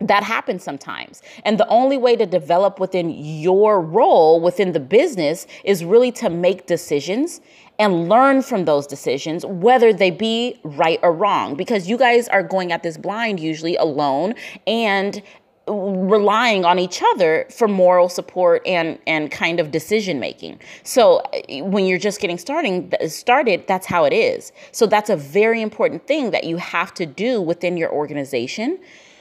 That 0.00 0.24
happens 0.24 0.62
sometimes. 0.62 1.22
And 1.44 1.56
the 1.56 1.68
only 1.68 1.96
way 1.96 2.16
to 2.16 2.26
develop 2.26 2.78
within 2.78 3.08
your 3.08 3.80
role 3.80 4.40
within 4.40 4.72
the 4.72 4.80
business 4.80 5.46
is 5.64 5.84
really 5.84 6.12
to 6.12 6.28
make 6.28 6.66
decisions 6.66 7.40
and 7.78 8.08
learn 8.08 8.42
from 8.42 8.64
those 8.64 8.86
decisions, 8.86 9.44
whether 9.44 9.92
they 9.92 10.10
be 10.10 10.60
right 10.62 11.00
or 11.02 11.12
wrong, 11.12 11.54
because 11.56 11.88
you 11.88 11.96
guys 11.96 12.28
are 12.28 12.42
going 12.42 12.72
at 12.72 12.82
this 12.82 12.96
blind 12.96 13.40
usually 13.40 13.76
alone 13.76 14.34
and 14.66 15.22
relying 15.66 16.64
on 16.64 16.78
each 16.78 17.02
other 17.12 17.46
for 17.50 17.66
moral 17.66 18.08
support 18.08 18.60
and 18.66 18.98
and 19.06 19.30
kind 19.30 19.58
of 19.58 19.70
decision 19.70 20.20
making. 20.20 20.60
So 20.82 21.18
uh, 21.18 21.64
when 21.64 21.86
you're 21.86 21.98
just 21.98 22.20
getting 22.20 22.36
starting 22.36 22.92
started, 23.08 23.66
that's 23.66 23.86
how 23.86 24.04
it 24.04 24.12
is. 24.12 24.52
So 24.72 24.86
that's 24.86 25.08
a 25.08 25.16
very 25.16 25.62
important 25.62 26.06
thing 26.06 26.32
that 26.32 26.44
you 26.44 26.58
have 26.58 26.92
to 26.94 27.06
do 27.06 27.40
within 27.40 27.76
your 27.76 27.90
organization. 27.90 28.78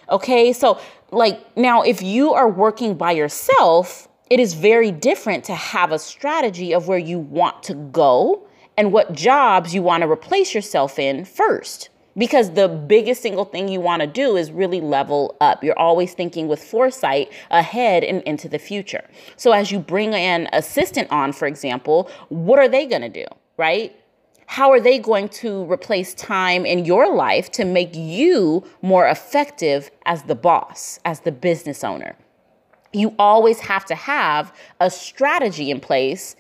Okay? 0.10 0.52
So 0.52 0.80
like 1.12 1.40
now 1.56 1.82
if 1.82 2.02
you 2.02 2.34
are 2.34 2.50
working 2.50 2.96
by 2.96 3.14
yourself, 3.14 4.10
it 4.30 4.40
is 4.40 4.54
very 4.54 4.92
different 4.92 5.44
to 5.46 5.56
have 5.56 5.92
a 5.92 6.00
strategy 6.00 6.74
of 6.74 6.88
where 6.88 6.98
you 6.98 7.20
want 7.20 7.64
to 7.64 7.74
go 7.74 8.48
and 8.78 8.92
what 8.92 9.14
jobs 9.14 9.74
you 9.74 9.84
want 9.84 10.02
to 10.02 10.10
replace 10.10 10.54
yourself 10.54 10.98
in 10.98 11.26
first. 11.26 11.90
Because 12.16 12.52
the 12.52 12.68
biggest 12.68 13.24
single 13.24 13.46
thing 13.46 13.68
you 13.68 13.80
want 13.80 14.02
to 14.02 14.08
do 14.08 14.38
is 14.38 14.52
really 14.52 14.82
level 14.82 15.36
up. 15.42 15.64
You're 15.64 15.78
always 15.80 16.14
thinking 16.14 16.48
with 16.48 16.64
foresight 16.64 17.32
ahead 17.50 18.04
and 18.04 18.22
into 18.22 18.48
the 18.48 18.60
future. 18.60 19.04
So, 19.36 19.52
as 19.52 19.72
you 19.72 19.80
bring 19.80 20.14
an 20.14 20.48
assistant 20.54 21.12
on, 21.12 21.34
for 21.34 21.48
example, 21.48 22.12
what 22.30 22.60
are 22.60 22.68
they 22.68 22.86
going 22.86 23.02
to 23.02 23.10
do, 23.10 23.26
right? 23.58 23.96
How 24.46 24.72
are 24.72 24.80
they 24.80 25.00
going 25.00 25.30
to 25.30 25.64
replace 25.72 26.14
time 26.14 26.68
in 26.68 26.86
your 26.86 27.16
life 27.16 27.52
to 27.54 27.66
make 27.66 27.96
you 27.96 28.64
more 28.84 29.08
effective 29.08 29.90
as 30.06 30.24
the 30.24 30.36
boss, 30.36 31.00
as 31.06 31.22
the 31.22 31.32
business 31.32 31.84
owner? 31.84 32.16
You 32.94 33.16
always 33.18 33.60
have 33.62 33.86
to 33.86 33.96
have 33.96 34.54
a 34.80 34.90
strategy 34.90 35.72
in 35.72 35.80
place 35.80 36.36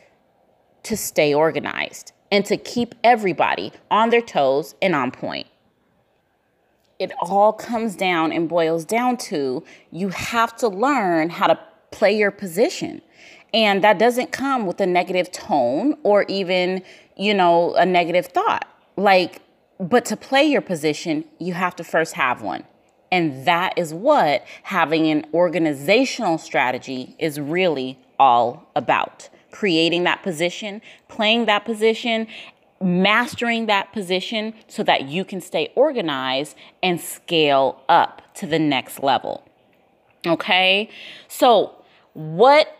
to 0.83 0.95
stay 0.95 1.33
organized 1.33 2.11
and 2.31 2.45
to 2.45 2.57
keep 2.57 2.95
everybody 3.03 3.71
on 3.89 4.09
their 4.09 4.21
toes 4.21 4.75
and 4.81 4.95
on 4.95 5.11
point. 5.11 5.47
It 6.99 7.11
all 7.19 7.53
comes 7.53 7.95
down 7.95 8.31
and 8.31 8.47
boils 8.47 8.85
down 8.85 9.17
to 9.17 9.63
you 9.91 10.09
have 10.09 10.55
to 10.57 10.67
learn 10.67 11.29
how 11.29 11.47
to 11.47 11.59
play 11.91 12.17
your 12.17 12.31
position. 12.31 13.01
And 13.53 13.83
that 13.83 13.99
doesn't 13.99 14.31
come 14.31 14.65
with 14.65 14.79
a 14.81 14.85
negative 14.85 15.31
tone 15.31 15.95
or 16.03 16.23
even, 16.23 16.81
you 17.15 17.33
know, 17.33 17.73
a 17.75 17.85
negative 17.85 18.27
thought. 18.27 18.67
Like, 18.95 19.41
but 19.79 20.05
to 20.05 20.17
play 20.17 20.43
your 20.43 20.61
position, 20.61 21.25
you 21.39 21.53
have 21.53 21.75
to 21.77 21.83
first 21.83 22.13
have 22.13 22.41
one. 22.41 22.63
And 23.13 23.45
that 23.45 23.77
is 23.77 23.93
what 23.93 24.43
having 24.63 25.05
an 25.05 25.27
organizational 25.35 26.39
strategy 26.39 27.15
is 27.19 27.39
really 27.39 27.99
all 28.17 28.67
about 28.75 29.29
creating 29.51 30.03
that 30.05 30.23
position, 30.23 30.81
playing 31.09 31.45
that 31.45 31.63
position, 31.63 32.25
mastering 32.81 33.67
that 33.67 33.93
position 33.93 34.55
so 34.67 34.81
that 34.81 35.03
you 35.03 35.23
can 35.23 35.41
stay 35.41 35.71
organized 35.75 36.57
and 36.81 36.99
scale 36.99 37.83
up 37.87 38.23
to 38.33 38.47
the 38.47 38.57
next 38.57 39.03
level. 39.03 39.47
Okay? 40.25 40.89
So, 41.27 41.75
what 42.13 42.75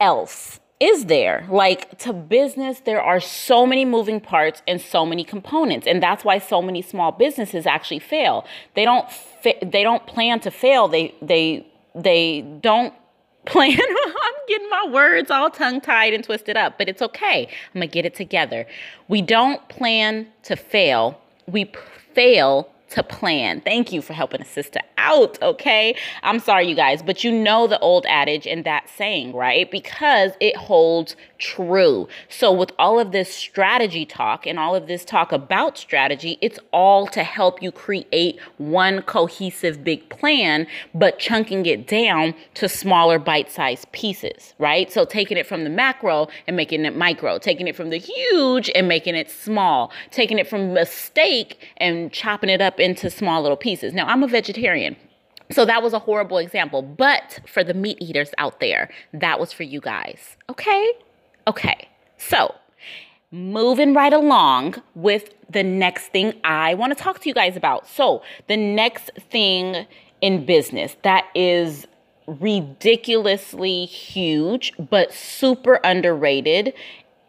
else 0.00 0.60
is 0.80 1.06
there? 1.06 1.46
Like 1.50 1.98
to 1.98 2.12
business, 2.12 2.80
there 2.80 3.02
are 3.02 3.20
so 3.20 3.66
many 3.66 3.84
moving 3.84 4.20
parts 4.20 4.62
and 4.68 4.80
so 4.80 5.04
many 5.04 5.24
components, 5.24 5.86
and 5.86 6.02
that's 6.02 6.24
why 6.24 6.38
so 6.38 6.62
many 6.62 6.82
small 6.82 7.10
businesses 7.10 7.66
actually 7.66 7.98
fail. 7.98 8.46
They 8.74 8.84
don't 8.84 9.06
they 9.42 9.82
don't 9.82 10.06
plan 10.06 10.40
to 10.40 10.50
fail. 10.50 10.86
They 10.86 11.14
they 11.20 11.66
they 11.94 12.42
don't 12.60 12.94
plan. 13.46 13.78
I'm 13.80 14.34
getting 14.46 14.70
my 14.70 14.86
words 14.90 15.30
all 15.30 15.50
tongue 15.50 15.80
tied 15.80 16.12
and 16.12 16.22
twisted 16.22 16.56
up, 16.56 16.78
but 16.78 16.88
it's 16.88 17.02
okay. 17.02 17.48
I'm 17.74 17.80
to 17.80 17.86
get 17.86 18.04
it 18.04 18.14
together. 18.14 18.66
We 19.08 19.22
don't 19.22 19.66
plan 19.68 20.28
to 20.44 20.54
fail, 20.54 21.20
we 21.46 21.72
fail 22.14 22.70
to 22.90 23.02
plan. 23.02 23.60
Thank 23.60 23.92
you 23.92 24.02
for 24.02 24.12
helping 24.12 24.40
a 24.40 24.44
sister 24.44 24.80
out, 24.96 25.40
okay? 25.42 25.94
I'm 26.22 26.38
sorry, 26.38 26.68
you 26.68 26.74
guys, 26.74 27.02
but 27.02 27.24
you 27.24 27.32
know 27.32 27.66
the 27.66 27.78
old 27.80 28.06
adage 28.06 28.46
and 28.46 28.64
that 28.64 28.88
saying, 28.88 29.34
right? 29.34 29.70
Because 29.70 30.32
it 30.40 30.56
holds 30.56 31.16
true. 31.38 32.08
So, 32.28 32.52
with 32.52 32.72
all 32.78 32.98
of 32.98 33.12
this 33.12 33.32
strategy 33.32 34.04
talk 34.04 34.46
and 34.46 34.58
all 34.58 34.74
of 34.74 34.86
this 34.86 35.04
talk 35.04 35.32
about 35.32 35.78
strategy, 35.78 36.38
it's 36.40 36.58
all 36.72 37.06
to 37.08 37.22
help 37.22 37.62
you 37.62 37.70
create 37.70 38.38
one 38.58 39.02
cohesive 39.02 39.84
big 39.84 40.08
plan, 40.08 40.66
but 40.94 41.18
chunking 41.18 41.66
it 41.66 41.86
down 41.86 42.34
to 42.54 42.68
smaller 42.68 43.18
bite 43.18 43.50
sized 43.50 43.90
pieces, 43.92 44.54
right? 44.58 44.90
So, 44.90 45.04
taking 45.04 45.36
it 45.36 45.46
from 45.46 45.64
the 45.64 45.70
macro 45.70 46.28
and 46.46 46.56
making 46.56 46.84
it 46.84 46.96
micro, 46.96 47.38
taking 47.38 47.68
it 47.68 47.76
from 47.76 47.90
the 47.90 47.98
huge 47.98 48.70
and 48.74 48.88
making 48.88 49.14
it 49.14 49.30
small, 49.30 49.92
taking 50.10 50.38
it 50.38 50.48
from 50.48 50.76
a 50.76 50.86
steak 50.86 51.60
and 51.76 52.12
chopping 52.12 52.50
it 52.50 52.60
up 52.60 52.77
into 52.80 53.10
small 53.10 53.42
little 53.42 53.56
pieces. 53.56 53.94
Now, 53.94 54.06
I'm 54.06 54.22
a 54.22 54.28
vegetarian. 54.28 54.96
So 55.50 55.64
that 55.64 55.82
was 55.82 55.92
a 55.92 55.98
horrible 55.98 56.38
example, 56.38 56.82
but 56.82 57.40
for 57.46 57.64
the 57.64 57.74
meat 57.74 57.98
eaters 58.00 58.30
out 58.38 58.60
there, 58.60 58.90
that 59.14 59.40
was 59.40 59.52
for 59.52 59.62
you 59.62 59.80
guys. 59.80 60.36
Okay? 60.50 60.92
Okay, 61.46 61.88
so 62.18 62.54
moving 63.30 63.94
right 63.94 64.12
along 64.12 64.74
with 64.94 65.34
the 65.50 65.62
next 65.62 66.08
thing 66.08 66.34
I 66.44 66.74
want 66.74 66.96
to 66.96 67.02
talk 67.02 67.20
to 67.20 67.28
you 67.28 67.34
guys 67.34 67.56
about. 67.56 67.86
So, 67.86 68.22
the 68.46 68.56
next 68.56 69.10
thing 69.30 69.86
in 70.20 70.44
business 70.44 70.96
that 71.02 71.26
is 71.34 71.86
ridiculously 72.26 73.86
huge, 73.86 74.72
but 74.78 75.12
super 75.12 75.80
underrated 75.84 76.74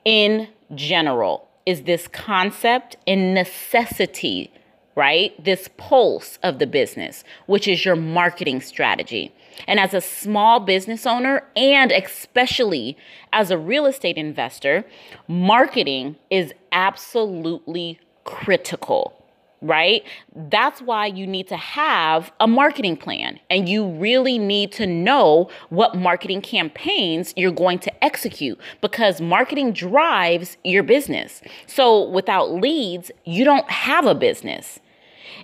in 0.03 0.49
general 0.75 1.47
is 1.65 1.83
this 1.83 2.07
concept 2.07 2.97
and 3.07 3.33
necessity 3.33 4.51
right? 4.99 5.41
This 5.41 5.69
pulse 5.77 6.37
of 6.43 6.59
the 6.59 6.67
business, 6.67 7.23
which 7.45 7.69
is 7.69 7.85
your 7.85 7.95
marketing 7.95 8.59
strategy. 8.59 9.33
And 9.65 9.79
as 9.79 9.93
a 9.93 10.01
small 10.01 10.59
business 10.59 11.05
owner, 11.05 11.47
and 11.55 11.93
especially 11.93 12.97
as 13.31 13.49
a 13.49 13.57
real 13.57 13.85
estate 13.85 14.17
investor, 14.17 14.83
marketing 15.25 16.17
is 16.29 16.53
absolutely 16.73 17.97
critical 18.25 19.15
right? 19.61 20.05
That's 20.33 20.81
why 20.81 21.07
you 21.07 21.27
need 21.27 21.49
to 21.49 21.57
have 21.57 22.31
a 22.39 22.47
marketing 22.47 22.95
plan 22.95 23.41
and 23.49 23.67
you 23.67 23.85
really 23.85 24.37
need 24.37 24.71
to 24.73 24.87
know 24.87 25.49
what 25.67 25.95
marketing 25.95 26.39
campaigns 26.41 27.33
you're 27.35 27.51
going 27.51 27.79
to 27.79 28.03
execute 28.03 28.57
because 28.79 29.19
marketing 29.19 29.73
drives 29.73 30.55
your 30.63 30.83
business. 30.83 31.41
So 31.67 32.07
without 32.07 32.53
leads, 32.53 33.11
you 33.25 33.43
don't 33.43 33.69
have 33.69 34.05
a 34.05 34.15
business. 34.15 34.79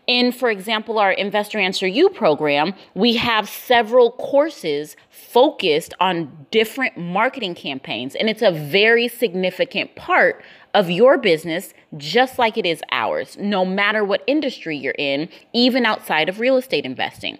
In, 0.07 0.31
for 0.31 0.49
example, 0.49 0.99
our 0.99 1.11
Investor 1.11 1.59
Answer 1.59 1.88
You 1.88 2.09
program, 2.09 2.73
we 2.93 3.15
have 3.15 3.49
several 3.49 4.11
courses 4.11 4.95
focused 5.09 5.93
on 5.99 6.45
different 6.51 6.97
marketing 6.97 7.55
campaigns, 7.55 8.15
and 8.15 8.29
it's 8.29 8.41
a 8.41 8.51
very 8.51 9.07
significant 9.07 9.95
part 9.95 10.43
of 10.73 10.89
your 10.89 11.17
business, 11.17 11.73
just 11.97 12.38
like 12.38 12.57
it 12.57 12.65
is 12.65 12.81
ours, 12.91 13.38
no 13.39 13.65
matter 13.65 14.03
what 14.03 14.23
industry 14.27 14.77
you're 14.77 14.95
in, 14.97 15.29
even 15.53 15.86
outside 15.86 16.27
of 16.29 16.39
real 16.39 16.57
estate 16.57 16.86
investing. 16.86 17.38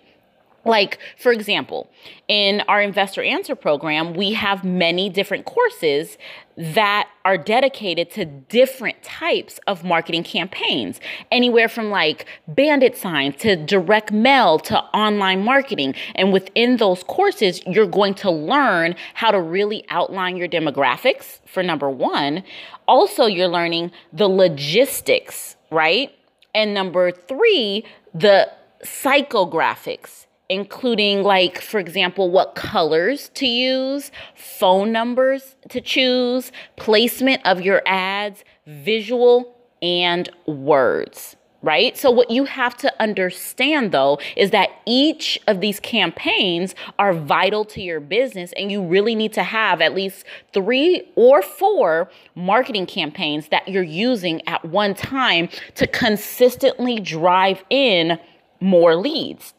Like, 0.66 0.97
for 1.18 1.32
example, 1.32 1.91
in 2.28 2.61
our 2.68 2.82
Investor 2.82 3.22
Answer 3.22 3.55
program, 3.55 4.16
we 4.16 4.34
have 4.34 4.63
many 4.63 5.09
different 5.09 5.45
courses 5.45 6.18
that 6.57 7.07
are 7.24 7.38
dedicated 7.38 8.09
to 8.11 8.26
different 8.26 9.03
types 9.03 9.59
of 9.68 9.84
marketing 9.84 10.24
campaigns, 10.24 10.99
anywhere 11.32 11.68
from 11.68 11.91
like 11.91 12.26
bandit 12.47 12.97
signs 12.97 13.36
to 13.38 13.55
direct 13.55 14.11
mail 14.11 14.57
to 14.57 14.80
online 14.86 15.43
marketing. 15.43 15.93
And 16.16 16.34
within 16.34 16.78
those 16.78 17.03
courses, 17.03 17.61
you're 17.68 17.86
going 17.86 18.16
to 18.16 18.32
learn 18.32 18.95
how 19.13 19.32
to 19.32 19.39
really 19.39 19.86
outline 19.89 20.36
your 20.36 20.47
demographics, 20.47 21.39
for 21.45 21.61
number 21.61 21.89
one. 21.89 22.43
Also, 22.88 23.26
you're 23.26 23.47
learning 23.47 23.91
the 24.11 24.28
logistics, 24.28 25.55
right? 25.70 26.11
And 26.55 26.74
number 26.74 27.11
three, 27.11 27.86
the 28.13 28.49
psychographics 28.84 30.24
including 30.49 31.23
like 31.23 31.59
for 31.59 31.79
example 31.79 32.29
what 32.29 32.55
colors 32.55 33.29
to 33.33 33.47
use 33.47 34.11
phone 34.35 34.91
numbers 34.91 35.55
to 35.69 35.81
choose 35.81 36.51
placement 36.75 37.41
of 37.45 37.61
your 37.61 37.81
ads 37.85 38.43
visual 38.67 39.55
and 39.81 40.29
words 40.45 41.35
right? 41.65 41.97
So 41.97 42.11
what 42.11 42.29
you 42.29 42.45
have 42.45 42.77
to 42.77 42.93
understand 43.01 43.91
though 43.91 44.19
is 44.37 44.51
that 44.51 44.69
each 44.85 45.39
of 45.47 45.61
these 45.61 45.79
campaigns 45.79 46.75
are 46.99 47.11
vital 47.11 47.65
to 47.65 47.81
your 47.81 47.99
business 47.99 48.53
and 48.55 48.71
you 48.71 48.83
really 48.83 49.15
need 49.15 49.33
to 49.33 49.43
have 49.43 49.81
at 49.81 49.95
least 49.95 50.25
3 50.53 51.11
or 51.15 51.41
4 51.41 52.07
marketing 52.35 52.85
campaigns 52.85 53.47
that 53.47 53.67
you're 53.67 53.81
using 53.81 54.47
at 54.47 54.63
one 54.63 54.93
time 54.93 55.49
to 55.73 55.87
consistently 55.87 56.99
drive 56.99 57.63
in 57.71 58.19
more 58.59 58.95
leads 58.95 59.55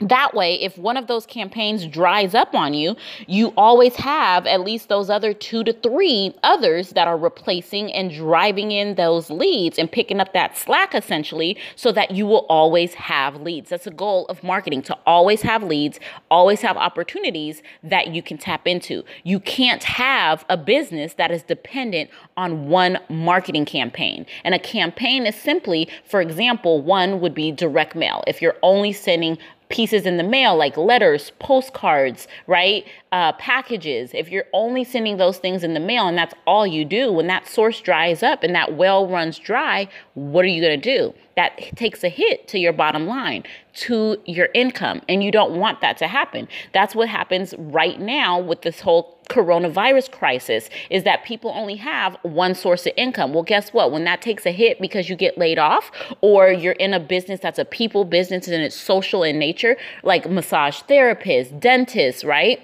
that 0.00 0.32
way, 0.32 0.54
if 0.54 0.78
one 0.78 0.96
of 0.96 1.08
those 1.08 1.26
campaigns 1.26 1.84
dries 1.84 2.32
up 2.32 2.54
on 2.54 2.72
you, 2.72 2.96
you 3.26 3.52
always 3.56 3.96
have 3.96 4.46
at 4.46 4.60
least 4.60 4.88
those 4.88 5.10
other 5.10 5.34
two 5.34 5.64
to 5.64 5.72
three 5.72 6.32
others 6.44 6.90
that 6.90 7.08
are 7.08 7.18
replacing 7.18 7.92
and 7.92 8.12
driving 8.12 8.70
in 8.70 8.94
those 8.94 9.28
leads 9.28 9.76
and 9.76 9.90
picking 9.90 10.20
up 10.20 10.32
that 10.34 10.56
slack 10.56 10.94
essentially 10.94 11.56
so 11.74 11.90
that 11.90 12.12
you 12.12 12.26
will 12.26 12.46
always 12.48 12.94
have 12.94 13.40
leads. 13.42 13.70
That's 13.70 13.88
a 13.88 13.92
goal 13.92 14.26
of 14.26 14.44
marketing 14.44 14.82
to 14.82 14.96
always 15.04 15.42
have 15.42 15.64
leads, 15.64 15.98
always 16.30 16.60
have 16.60 16.76
opportunities 16.76 17.60
that 17.82 18.08
you 18.08 18.22
can 18.22 18.38
tap 18.38 18.68
into. 18.68 19.02
You 19.24 19.40
can't 19.40 19.82
have 19.82 20.44
a 20.48 20.56
business 20.56 21.14
that 21.14 21.32
is 21.32 21.42
dependent 21.42 22.10
on 22.36 22.68
one 22.68 22.98
marketing 23.08 23.64
campaign. 23.64 24.26
And 24.44 24.54
a 24.54 24.60
campaign 24.60 25.26
is 25.26 25.34
simply, 25.34 25.88
for 26.04 26.20
example, 26.20 26.80
one 26.80 27.20
would 27.20 27.34
be 27.34 27.50
direct 27.50 27.96
mail. 27.96 28.22
If 28.28 28.40
you're 28.40 28.56
only 28.62 28.92
sending 28.92 29.38
pieces 29.68 30.06
in 30.06 30.16
the 30.16 30.22
mail 30.22 30.56
like 30.56 30.76
letters, 30.76 31.32
postcards, 31.38 32.26
right? 32.46 32.86
Uh, 33.12 33.32
packages. 33.32 34.10
If 34.14 34.30
you're 34.30 34.46
only 34.52 34.84
sending 34.84 35.16
those 35.16 35.38
things 35.38 35.64
in 35.64 35.74
the 35.74 35.80
mail 35.80 36.08
and 36.08 36.16
that's 36.16 36.34
all 36.46 36.66
you 36.66 36.84
do, 36.84 37.12
when 37.12 37.26
that 37.26 37.46
source 37.46 37.80
dries 37.80 38.22
up 38.22 38.42
and 38.42 38.54
that 38.54 38.76
well 38.76 39.06
runs 39.06 39.38
dry, 39.38 39.88
what 40.14 40.44
are 40.44 40.48
you 40.48 40.62
going 40.62 40.80
to 40.80 40.96
do? 40.96 41.14
That 41.38 41.56
takes 41.76 42.02
a 42.02 42.08
hit 42.08 42.48
to 42.48 42.58
your 42.58 42.72
bottom 42.72 43.06
line, 43.06 43.44
to 43.74 44.16
your 44.26 44.48
income. 44.54 45.02
And 45.08 45.22
you 45.22 45.30
don't 45.30 45.54
want 45.54 45.80
that 45.82 45.96
to 45.98 46.08
happen. 46.08 46.48
That's 46.72 46.96
what 46.96 47.08
happens 47.08 47.54
right 47.56 48.00
now 48.00 48.40
with 48.40 48.62
this 48.62 48.80
whole 48.80 49.20
coronavirus 49.30 50.10
crisis 50.10 50.68
is 50.90 51.04
that 51.04 51.22
people 51.22 51.52
only 51.54 51.76
have 51.76 52.16
one 52.22 52.56
source 52.56 52.86
of 52.86 52.92
income. 52.96 53.34
Well, 53.34 53.44
guess 53.44 53.72
what? 53.72 53.92
When 53.92 54.02
that 54.02 54.20
takes 54.20 54.46
a 54.46 54.50
hit 54.50 54.80
because 54.80 55.08
you 55.08 55.14
get 55.14 55.38
laid 55.38 55.60
off 55.60 55.92
or 56.22 56.48
you're 56.48 56.72
in 56.72 56.92
a 56.92 56.98
business 56.98 57.38
that's 57.38 57.60
a 57.60 57.64
people 57.64 58.04
business 58.04 58.48
and 58.48 58.60
it's 58.60 58.74
social 58.74 59.22
in 59.22 59.38
nature, 59.38 59.76
like 60.02 60.28
massage 60.28 60.80
therapists, 60.88 61.60
dentists, 61.60 62.24
right? 62.24 62.60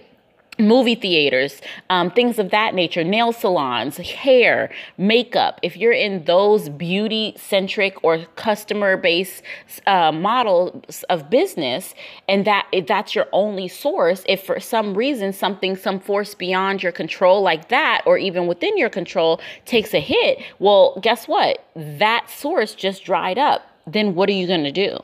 Movie 0.58 0.94
theaters, 0.94 1.60
um, 1.90 2.10
things 2.10 2.38
of 2.38 2.50
that 2.50 2.74
nature, 2.74 3.02
nail 3.02 3.32
salons, 3.32 3.96
hair, 3.96 4.70
makeup. 4.96 5.58
If 5.62 5.76
you're 5.76 5.92
in 5.92 6.24
those 6.24 6.68
beauty 6.68 7.34
centric 7.36 8.02
or 8.04 8.18
customer 8.36 8.96
based 8.96 9.42
uh, 9.86 10.12
models 10.12 11.02
of 11.10 11.30
business, 11.30 11.94
and 12.28 12.44
that 12.46 12.66
that's 12.86 13.14
your 13.14 13.26
only 13.32 13.68
source, 13.68 14.24
if 14.28 14.44
for 14.44 14.60
some 14.60 14.94
reason 14.94 15.32
something, 15.32 15.76
some 15.76 16.00
force 16.00 16.34
beyond 16.34 16.82
your 16.82 16.92
control 16.92 17.42
like 17.42 17.68
that, 17.68 18.02
or 18.06 18.18
even 18.18 18.46
within 18.46 18.76
your 18.78 18.90
control, 18.90 19.40
takes 19.64 19.94
a 19.94 20.00
hit, 20.00 20.42
well, 20.58 20.98
guess 21.02 21.26
what? 21.26 21.64
That 21.74 22.30
source 22.30 22.74
just 22.74 23.04
dried 23.04 23.38
up. 23.38 23.62
Then 23.86 24.14
what 24.14 24.28
are 24.28 24.32
you 24.32 24.46
going 24.46 24.64
to 24.64 24.72
do? 24.72 24.98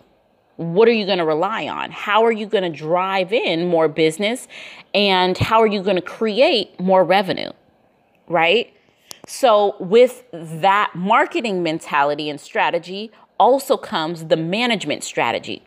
What 0.61 0.89
are 0.89 0.93
you 0.93 1.07
going 1.07 1.19
to 1.19 1.25
rely 1.25 1.67
on? 1.69 1.91
How 1.91 2.23
are 2.23 2.33
you 2.33 2.45
going 2.45 2.71
to 2.71 2.79
drive 2.79 3.33
in 3.33 3.67
more 3.67 3.89
business? 3.89 4.47
And 4.93 5.39
how 5.39 5.59
are 5.61 5.67
you 5.67 5.83
going 5.83 5.97
to 5.97 6.03
create 6.03 6.79
more 6.79 7.03
revenue? 7.03 7.51
Right? 8.29 8.75
So, 9.27 9.77
with 9.81 10.25
that 10.33 10.93
marketing 10.95 11.63
mentality 11.63 12.29
and 12.29 12.39
strategy, 12.39 13.11
also 13.39 13.79
comes 13.79 14.27
the 14.27 14.37
management 14.37 15.03
strategy, 15.03 15.63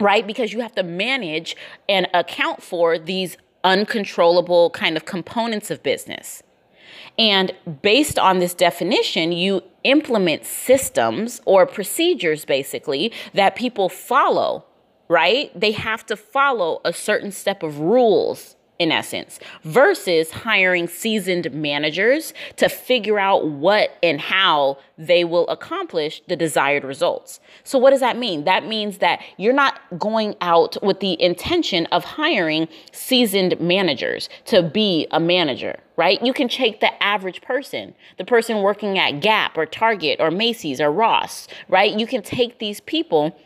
right? 0.00 0.26
Because 0.26 0.52
you 0.52 0.60
have 0.60 0.74
to 0.76 0.82
manage 0.82 1.54
and 1.88 2.08
account 2.14 2.62
for 2.62 2.98
these 2.98 3.36
uncontrollable 3.64 4.70
kind 4.70 4.96
of 4.96 5.04
components 5.04 5.70
of 5.70 5.82
business. 5.82 6.42
And 7.18 7.52
based 7.82 8.18
on 8.18 8.38
this 8.38 8.54
definition, 8.54 9.32
you 9.32 9.62
implement 9.84 10.46
systems 10.46 11.40
or 11.44 11.66
procedures 11.66 12.44
basically 12.44 13.12
that 13.34 13.56
people 13.56 13.88
follow, 13.88 14.64
right? 15.08 15.50
They 15.58 15.72
have 15.72 16.06
to 16.06 16.16
follow 16.16 16.80
a 16.84 16.92
certain 16.92 17.32
step 17.32 17.62
of 17.62 17.78
rules 17.78 18.56
in 18.82 18.90
essence, 18.90 19.38
versus 19.62 20.30
hiring 20.32 20.88
seasoned 20.88 21.52
managers 21.52 22.34
to 22.56 22.68
figure 22.68 23.18
out 23.18 23.46
what 23.46 23.96
and 24.02 24.20
how 24.20 24.76
they 24.98 25.22
will 25.24 25.46
accomplish 25.48 26.20
the 26.26 26.36
desired 26.36 26.84
results. 26.84 27.40
So, 27.62 27.78
what 27.78 27.90
does 27.90 28.00
that 28.00 28.18
mean? 28.18 28.44
That 28.44 28.66
means 28.66 28.98
that 28.98 29.20
you're 29.36 29.52
not 29.52 29.80
going 29.98 30.34
out 30.40 30.76
with 30.82 31.00
the 31.00 31.20
intention 31.22 31.86
of 31.86 32.04
hiring 32.04 32.68
seasoned 32.90 33.60
managers 33.60 34.28
to 34.46 34.62
be 34.62 35.06
a 35.12 35.20
manager, 35.20 35.78
right? 35.96 36.20
You 36.22 36.32
can 36.32 36.48
take 36.48 36.80
the 36.80 37.02
average 37.02 37.40
person, 37.40 37.94
the 38.18 38.24
person 38.24 38.62
working 38.62 38.98
at 38.98 39.20
Gap 39.20 39.56
or 39.56 39.64
Target 39.64 40.18
or 40.20 40.30
Macy's 40.30 40.80
or 40.80 40.90
Ross, 40.90 41.46
right? 41.68 41.96
You 41.98 42.06
can 42.06 42.22
take 42.22 42.58
these 42.58 42.80
people 42.80 43.36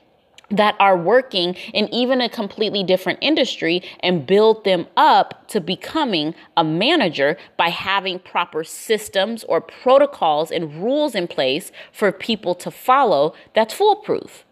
that 0.51 0.77
are 0.79 0.97
working 0.97 1.55
in 1.75 1.93
even 1.93 2.21
a 2.21 2.29
completely 2.29 2.85
different 2.85 3.19
industry 3.21 3.83
and 4.01 4.27
build 4.27 4.65
them 4.65 4.87
up 4.97 5.47
to 5.49 5.61
becoming 5.61 6.35
a 6.57 6.63
manager 6.63 7.37
by 7.57 7.69
having 7.69 8.19
proper 8.19 8.63
systems 8.63 9.45
or 9.45 9.61
protocols 9.61 10.51
and 10.51 10.83
rules 10.83 11.15
in 11.15 11.27
place 11.27 11.73
for 11.93 12.13
people 12.13 12.55
to 12.55 12.71
follow 12.71 13.35
that's 13.55 13.75
foolproof. 13.75 14.45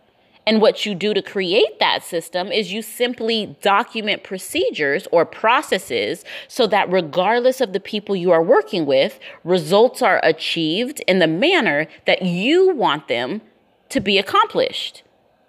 And 0.47 0.61
what 0.61 0.85
you 0.85 0.95
do 0.95 1.15
to 1.15 1.23
create 1.23 1.79
that 1.81 2.05
system 2.05 2.53
is 2.53 2.73
you 2.73 2.83
simply 2.83 3.57
document 3.63 4.25
procedures 4.25 5.07
or 5.11 5.25
processes 5.25 6.23
so 6.49 6.67
that 6.67 6.91
regardless 6.91 7.61
of 7.61 7.73
the 7.73 7.81
people 7.81 8.15
you 8.15 8.31
are 8.31 8.43
working 8.43 8.85
with, 8.85 9.19
results 9.43 10.03
are 10.03 10.21
achieved 10.23 11.01
in 11.07 11.19
the 11.19 11.27
manner 11.27 11.87
that 12.07 12.23
you 12.23 12.75
want 12.75 13.09
them 13.09 13.41
to 13.89 14.01
be 14.01 14.19
accomplished. 14.19 15.04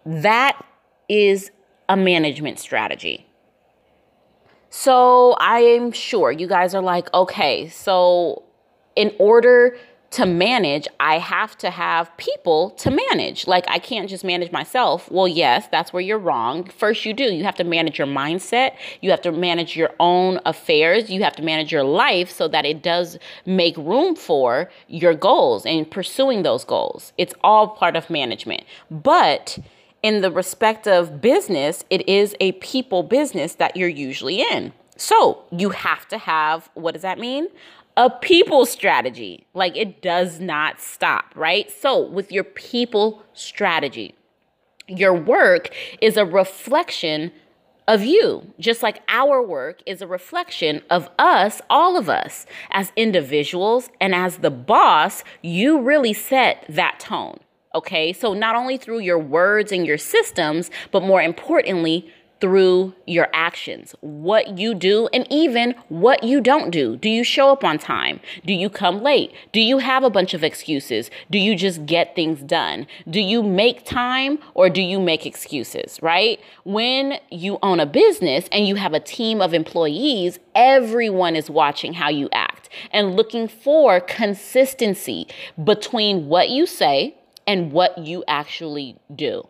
That 0.05 0.63
is 1.09 1.51
a 1.89 1.97
management 1.97 2.59
strategy. 2.59 3.25
So 4.69 5.33
I 5.39 5.59
am 5.59 5.91
sure 5.91 6.31
you 6.31 6.47
guys 6.47 6.75
are 6.75 6.81
like, 6.81 7.11
okay, 7.13 7.69
so 7.69 8.43
in 8.95 9.13
order 9.19 9.77
to 10.11 10.25
manage, 10.25 10.87
I 10.99 11.17
have 11.17 11.57
to 11.57 11.69
have 11.69 12.15
people 12.17 12.69
to 12.71 12.91
manage. 12.91 13.47
Like, 13.47 13.65
I 13.67 13.79
can't 13.79 14.09
just 14.09 14.23
manage 14.23 14.51
myself. 14.51 15.11
Well, 15.11 15.27
yes, 15.27 15.67
that's 15.71 15.91
where 15.91 16.01
you're 16.01 16.19
wrong. 16.19 16.69
First, 16.69 17.05
you 17.05 17.13
do. 17.13 17.23
You 17.23 17.43
have 17.43 17.55
to 17.55 17.63
manage 17.63 17.97
your 17.97 18.07
mindset, 18.07 18.75
you 19.01 19.11
have 19.11 19.21
to 19.23 19.31
manage 19.31 19.75
your 19.75 19.89
own 19.99 20.39
affairs, 20.45 21.09
you 21.09 21.23
have 21.23 21.35
to 21.35 21.41
manage 21.41 21.71
your 21.71 21.83
life 21.83 22.29
so 22.29 22.47
that 22.47 22.65
it 22.65 22.81
does 22.81 23.17
make 23.45 23.75
room 23.75 24.15
for 24.15 24.69
your 24.87 25.13
goals 25.13 25.65
and 25.65 25.89
pursuing 25.89 26.43
those 26.43 26.63
goals. 26.63 27.11
It's 27.17 27.33
all 27.43 27.67
part 27.67 27.95
of 27.95 28.09
management. 28.09 28.63
But 28.89 29.57
in 30.05 30.21
the 30.21 30.29
respect 30.29 30.87
of 30.87 31.19
business, 31.19 31.83
it 31.89 32.07
is 32.07 32.35
a 32.39 32.51
people 32.51 33.01
business 33.01 33.55
that 33.55 33.75
you're 33.75 33.89
usually 33.89 34.39
in. 34.39 34.71
So 34.97 35.45
you 35.51 35.71
have 35.71 36.07
to 36.09 36.19
have, 36.19 36.69
what 36.75 36.91
does 36.91 37.01
that 37.01 37.17
mean? 37.17 37.47
A 37.97 38.11
people 38.11 38.67
strategy. 38.67 39.47
Like 39.55 39.75
it 39.75 40.03
does 40.03 40.39
not 40.39 40.79
stop, 40.79 41.33
right? 41.33 41.71
So 41.71 41.99
with 41.99 42.31
your 42.31 42.43
people 42.43 43.23
strategy, 43.33 44.13
your 44.87 45.15
work 45.15 45.71
is 45.99 46.17
a 46.17 46.25
reflection 46.25 47.31
of 47.87 48.03
you, 48.03 48.53
just 48.59 48.83
like 48.83 49.01
our 49.07 49.41
work 49.41 49.81
is 49.87 50.03
a 50.03 50.07
reflection 50.07 50.83
of 50.87 51.09
us, 51.17 51.61
all 51.67 51.97
of 51.97 52.09
us, 52.09 52.45
as 52.69 52.91
individuals. 52.95 53.89
And 53.99 54.13
as 54.13 54.37
the 54.37 54.51
boss, 54.51 55.23
you 55.41 55.81
really 55.81 56.13
set 56.13 56.63
that 56.69 56.99
tone. 56.99 57.39
Okay, 57.75 58.13
so 58.13 58.33
not 58.33 58.55
only 58.55 58.77
through 58.77 58.99
your 58.99 59.19
words 59.19 59.73
and 59.73 59.85
your 59.85 59.97
systems, 59.97 60.71
but 60.91 61.03
more 61.03 61.21
importantly, 61.21 62.09
through 62.41 62.93
your 63.05 63.27
actions, 63.33 63.95
what 64.01 64.57
you 64.57 64.73
do, 64.73 65.07
and 65.13 65.25
even 65.29 65.73
what 65.89 66.23
you 66.23 66.41
don't 66.41 66.69
do. 66.69 66.95
Do 66.97 67.09
you 67.09 67.23
show 67.23 67.51
up 67.51 67.63
on 67.63 67.77
time? 67.77 68.19
Do 68.45 68.53
you 68.53 68.69
come 68.69 69.01
late? 69.01 69.33
Do 69.51 69.61
you 69.61 69.79
have 69.79 70.03
a 70.03 70.09
bunch 70.09 70.33
of 70.33 70.43
excuses? 70.43 71.09
Do 71.29 71.37
you 71.37 71.55
just 71.55 71.85
get 71.85 72.15
things 72.15 72.41
done? 72.41 72.87
Do 73.09 73.19
you 73.19 73.41
make 73.41 73.85
time 73.85 74.39
or 74.53 74.69
do 74.69 74.81
you 74.81 74.99
make 74.99 75.25
excuses, 75.25 75.99
right? 76.01 76.39
When 76.63 77.19
you 77.31 77.57
own 77.61 77.79
a 77.79 77.85
business 77.85 78.47
and 78.51 78.67
you 78.67 78.75
have 78.75 78.93
a 78.93 78.99
team 78.99 79.41
of 79.41 79.53
employees, 79.53 80.39
everyone 80.53 81.35
is 81.35 81.49
watching 81.49 81.93
how 81.93 82.09
you 82.09 82.29
act 82.31 82.69
and 82.91 83.15
looking 83.15 83.47
for 83.47 83.99
consistency 83.99 85.27
between 85.63 86.27
what 86.27 86.49
you 86.49 86.65
say 86.65 87.15
and 87.47 87.71
what 87.71 87.97
you 87.97 88.23
actually 88.27 88.97
do. 89.13 89.47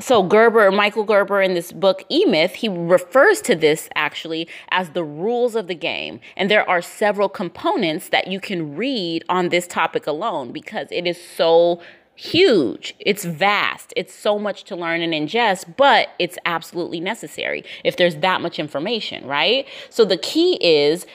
So 0.00 0.22
Gerber, 0.22 0.72
Michael 0.72 1.04
Gerber 1.04 1.42
in 1.42 1.54
this 1.54 1.70
book 1.70 2.04
E 2.08 2.24
Myth, 2.24 2.54
he 2.54 2.68
refers 2.68 3.42
to 3.42 3.54
this 3.54 3.88
actually 3.94 4.48
as 4.70 4.90
the 4.90 5.04
rules 5.04 5.54
of 5.54 5.66
the 5.66 5.74
game. 5.74 6.18
And 6.36 6.50
there 6.50 6.68
are 6.68 6.80
several 6.80 7.28
components 7.28 8.08
that 8.08 8.26
you 8.26 8.40
can 8.40 8.74
read 8.74 9.22
on 9.28 9.50
this 9.50 9.66
topic 9.66 10.06
alone 10.06 10.50
because 10.50 10.88
it 10.90 11.06
is 11.06 11.22
so 11.22 11.82
huge. 12.14 12.94
It's 13.00 13.24
vast. 13.24 13.92
It's 13.96 14.14
so 14.14 14.38
much 14.38 14.64
to 14.64 14.76
learn 14.76 15.02
and 15.02 15.12
ingest, 15.12 15.76
but 15.76 16.08
it's 16.18 16.38
absolutely 16.46 17.00
necessary 17.00 17.64
if 17.84 17.96
there's 17.96 18.16
that 18.16 18.40
much 18.40 18.58
information, 18.58 19.26
right? 19.26 19.66
So 19.90 20.04
the 20.04 20.16
key 20.16 20.54
is 20.54 21.06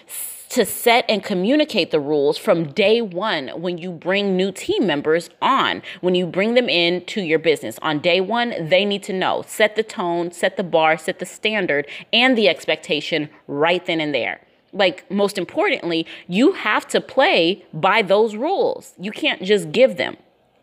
to 0.50 0.66
set 0.66 1.06
and 1.10 1.24
communicate 1.24 1.92
the 1.92 2.00
rules 2.00 2.38
from 2.38 2.72
day 2.72 3.02
one 3.02 3.50
when 3.50 3.78
you 3.78 3.92
bring 3.92 4.36
new 4.36 4.52
team 4.52 4.88
members 4.88 5.30
on, 5.42 5.82
when 6.02 6.16
you 6.16 6.26
bring 6.26 6.54
them 6.54 6.70
into 6.70 7.22
your 7.22 7.40
business. 7.40 7.78
On 7.82 8.00
day 8.00 8.22
one, 8.22 8.54
they 8.70 8.86
need 8.86 9.04
to 9.04 9.14
know. 9.14 9.44
Set 9.46 9.76
the 9.76 9.84
tone, 9.84 10.32
set 10.32 10.58
the 10.58 10.64
bar, 10.64 10.98
set 10.98 11.20
the 11.20 11.26
standard, 11.26 11.88
and 12.14 12.38
the 12.38 12.48
expectation 12.48 13.30
right 13.48 13.86
then 13.86 14.00
and 14.00 14.14
there. 14.14 14.42
Like, 14.74 15.10
most 15.10 15.38
importantly, 15.38 16.06
you 16.28 16.54
have 16.54 16.88
to 16.90 17.02
play 17.02 17.66
by 17.74 18.02
those 18.02 18.36
rules. 18.36 18.94
You 19.00 19.12
can't 19.12 19.42
just 19.42 19.72
give 19.72 19.98
them 19.98 20.18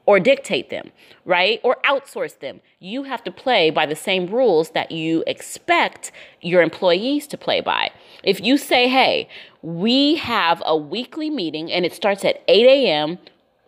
or 0.06 0.20
dictate 0.20 0.68
them, 0.68 0.90
right? 1.24 1.60
Or 1.62 1.78
outsource 1.84 2.38
them. 2.38 2.60
You 2.78 3.04
have 3.04 3.24
to 3.24 3.32
play 3.32 3.70
by 3.70 3.86
the 3.86 3.96
same 3.96 4.26
rules 4.26 4.70
that 4.70 4.92
you 4.92 5.24
expect 5.26 6.12
your 6.42 6.60
employees 6.60 7.26
to 7.28 7.38
play 7.38 7.62
by. 7.62 7.90
If 8.22 8.40
you 8.40 8.58
say, 8.58 8.88
hey, 8.88 9.28
we 9.64 10.16
have 10.16 10.62
a 10.66 10.76
weekly 10.76 11.30
meeting 11.30 11.72
and 11.72 11.86
it 11.86 11.94
starts 11.94 12.22
at 12.22 12.42
8 12.48 12.66
a.m. 12.66 13.18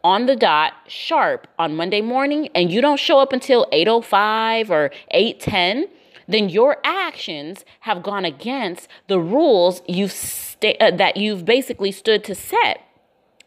on 0.05 0.27
the 0.27 0.37
dot, 0.37 0.75
sharp 0.87 1.49
on 1.59 1.75
Monday 1.75 2.03
morning, 2.03 2.51
and 2.55 2.71
you 2.71 2.83
don't 2.83 3.01
show 3.01 3.19
up 3.19 3.33
until 3.33 3.67
8.05 3.73 4.69
or 4.69 4.91
8.10, 5.15 5.85
then 6.29 6.51
your 6.51 6.77
actions 6.85 7.65
have 7.81 8.03
gone 8.03 8.27
against 8.27 8.89
the 9.09 9.19
rules 9.19 9.81
you've 9.89 10.13
uh, 10.63 10.91
that 10.91 11.17
you've 11.17 11.47
basically 11.47 11.93
stood 11.93 12.23
to 12.25 12.35
set 12.35 12.81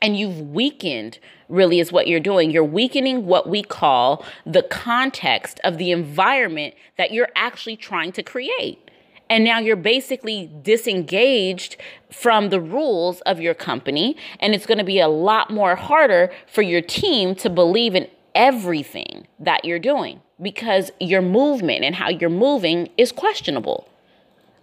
and 0.02 0.18
you've 0.18 0.42
weakened 0.42 1.20
really 1.50 1.80
is 1.80 1.92
what 1.92 2.08
you're 2.08 2.20
doing 2.20 2.52
you're 2.52 2.64
weakening 2.64 3.26
what 3.26 3.50
we 3.50 3.64
call 3.64 4.24
the 4.46 4.62
context 4.62 5.60
of 5.64 5.80
the 5.80 5.90
environment 5.90 6.76
that 6.98 7.12
you're 7.12 7.30
actually 7.36 7.76
trying 7.76 8.12
to 8.12 8.22
create 8.22 8.89
and 9.30 9.44
now 9.44 9.60
you're 9.60 9.76
basically 9.76 10.50
disengaged 10.62 11.78
from 12.12 12.50
the 12.50 12.60
rules 12.60 13.22
of 13.22 13.40
your 13.40 13.54
company. 13.54 14.18
And 14.40 14.56
it's 14.56 14.66
going 14.66 14.80
to 14.80 14.84
be 14.84 15.00
a 15.00 15.08
lot 15.08 15.52
more 15.52 15.76
harder 15.76 16.32
for 16.48 16.62
your 16.62 16.82
team 16.82 17.36
to 17.36 17.50
believe 17.50 17.96
in 17.96 18.08
everything 18.34 19.28
that 19.40 19.66
you're 19.66 19.80
doing 19.80 20.22
because 20.42 20.92
your 21.00 21.22
movement 21.22 21.84
and 21.84 21.96
how 21.96 22.10
you're 22.10 22.30
moving 22.30 22.90
is 22.98 23.12
questionable 23.12 23.88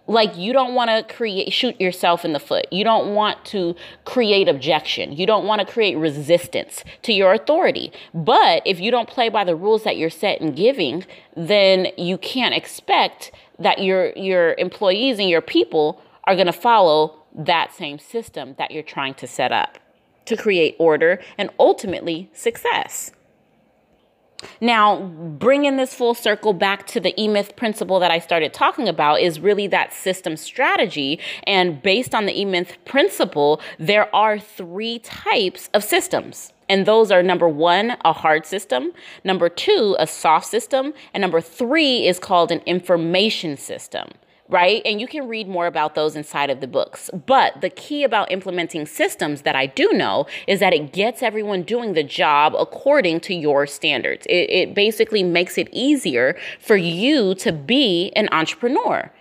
like 0.07 0.37
you 0.37 0.53
don't 0.53 0.73
want 0.73 0.89
to 0.89 1.13
create 1.13 1.51
shoot 1.53 1.79
yourself 1.79 2.25
in 2.25 2.33
the 2.33 2.39
foot. 2.39 2.67
You 2.71 2.83
don't 2.83 3.13
want 3.13 3.43
to 3.45 3.75
create 4.05 4.47
objection. 4.47 5.11
You 5.13 5.25
don't 5.25 5.45
want 5.45 5.59
to 5.59 5.71
create 5.71 5.95
resistance 5.97 6.83
to 7.03 7.13
your 7.13 7.33
authority. 7.33 7.91
But 8.13 8.63
if 8.65 8.79
you 8.79 8.89
don't 8.89 9.09
play 9.09 9.29
by 9.29 9.43
the 9.43 9.55
rules 9.55 9.83
that 9.83 9.97
you're 9.97 10.09
set 10.09 10.41
and 10.41 10.55
giving 10.55 11.05
then 11.35 11.87
you 11.97 12.17
can't 12.17 12.55
expect 12.55 13.31
that 13.59 13.83
your 13.83 14.11
your 14.15 14.55
employees 14.57 15.19
and 15.19 15.29
your 15.29 15.41
people 15.41 16.01
are 16.23 16.35
going 16.35 16.47
to 16.47 16.53
follow 16.53 17.19
that 17.33 17.73
same 17.73 17.99
system 17.99 18.55
that 18.57 18.71
you're 18.71 18.83
trying 18.83 19.13
to 19.13 19.27
set 19.27 19.51
up 19.51 19.77
to 20.25 20.35
create 20.35 20.75
order 20.79 21.21
and 21.37 21.49
ultimately 21.59 22.29
success 22.33 23.11
now, 24.61 25.01
bringing 25.01 25.77
this 25.77 25.93
full 25.93 26.13
circle 26.13 26.53
back 26.53 26.85
to 26.87 26.99
the 26.99 27.19
E 27.19 27.27
Myth 27.27 27.55
principle 27.55 27.99
that 27.99 28.11
I 28.11 28.19
started 28.19 28.53
talking 28.53 28.87
about 28.87 29.19
is 29.19 29.39
really 29.39 29.67
that 29.67 29.93
system 29.93 30.37
strategy. 30.37 31.19
And 31.43 31.81
based 31.81 32.13
on 32.13 32.25
the 32.25 32.39
E 32.39 32.45
Myth 32.45 32.77
principle, 32.85 33.61
there 33.79 34.13
are 34.15 34.37
three 34.37 34.99
types 34.99 35.69
of 35.73 35.83
systems. 35.83 36.53
And 36.69 36.85
those 36.85 37.11
are 37.11 37.23
number 37.23 37.47
one, 37.47 37.97
a 38.03 38.13
hard 38.13 38.45
system, 38.45 38.91
number 39.23 39.47
two, 39.47 39.95
a 39.99 40.05
soft 40.05 40.47
system, 40.47 40.93
and 41.13 41.21
number 41.21 41.39
three 41.39 42.05
is 42.05 42.19
called 42.19 42.51
an 42.51 42.59
information 42.65 43.57
system 43.57 44.09
right? 44.49 44.81
And 44.85 45.01
you 45.01 45.07
can 45.07 45.27
read 45.27 45.47
more 45.47 45.67
about 45.67 45.95
those 45.95 46.15
inside 46.15 46.49
of 46.49 46.61
the 46.61 46.67
books. 46.67 47.09
But 47.25 47.61
the 47.61 47.69
key 47.69 48.03
about 48.03 48.31
implementing 48.31 48.85
systems 48.85 49.41
that 49.41 49.55
I 49.55 49.65
do 49.65 49.91
know 49.93 50.25
is 50.47 50.59
that 50.59 50.73
it 50.73 50.93
gets 50.93 51.21
everyone 51.21 51.63
doing 51.63 51.93
the 51.93 52.03
job 52.03 52.55
according 52.57 53.19
to 53.21 53.33
your 53.33 53.67
standards. 53.67 54.25
It, 54.27 54.49
it 54.49 54.73
basically 54.73 55.23
makes 55.23 55.57
it 55.57 55.67
easier 55.71 56.37
for 56.59 56.77
you 56.77 57.35
to 57.35 57.51
be 57.51 58.11
an 58.15 58.29
entrepreneur. 58.31 59.11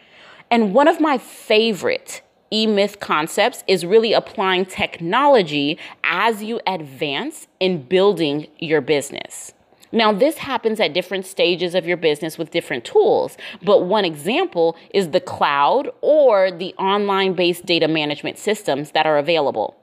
And 0.51 0.73
one 0.73 0.87
of 0.87 1.01
my 1.01 1.19
favorite 1.19 2.23
E 2.53 2.67
Myth 2.67 3.01
concepts 3.01 3.65
is 3.67 3.85
really 3.85 4.13
applying 4.13 4.65
technology 4.65 5.79
as 6.05 6.45
you 6.45 6.61
advance 6.67 7.49
in 7.59 7.83
building 7.83 8.47
your 8.59 8.81
business. 8.81 9.53
Now, 9.93 10.13
this 10.13 10.39
happens 10.39 10.81
at 10.81 10.93
different 10.93 11.27
stages 11.27 11.75
of 11.75 11.87
your 11.87 11.97
business 11.97 12.39
with 12.39 12.51
different 12.51 12.85
tools, 12.85 13.37
but 13.63 13.85
one 13.85 14.05
example 14.05 14.77
is 14.93 15.11
the 15.11 15.21
cloud 15.21 15.91
or 16.01 16.51
the 16.51 16.75
online 16.75 17.35
based 17.35 17.67
data 17.67 17.89
management 17.89 18.39
systems 18.39 18.91
that 18.93 19.07
are 19.07 19.19
available. 19.19 19.77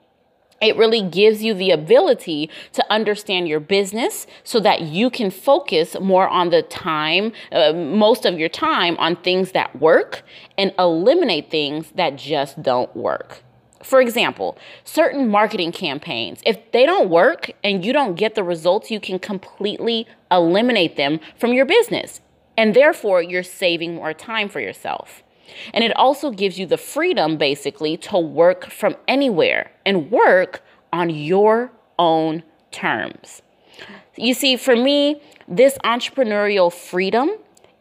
It 0.60 0.76
really 0.76 1.02
gives 1.02 1.42
you 1.42 1.52
the 1.52 1.72
ability 1.72 2.48
to 2.72 2.92
understand 2.92 3.48
your 3.48 3.60
business 3.60 4.26
so 4.44 4.60
that 4.60 4.82
you 4.82 5.10
can 5.10 5.30
focus 5.30 5.96
more 6.00 6.28
on 6.28 6.50
the 6.50 6.62
time, 6.62 7.32
uh, 7.52 7.72
most 7.72 8.24
of 8.24 8.38
your 8.38 8.48
time 8.48 8.96
on 8.98 9.16
things 9.16 9.52
that 9.52 9.78
work 9.80 10.22
and 10.56 10.72
eliminate 10.78 11.50
things 11.50 11.90
that 11.96 12.16
just 12.16 12.62
don't 12.62 12.94
work. 12.96 13.42
For 13.84 14.00
example, 14.00 14.56
certain 14.82 15.28
marketing 15.28 15.70
campaigns, 15.70 16.40
if 16.46 16.72
they 16.72 16.86
don't 16.86 17.10
work 17.10 17.50
and 17.62 17.84
you 17.84 17.92
don't 17.92 18.14
get 18.14 18.34
the 18.34 18.42
results, 18.42 18.90
you 18.90 18.98
can 18.98 19.18
completely 19.18 20.06
eliminate 20.30 20.96
them 20.96 21.20
from 21.38 21.52
your 21.52 21.66
business. 21.66 22.22
And 22.56 22.74
therefore, 22.74 23.22
you're 23.22 23.42
saving 23.42 23.96
more 23.96 24.14
time 24.14 24.48
for 24.48 24.58
yourself. 24.58 25.22
And 25.74 25.84
it 25.84 25.94
also 25.96 26.30
gives 26.30 26.58
you 26.58 26.64
the 26.64 26.78
freedom, 26.78 27.36
basically, 27.36 27.98
to 27.98 28.18
work 28.18 28.70
from 28.70 28.96
anywhere 29.06 29.70
and 29.84 30.10
work 30.10 30.62
on 30.90 31.10
your 31.10 31.70
own 31.98 32.42
terms. 32.70 33.42
You 34.16 34.32
see, 34.32 34.56
for 34.56 34.76
me, 34.76 35.20
this 35.46 35.76
entrepreneurial 35.84 36.72
freedom 36.72 37.30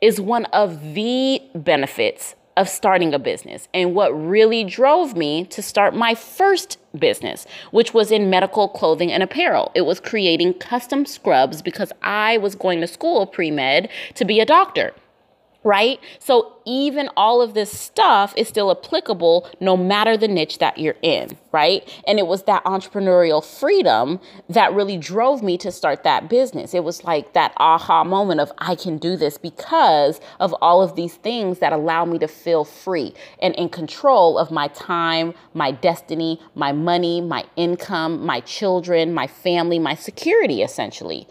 is 0.02 0.20
one 0.20 0.46
of 0.46 0.94
the 0.96 1.42
benefits 1.56 2.36
of 2.58 2.70
starting 2.70 3.14
a 3.14 3.20
business 3.20 3.68
and 3.74 3.96
what 3.96 4.10
really 4.12 4.64
drove 4.64 5.16
me 5.16 5.46
to 5.46 5.62
start 5.62 5.96
my 5.96 6.16
first 6.16 6.78
business, 6.98 7.46
which 7.72 7.94
was 7.94 8.12
in 8.12 8.30
medical 8.30 8.68
clothing 8.68 9.12
and 9.12 9.24
apparel. 9.24 9.72
It 9.76 9.82
was 9.82 10.00
creating 10.00 10.56
custom 10.56 11.06
scrubs 11.06 11.62
because 11.62 11.92
I 12.02 12.38
was 12.38 12.56
going 12.56 12.82
to 12.82 12.88
school 12.88 13.26
pre 13.26 13.52
med 13.52 13.90
to 14.16 14.26
be 14.26 14.40
a 14.40 14.46
doctor 14.46 14.94
right? 15.64 16.00
So 16.20 16.54
even 16.66 17.10
all 17.16 17.42
of 17.42 17.54
this 17.54 17.78
stuff 17.78 18.34
is 18.38 18.48
still 18.48 18.72
applicable 18.72 19.50
no 19.60 19.76
matter 19.76 20.18
the 20.18 20.28
niche 20.28 20.60
that 20.60 20.78
you're 20.78 20.96
in, 21.02 21.38
right? 21.52 21.88
And 22.08 22.20
it 22.20 22.28
was 22.28 22.44
that 22.44 22.64
entrepreneurial 22.66 23.44
freedom 23.44 24.20
that 24.50 24.74
really 24.74 24.98
drove 24.98 25.44
me 25.44 25.58
to 25.60 25.72
start 25.72 26.04
that 26.04 26.30
business. 26.30 26.74
It 26.74 26.84
was 26.84 27.04
like 27.04 27.34
that 27.34 27.54
aha 27.58 28.04
moment 28.04 28.40
of 28.40 28.52
I 28.58 28.76
can 28.76 28.98
do 28.98 29.16
this 29.16 29.38
because 29.38 30.20
of 30.40 30.54
all 30.62 30.82
of 30.82 30.96
these 30.96 31.16
things 31.16 31.60
that 31.60 31.74
allow 31.74 32.06
me 32.06 32.20
to 32.20 32.28
feel 32.28 32.64
free 32.66 33.14
and 33.42 33.56
in 33.56 33.70
control 33.70 34.38
of 34.38 34.52
my 34.52 34.68
time, 34.70 35.34
my 35.54 35.72
destiny, 35.72 36.42
my 36.56 36.72
money, 36.72 37.22
my 37.22 37.46
income, 37.56 38.26
my 38.26 38.40
children, 38.42 39.14
my 39.14 39.28
family, 39.28 39.80
my 39.80 39.96
security 39.96 40.62
essentially 40.62 41.28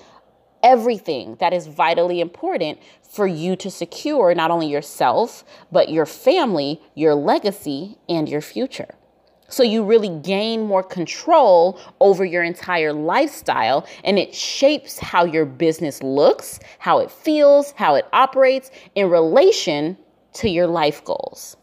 everything 0.63 1.37
that 1.41 1.53
is 1.53 1.67
vitally 1.67 2.21
important 2.21 2.79
for 3.03 3.27
you 3.27 3.57
to 3.57 3.71
secure 3.71 4.35
not 4.35 4.51
only 4.51 4.69
yourself, 4.69 5.45
but 5.71 5.91
your 5.91 6.07
family, 6.07 6.81
your 6.95 7.15
legacy, 7.15 7.99
and 8.09 8.29
your 8.29 8.41
future. 8.41 8.95
So 9.49 9.63
you 9.63 9.85
really 9.85 10.09
gain 10.09 10.63
more 10.63 10.83
control 10.83 11.79
over 12.01 12.25
your 12.25 12.43
entire 12.43 12.95
lifestyle, 12.95 13.87
and 14.03 14.19
it 14.19 14.35
shapes 14.35 14.99
how 14.99 15.27
your 15.27 15.45
business 15.45 16.03
looks, 16.03 16.59
how 16.79 17.01
it 17.01 17.11
feels, 17.11 17.73
how 17.73 17.95
it 17.97 18.07
operates 18.15 18.71
in 18.95 19.11
relation 19.11 19.99
to 20.35 20.49
your 20.49 20.67
life 20.67 21.05
goals. 21.05 21.59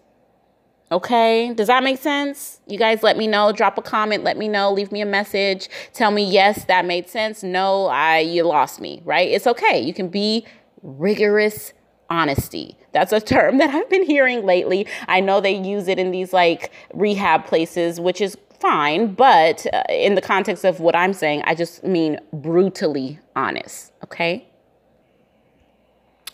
Okay, 0.91 1.53
does 1.53 1.67
that 1.67 1.83
make 1.83 1.99
sense? 1.99 2.61
You 2.67 2.79
guys 2.79 3.03
let 3.03 3.15
me 3.15 3.27
know, 3.27 3.51
drop 3.51 3.77
a 3.77 3.81
comment, 3.81 4.23
let 4.23 4.37
me 4.37 4.47
know, 4.47 4.73
leave 4.73 4.91
me 4.91 5.01
a 5.01 5.05
message, 5.05 5.69
tell 5.93 6.09
me 6.09 6.23
yes, 6.23 6.65
that 6.65 6.83
made 6.85 7.07
sense. 7.07 7.43
No, 7.43 7.85
I 7.85 8.19
you 8.19 8.43
lost 8.43 8.81
me, 8.81 9.01
right? 9.05 9.29
It's 9.29 9.45
okay. 9.45 9.79
You 9.79 9.93
can 9.93 10.09
be 10.09 10.47
rigorous 10.81 11.73
honesty. 12.09 12.75
That's 12.91 13.11
a 13.13 13.21
term 13.21 13.57
that 13.59 13.69
I've 13.69 13.89
been 13.89 14.03
hearing 14.03 14.45
lately. 14.45 14.87
I 15.07 15.19
know 15.19 15.39
they 15.39 15.55
use 15.55 15.87
it 15.87 15.99
in 15.99 16.09
these 16.09 16.33
like 16.33 16.71
rehab 16.93 17.45
places, 17.45 17.99
which 17.99 18.19
is 18.19 18.35
fine, 18.59 19.13
but 19.13 19.67
uh, 19.71 19.83
in 19.89 20.15
the 20.15 20.21
context 20.21 20.65
of 20.65 20.79
what 20.79 20.95
I'm 20.95 21.13
saying, 21.13 21.43
I 21.45 21.53
just 21.53 21.83
mean 21.83 22.19
brutally 22.33 23.19
honest, 23.35 23.93
okay? 24.03 24.49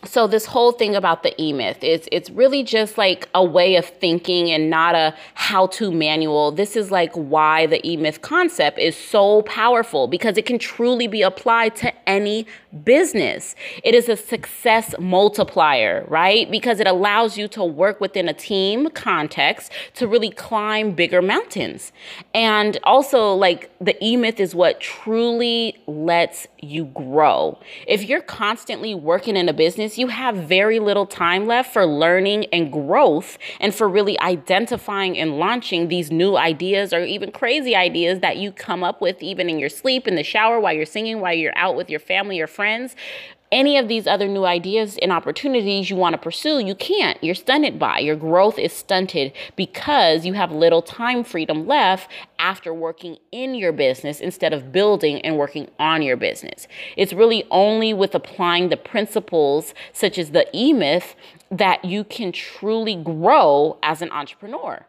So 0.06 0.26
this 0.26 0.46
whole 0.46 0.72
thing 0.72 0.94
about 0.94 1.22
the 1.22 1.40
e-myth 1.40 1.82
is 1.82 2.08
it's 2.12 2.30
really 2.30 2.62
just 2.62 2.96
like 2.96 3.28
a 3.34 3.44
way 3.44 3.76
of 3.76 3.84
thinking 3.84 4.50
and 4.50 4.70
not 4.70 4.94
a 4.94 5.14
how-to 5.34 5.90
manual. 5.90 6.52
This 6.52 6.76
is 6.76 6.90
like 6.90 7.12
why 7.14 7.66
the 7.66 7.86
e-myth 7.86 8.22
concept 8.22 8.78
is 8.78 8.96
so 8.96 9.42
powerful 9.42 10.06
because 10.08 10.36
it 10.38 10.46
can 10.46 10.58
truly 10.58 11.06
be 11.06 11.22
applied 11.22 11.76
to 11.76 11.92
any 12.08 12.46
business. 12.84 13.54
It 13.84 13.94
is 13.94 14.08
a 14.08 14.16
success 14.16 14.94
multiplier 14.98 16.06
right? 16.08 16.50
Because 16.50 16.80
it 16.80 16.86
allows 16.86 17.36
you 17.36 17.48
to 17.48 17.64
work 17.64 18.00
within 18.00 18.28
a 18.28 18.34
team 18.34 18.90
context 18.90 19.72
to 19.94 20.06
really 20.06 20.30
climb 20.30 20.92
bigger 20.92 21.22
mountains. 21.22 21.92
And 22.34 22.78
also 22.84 23.32
like 23.34 23.70
the 23.80 23.96
e-myth 24.04 24.40
is 24.40 24.54
what 24.54 24.80
truly 24.80 25.76
lets 25.86 26.46
you 26.60 26.86
grow. 26.86 27.58
If 27.86 28.04
you're 28.08 28.20
constantly 28.20 28.94
working 28.94 29.36
in 29.36 29.48
a 29.48 29.52
business 29.52 29.95
you 29.98 30.08
have 30.08 30.36
very 30.36 30.78
little 30.78 31.06
time 31.06 31.46
left 31.46 31.72
for 31.72 31.86
learning 31.86 32.46
and 32.52 32.72
growth 32.72 33.38
and 33.60 33.74
for 33.74 33.88
really 33.88 34.18
identifying 34.20 35.18
and 35.18 35.38
launching 35.38 35.88
these 35.88 36.10
new 36.10 36.36
ideas 36.36 36.92
or 36.92 37.04
even 37.04 37.32
crazy 37.32 37.74
ideas 37.74 38.20
that 38.20 38.36
you 38.36 38.52
come 38.52 38.84
up 38.84 39.00
with 39.00 39.22
even 39.22 39.48
in 39.48 39.58
your 39.58 39.68
sleep, 39.68 40.06
in 40.06 40.14
the 40.14 40.22
shower, 40.22 40.60
while 40.60 40.72
you're 40.72 40.86
singing, 40.86 41.20
while 41.20 41.34
you're 41.34 41.56
out 41.56 41.76
with 41.76 41.90
your 41.90 42.00
family 42.00 42.40
or 42.40 42.46
friends 42.46 42.94
any 43.56 43.78
of 43.78 43.88
these 43.88 44.06
other 44.06 44.28
new 44.28 44.44
ideas 44.44 44.98
and 45.00 45.10
opportunities 45.10 45.88
you 45.88 45.96
want 45.96 46.12
to 46.12 46.18
pursue, 46.18 46.58
you 46.58 46.74
can't. 46.74 47.16
You're 47.24 47.34
stunted 47.34 47.78
by. 47.78 48.00
Your 48.00 48.14
growth 48.14 48.58
is 48.58 48.70
stunted 48.70 49.32
because 49.56 50.26
you 50.26 50.34
have 50.34 50.52
little 50.52 50.82
time 50.82 51.24
freedom 51.24 51.66
left 51.66 52.10
after 52.38 52.74
working 52.74 53.16
in 53.32 53.54
your 53.54 53.72
business 53.72 54.20
instead 54.20 54.52
of 54.52 54.72
building 54.72 55.22
and 55.22 55.38
working 55.38 55.70
on 55.78 56.02
your 56.02 56.18
business. 56.18 56.68
It's 56.98 57.14
really 57.14 57.44
only 57.50 57.94
with 57.94 58.14
applying 58.14 58.68
the 58.68 58.76
principles 58.76 59.72
such 59.90 60.18
as 60.18 60.32
the 60.32 60.46
E 60.54 60.74
Myth 60.74 61.16
that 61.50 61.82
you 61.82 62.04
can 62.04 62.32
truly 62.32 62.94
grow 62.94 63.78
as 63.82 64.02
an 64.02 64.10
entrepreneur, 64.10 64.84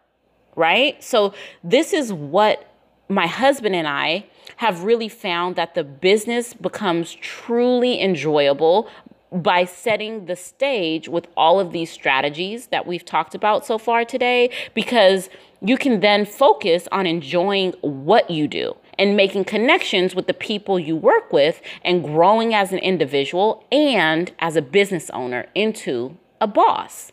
right? 0.58 1.02
So, 1.02 1.34
this 1.64 1.94
is 1.94 2.12
what 2.12 2.70
my 3.08 3.28
husband 3.28 3.76
and 3.76 3.88
I 3.88 4.26
have 4.58 4.84
really 4.84 5.10
found 5.10 5.56
that 5.56 5.74
the 5.76 5.84
business 5.84 6.54
becomes 6.54 7.16
truly 7.16 8.02
enjoyable 8.02 8.90
by 9.32 9.66
setting 9.66 10.26
the 10.26 10.36
stage 10.36 11.10
with 11.10 11.28
all 11.36 11.60
of 11.60 11.72
these 11.72 11.90
strategies 11.90 12.68
that 12.68 12.88
we've 12.88 13.04
talked 13.04 13.36
about 13.36 13.66
so 13.66 13.78
far 13.78 14.06
today, 14.06 14.50
because 14.74 15.30
you 15.62 15.78
can 15.78 16.00
then 16.00 16.26
focus 16.26 16.88
on 16.92 17.06
enjoying 17.06 17.74
what 17.82 18.30
you 18.30 18.48
do 18.48 18.76
and 18.98 19.18
making 19.18 19.44
connections 19.44 20.16
with 20.16 20.28
the 20.28 20.34
people 20.34 20.80
you 20.80 20.96
work 20.96 21.32
with 21.34 21.62
and 21.84 22.04
growing 22.04 22.54
as 22.54 22.72
an 22.72 22.80
individual 22.80 23.66
and 23.72 24.32
as 24.40 24.56
a 24.56 24.62
business 24.62 25.10
owner 25.12 25.46
into 25.54 26.18
a 26.40 26.48
boss. 26.48 27.12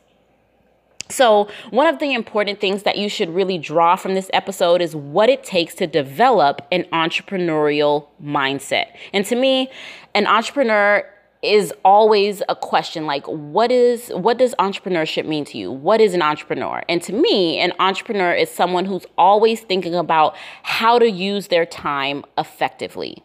So, 1.14 1.48
one 1.70 1.86
of 1.86 2.00
the 2.00 2.12
important 2.12 2.60
things 2.60 2.82
that 2.82 2.98
you 2.98 3.08
should 3.08 3.30
really 3.32 3.56
draw 3.56 3.94
from 3.94 4.14
this 4.14 4.28
episode 4.32 4.82
is 4.82 4.96
what 4.96 5.28
it 5.28 5.44
takes 5.44 5.72
to 5.76 5.86
develop 5.86 6.66
an 6.72 6.86
entrepreneurial 6.92 8.08
mindset. 8.20 8.86
And 9.12 9.24
to 9.26 9.36
me, 9.36 9.70
an 10.16 10.26
entrepreneur 10.26 11.08
is 11.40 11.72
always 11.84 12.42
a 12.48 12.56
question 12.56 13.06
like 13.06 13.26
what 13.26 13.70
is 13.70 14.08
what 14.08 14.38
does 14.38 14.54
entrepreneurship 14.58 15.24
mean 15.24 15.44
to 15.44 15.58
you? 15.58 15.70
What 15.70 16.00
is 16.00 16.14
an 16.14 16.22
entrepreneur? 16.22 16.82
And 16.88 17.00
to 17.02 17.12
me 17.12 17.60
an 17.60 17.72
entrepreneur 17.78 18.32
is 18.32 18.50
someone 18.50 18.84
who's 18.84 19.06
always 19.16 19.60
thinking 19.60 19.94
about 19.94 20.34
how 20.62 20.98
to 20.98 21.08
use 21.08 21.48
their 21.48 21.66
time 21.66 22.24
effectively 22.38 23.22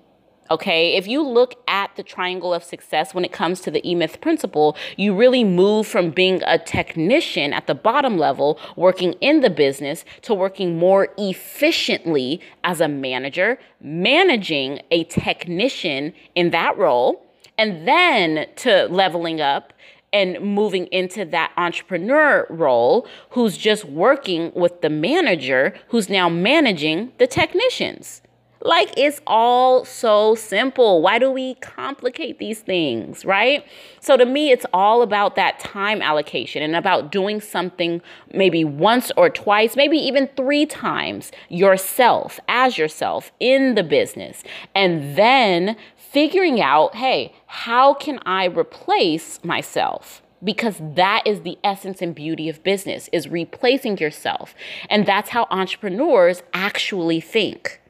Okay, 0.52 0.96
if 0.96 1.08
you 1.08 1.22
look 1.22 1.62
at 1.68 1.96
the 1.96 2.02
triangle 2.02 2.56
of 2.56 2.64
success 2.64 3.14
when 3.14 3.24
it 3.24 3.32
comes 3.32 3.62
to 3.62 3.70
the 3.70 3.88
E 3.88 3.94
Myth 3.94 4.20
principle, 4.20 4.76
you 4.98 5.16
really 5.16 5.44
move 5.44 5.86
from 5.86 6.10
being 6.10 6.42
a 6.48 6.58
technician 6.58 7.54
at 7.54 7.68
the 7.68 7.76
bottom 7.76 8.18
level, 8.18 8.60
working 8.76 9.14
in 9.22 9.42
the 9.42 9.52
business, 9.52 10.04
to 10.24 10.34
working 10.34 10.76
more 10.76 11.10
efficiently 11.20 12.42
as 12.64 12.82
a 12.82 12.88
manager, 12.88 13.60
managing 13.80 14.82
a 14.90 15.04
technician 15.04 16.14
in 16.34 16.50
that 16.50 16.76
role, 16.80 17.24
and 17.60 17.88
then 17.88 18.48
to 18.56 18.88
leveling 18.88 19.40
up 19.40 19.72
and 20.12 20.42
moving 20.42 20.88
into 20.88 21.26
that 21.26 21.52
entrepreneur 21.58 22.48
role 22.50 23.08
who's 23.32 23.56
just 23.56 23.86
working 23.86 24.52
with 24.56 24.82
the 24.82 24.90
manager 24.90 25.76
who's 25.90 26.10
now 26.10 26.28
managing 26.28 27.12
the 27.20 27.28
technicians. 27.28 28.24
Like 28.62 28.94
it's 28.98 29.22
all 29.26 29.86
so 29.86 30.36
simple. 30.36 31.02
Why 31.02 31.18
do 31.18 31.32
we 31.32 31.56
complicate 31.56 32.40
these 32.40 32.60
things, 32.60 33.24
right? 33.24 33.66
So 34.02 34.18
to 34.18 34.26
me, 34.26 34.52
it's 34.52 34.66
all 34.74 35.02
about 35.02 35.36
that 35.38 35.60
time 35.60 36.02
allocation 36.02 36.62
and 36.62 36.76
about 36.76 37.12
doing 37.12 37.40
something 37.40 38.02
maybe 38.34 38.66
once 38.66 39.12
or 39.16 39.30
twice, 39.30 39.78
maybe 39.78 39.98
even 39.98 40.30
three 40.36 40.66
times 40.66 41.32
yourself, 41.48 42.40
as 42.50 42.78
yourself 42.78 43.32
in 43.40 43.76
the 43.76 43.84
business. 43.84 44.44
And 44.76 45.16
then 45.16 45.78
figuring 45.96 46.60
out, 46.60 46.96
hey, 46.96 47.34
how 47.46 47.94
can 47.94 48.20
I 48.26 48.46
replace 48.46 49.44
myself? 49.44 50.22
because 50.42 50.78
that 50.80 51.22
is 51.26 51.42
the 51.42 51.58
essence 51.66 52.02
and 52.02 52.16
beauty 52.16 52.48
of 52.48 52.64
business 52.64 53.10
is 53.12 53.28
replacing 53.28 53.98
yourself 53.98 54.56
and 54.90 55.06
that's 55.06 55.32
how 55.32 55.46
entrepreneurs 55.52 56.44
actually 56.54 57.20
think 57.20 57.82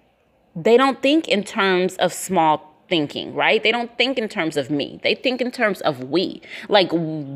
they 0.63 0.77
don't 0.77 1.01
think 1.01 1.27
in 1.27 1.43
terms 1.43 1.95
of 1.97 2.13
small 2.13 2.69
thinking, 2.89 3.33
right? 3.35 3.61
They 3.61 3.71
don't 3.71 3.95
think 3.97 4.17
in 4.17 4.27
terms 4.27 4.57
of 4.57 4.69
me. 4.69 4.99
They 5.03 5.15
think 5.15 5.41
in 5.41 5.51
terms 5.51 5.79
of 5.81 6.09
we. 6.09 6.41
Like 6.67 6.89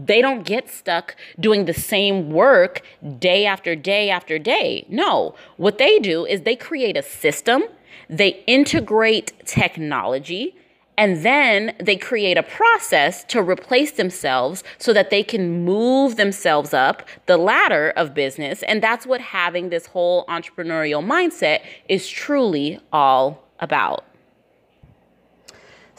they 0.06 0.22
don't 0.22 0.44
get 0.46 0.70
stuck 0.70 1.16
doing 1.40 1.66
the 1.66 1.74
same 1.74 2.32
work 2.32 2.82
day 3.20 3.46
after 3.46 3.76
day 3.76 4.10
after 4.10 4.40
day. 4.40 4.86
No, 4.90 5.36
what 5.58 5.78
they 5.78 6.00
do 6.00 6.26
is 6.26 6.42
they 6.42 6.56
create 6.56 6.98
a 6.98 7.04
system, 7.04 7.64
they 8.10 8.44
integrate 8.48 9.32
technology, 9.46 10.56
and 10.98 11.24
then 11.24 11.76
they 11.80 11.96
create 11.96 12.38
a 12.38 12.44
process 12.44 13.24
to 13.26 13.42
replace 13.42 13.92
themselves 13.92 14.64
so 14.78 14.94
that 14.94 15.10
they 15.10 15.24
can 15.24 15.64
move 15.66 16.16
themselves 16.16 16.74
up 16.74 17.08
the 17.26 17.38
ladder 17.38 17.94
of 17.96 18.14
business. 18.14 18.64
And 18.64 18.82
that's 18.82 19.06
what 19.06 19.22
having 19.22 19.70
this 19.70 19.88
whole 19.88 20.26
entrepreneurial 20.26 21.04
mindset 21.04 21.62
is 21.90 22.08
truly 22.08 22.80
all 22.92 23.44
about. 23.60 24.06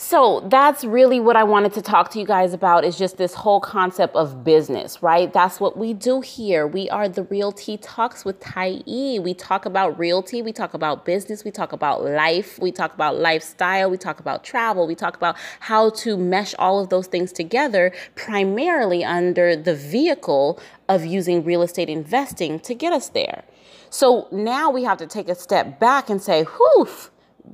So 0.07 0.47
that's 0.51 0.85
really 0.85 1.19
what 1.19 1.35
I 1.35 1.45
wanted 1.45 1.73
to 1.73 1.83
talk 1.83 2.11
to 2.11 2.19
you 2.19 2.27
guys 2.27 2.53
about 2.53 2.85
is 2.85 2.99
just 2.99 3.17
this 3.17 3.33
whole 3.33 3.59
concept 3.59 4.15
of 4.15 4.45
business, 4.45 5.03
right? 5.03 5.33
That's 5.33 5.59
what 5.61 5.79
we 5.79 5.95
do 5.95 6.21
here. 6.21 6.67
We 6.67 6.91
are 6.91 7.09
the 7.09 7.23
Realty 7.23 7.79
Talks 7.79 8.23
with 8.23 8.39
Tai 8.39 8.83
E. 8.85 9.19
We 9.19 9.33
talk 9.33 9.65
about 9.65 9.99
realty, 9.99 10.43
we 10.43 10.53
talk 10.53 10.75
about 10.75 11.07
business, 11.07 11.43
we 11.43 11.51
talk 11.51 11.73
about 11.73 12.05
life, 12.05 12.59
we 12.59 12.71
talk 12.71 12.93
about 12.93 13.17
lifestyle, 13.17 13.91
we 13.91 13.97
talk 13.97 14.21
about 14.21 14.45
travel, 14.45 14.87
we 14.87 14.95
talk 14.95 15.17
about 15.17 15.37
how 15.61 15.89
to 15.89 16.19
mesh 16.19 16.55
all 16.59 16.81
of 16.81 16.91
those 16.91 17.07
things 17.07 17.33
together 17.33 17.91
primarily 18.15 19.03
under 19.05 19.57
the 19.57 19.75
vehicle 19.75 20.61
of 20.87 21.07
using 21.07 21.43
real 21.43 21.63
estate 21.63 21.89
investing 21.89 22.61
to 22.61 22.75
get 22.75 22.93
us 22.93 23.09
there. 23.09 23.43
So 23.89 24.29
now 24.31 24.69
we 24.69 24.85
have 24.85 24.99
to 24.99 25.07
take 25.07 25.31
a 25.31 25.35
step 25.35 25.81
back 25.81 26.11
and 26.11 26.21
say, 26.21 26.45
whew, 26.45 26.89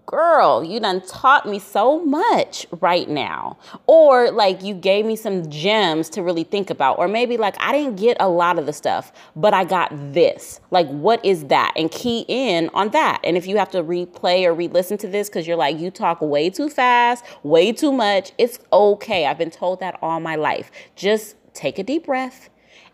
girl, 0.06 0.62
you 0.64 0.80
done 0.80 1.00
taught 1.02 1.46
me 1.46 1.58
so 1.58 2.04
much 2.04 2.66
right 2.80 3.08
now. 3.08 3.56
Or 3.86 4.30
like 4.30 4.62
you 4.62 4.74
gave 4.74 5.04
me 5.04 5.16
some 5.16 5.48
gems 5.50 6.08
to 6.10 6.22
really 6.22 6.44
think 6.44 6.70
about. 6.70 6.98
Or 6.98 7.08
maybe 7.08 7.36
like 7.36 7.56
I 7.60 7.72
didn't 7.72 7.96
get 7.96 8.16
a 8.20 8.28
lot 8.28 8.58
of 8.58 8.66
the 8.66 8.72
stuff, 8.72 9.12
but 9.34 9.54
I 9.54 9.64
got 9.64 9.90
this. 10.12 10.60
Like, 10.70 10.88
what 10.88 11.24
is 11.24 11.46
that? 11.46 11.72
And 11.76 11.90
key 11.90 12.24
in 12.28 12.70
on 12.74 12.90
that. 12.90 13.20
And 13.24 13.36
if 13.36 13.46
you 13.46 13.56
have 13.56 13.70
to 13.70 13.82
replay 13.82 14.44
or 14.44 14.54
re 14.54 14.68
listen 14.68 14.98
to 14.98 15.08
this 15.08 15.28
because 15.28 15.46
you're 15.46 15.56
like, 15.56 15.78
you 15.78 15.90
talk 15.90 16.20
way 16.20 16.50
too 16.50 16.68
fast, 16.68 17.24
way 17.42 17.72
too 17.72 17.92
much, 17.92 18.32
it's 18.38 18.58
okay. 18.72 19.26
I've 19.26 19.38
been 19.38 19.50
told 19.50 19.80
that 19.80 19.98
all 20.02 20.20
my 20.20 20.36
life. 20.36 20.70
Just 20.94 21.36
take 21.54 21.78
a 21.78 21.82
deep 21.82 22.06
breath 22.06 22.49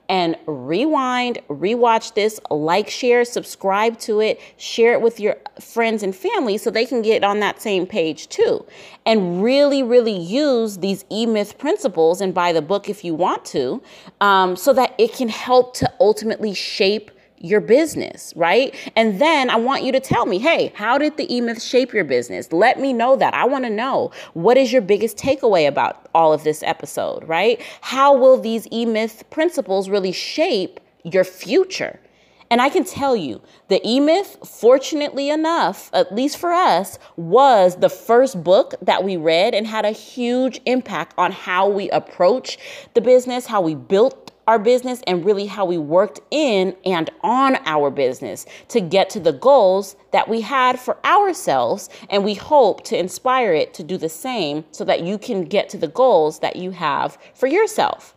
and 0.08 0.36
rewind, 0.46 1.38
rewatch 1.48 2.14
this, 2.14 2.40
like, 2.50 2.88
share, 2.88 3.24
subscribe 3.24 3.98
to 4.00 4.20
it, 4.20 4.40
share 4.56 4.92
it 4.92 5.00
with 5.00 5.18
your 5.18 5.36
friends 5.60 6.02
and 6.02 6.14
family 6.14 6.58
so 6.58 6.70
they 6.70 6.86
can 6.86 7.02
get 7.02 7.24
on 7.24 7.40
that 7.40 7.60
same 7.60 7.86
page 7.86 8.28
too. 8.28 8.64
And 9.04 9.42
really, 9.42 9.82
really 9.82 10.16
use 10.16 10.78
these 10.78 11.04
E 11.10 11.26
Myth 11.26 11.58
principles 11.58 12.20
and 12.20 12.32
buy 12.34 12.52
the 12.52 12.62
book 12.62 12.88
if 12.88 13.04
you 13.04 13.14
want 13.14 13.44
to, 13.46 13.82
um, 14.20 14.56
so 14.56 14.72
that 14.72 14.94
it 14.98 15.12
can 15.12 15.28
help 15.28 15.74
to 15.76 15.92
ultimately 16.00 16.54
shape 16.54 17.10
your 17.38 17.60
business, 17.60 18.32
right? 18.36 18.74
And 18.96 19.20
then 19.20 19.50
I 19.50 19.56
want 19.56 19.82
you 19.82 19.92
to 19.92 20.00
tell 20.00 20.26
me, 20.26 20.38
hey, 20.38 20.72
how 20.74 20.98
did 20.98 21.16
the 21.16 21.32
E 21.34 21.40
Myth 21.40 21.62
shape 21.62 21.92
your 21.92 22.04
business? 22.04 22.52
Let 22.52 22.80
me 22.80 22.92
know 22.92 23.16
that. 23.16 23.34
I 23.34 23.44
want 23.44 23.64
to 23.64 23.70
know 23.70 24.10
what 24.34 24.56
is 24.56 24.72
your 24.72 24.82
biggest 24.82 25.16
takeaway 25.16 25.68
about 25.68 26.08
all 26.14 26.32
of 26.32 26.44
this 26.44 26.62
episode, 26.62 27.24
right? 27.24 27.60
How 27.80 28.16
will 28.16 28.40
these 28.40 28.66
E 28.72 28.84
Myth 28.84 29.24
principles 29.30 29.88
really 29.88 30.12
shape 30.12 30.80
your 31.04 31.24
future? 31.24 32.00
And 32.48 32.62
I 32.62 32.68
can 32.68 32.84
tell 32.84 33.16
you, 33.16 33.40
the 33.68 33.80
E 33.84 33.98
Myth, 33.98 34.38
fortunately 34.46 35.30
enough, 35.30 35.90
at 35.92 36.14
least 36.14 36.38
for 36.38 36.52
us, 36.52 36.98
was 37.16 37.76
the 37.76 37.88
first 37.88 38.44
book 38.44 38.74
that 38.82 39.02
we 39.02 39.16
read 39.16 39.52
and 39.52 39.66
had 39.66 39.84
a 39.84 39.90
huge 39.90 40.60
impact 40.64 41.12
on 41.18 41.32
how 41.32 41.68
we 41.68 41.90
approach 41.90 42.56
the 42.94 43.00
business, 43.00 43.46
how 43.46 43.60
we 43.60 43.74
built 43.74 44.25
our 44.46 44.58
business 44.58 45.02
and 45.06 45.24
really 45.24 45.46
how 45.46 45.64
we 45.64 45.78
worked 45.78 46.20
in 46.30 46.76
and 46.84 47.10
on 47.22 47.56
our 47.66 47.90
business 47.90 48.46
to 48.68 48.80
get 48.80 49.10
to 49.10 49.20
the 49.20 49.32
goals 49.32 49.96
that 50.12 50.28
we 50.28 50.40
had 50.40 50.78
for 50.78 50.96
ourselves. 51.04 51.88
And 52.10 52.24
we 52.24 52.34
hope 52.34 52.84
to 52.84 52.98
inspire 52.98 53.52
it 53.52 53.74
to 53.74 53.82
do 53.82 53.96
the 53.96 54.08
same 54.08 54.64
so 54.70 54.84
that 54.84 55.02
you 55.02 55.18
can 55.18 55.44
get 55.44 55.68
to 55.70 55.78
the 55.78 55.88
goals 55.88 56.38
that 56.40 56.56
you 56.56 56.70
have 56.70 57.18
for 57.34 57.46
yourself. 57.46 58.14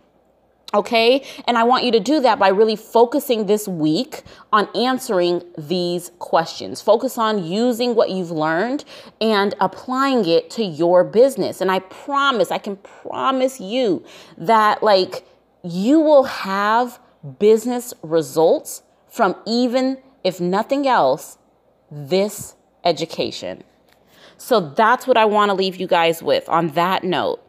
Okay. 0.71 1.25
And 1.47 1.57
I 1.57 1.63
want 1.63 1.83
you 1.83 1.91
to 1.93 1.99
do 1.99 2.19
that 2.21 2.37
by 2.37 2.49
really 2.49 2.75
focusing 2.75 3.47
this 3.47 3.67
week 3.67 4.21
on 4.53 4.69
answering 4.75 5.41
these 5.57 6.11
questions. 6.19 6.79
Focus 6.79 7.17
on 7.17 7.43
using 7.43 7.95
what 7.95 8.11
you've 8.11 8.29
learned 8.29 8.85
and 9.19 9.55
applying 9.59 10.27
it 10.27 10.51
to 10.51 10.63
your 10.63 11.03
business. 11.03 11.59
And 11.59 11.71
I 11.71 11.79
promise, 11.79 12.51
I 12.51 12.59
can 12.59 12.75
promise 12.77 13.59
you 13.59 14.05
that, 14.37 14.83
like, 14.83 15.25
you 15.63 15.99
will 15.99 16.23
have 16.23 16.99
business 17.39 17.93
results 18.01 18.83
from 19.07 19.35
even 19.45 19.97
if 20.23 20.39
nothing 20.39 20.87
else, 20.87 21.37
this 21.91 22.55
education. 22.83 23.63
So 24.37 24.59
that's 24.59 25.05
what 25.05 25.17
I 25.17 25.25
want 25.25 25.49
to 25.49 25.55
leave 25.55 25.75
you 25.77 25.87
guys 25.87 26.23
with 26.23 26.47
on 26.47 26.69
that 26.69 27.03
note, 27.03 27.41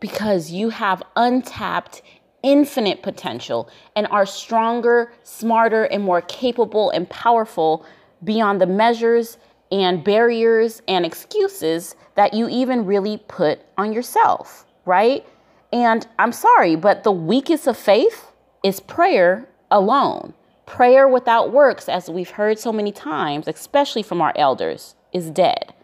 because 0.00 0.50
you 0.50 0.70
have 0.70 1.02
untapped, 1.14 2.02
infinite 2.42 3.02
potential 3.02 3.68
and 3.94 4.08
are 4.08 4.26
stronger, 4.26 5.12
smarter, 5.22 5.84
and 5.84 6.02
more 6.02 6.22
capable 6.22 6.90
and 6.90 7.08
powerful 7.08 7.86
beyond 8.24 8.60
the 8.60 8.66
measures 8.66 9.38
and 9.70 10.02
barriers 10.02 10.82
and 10.88 11.06
excuses 11.06 11.94
that 12.16 12.34
you 12.34 12.48
even 12.48 12.84
really 12.84 13.18
put 13.28 13.60
on 13.78 13.92
yourself, 13.92 14.66
right? 14.84 15.24
And 15.72 16.06
I'm 16.18 16.32
sorry, 16.32 16.76
but 16.76 17.02
the 17.02 17.12
weakest 17.12 17.66
of 17.66 17.78
faith 17.78 18.26
is 18.62 18.78
prayer 18.78 19.48
alone. 19.70 20.34
Prayer 20.66 21.08
without 21.08 21.52
works, 21.52 21.88
as 21.88 22.08
we've 22.08 22.30
heard 22.30 22.58
so 22.58 22.72
many 22.72 22.92
times, 22.92 23.48
especially 23.48 24.02
from 24.02 24.20
our 24.20 24.32
elders, 24.36 24.94
is 25.12 25.30
dead. 25.30 25.74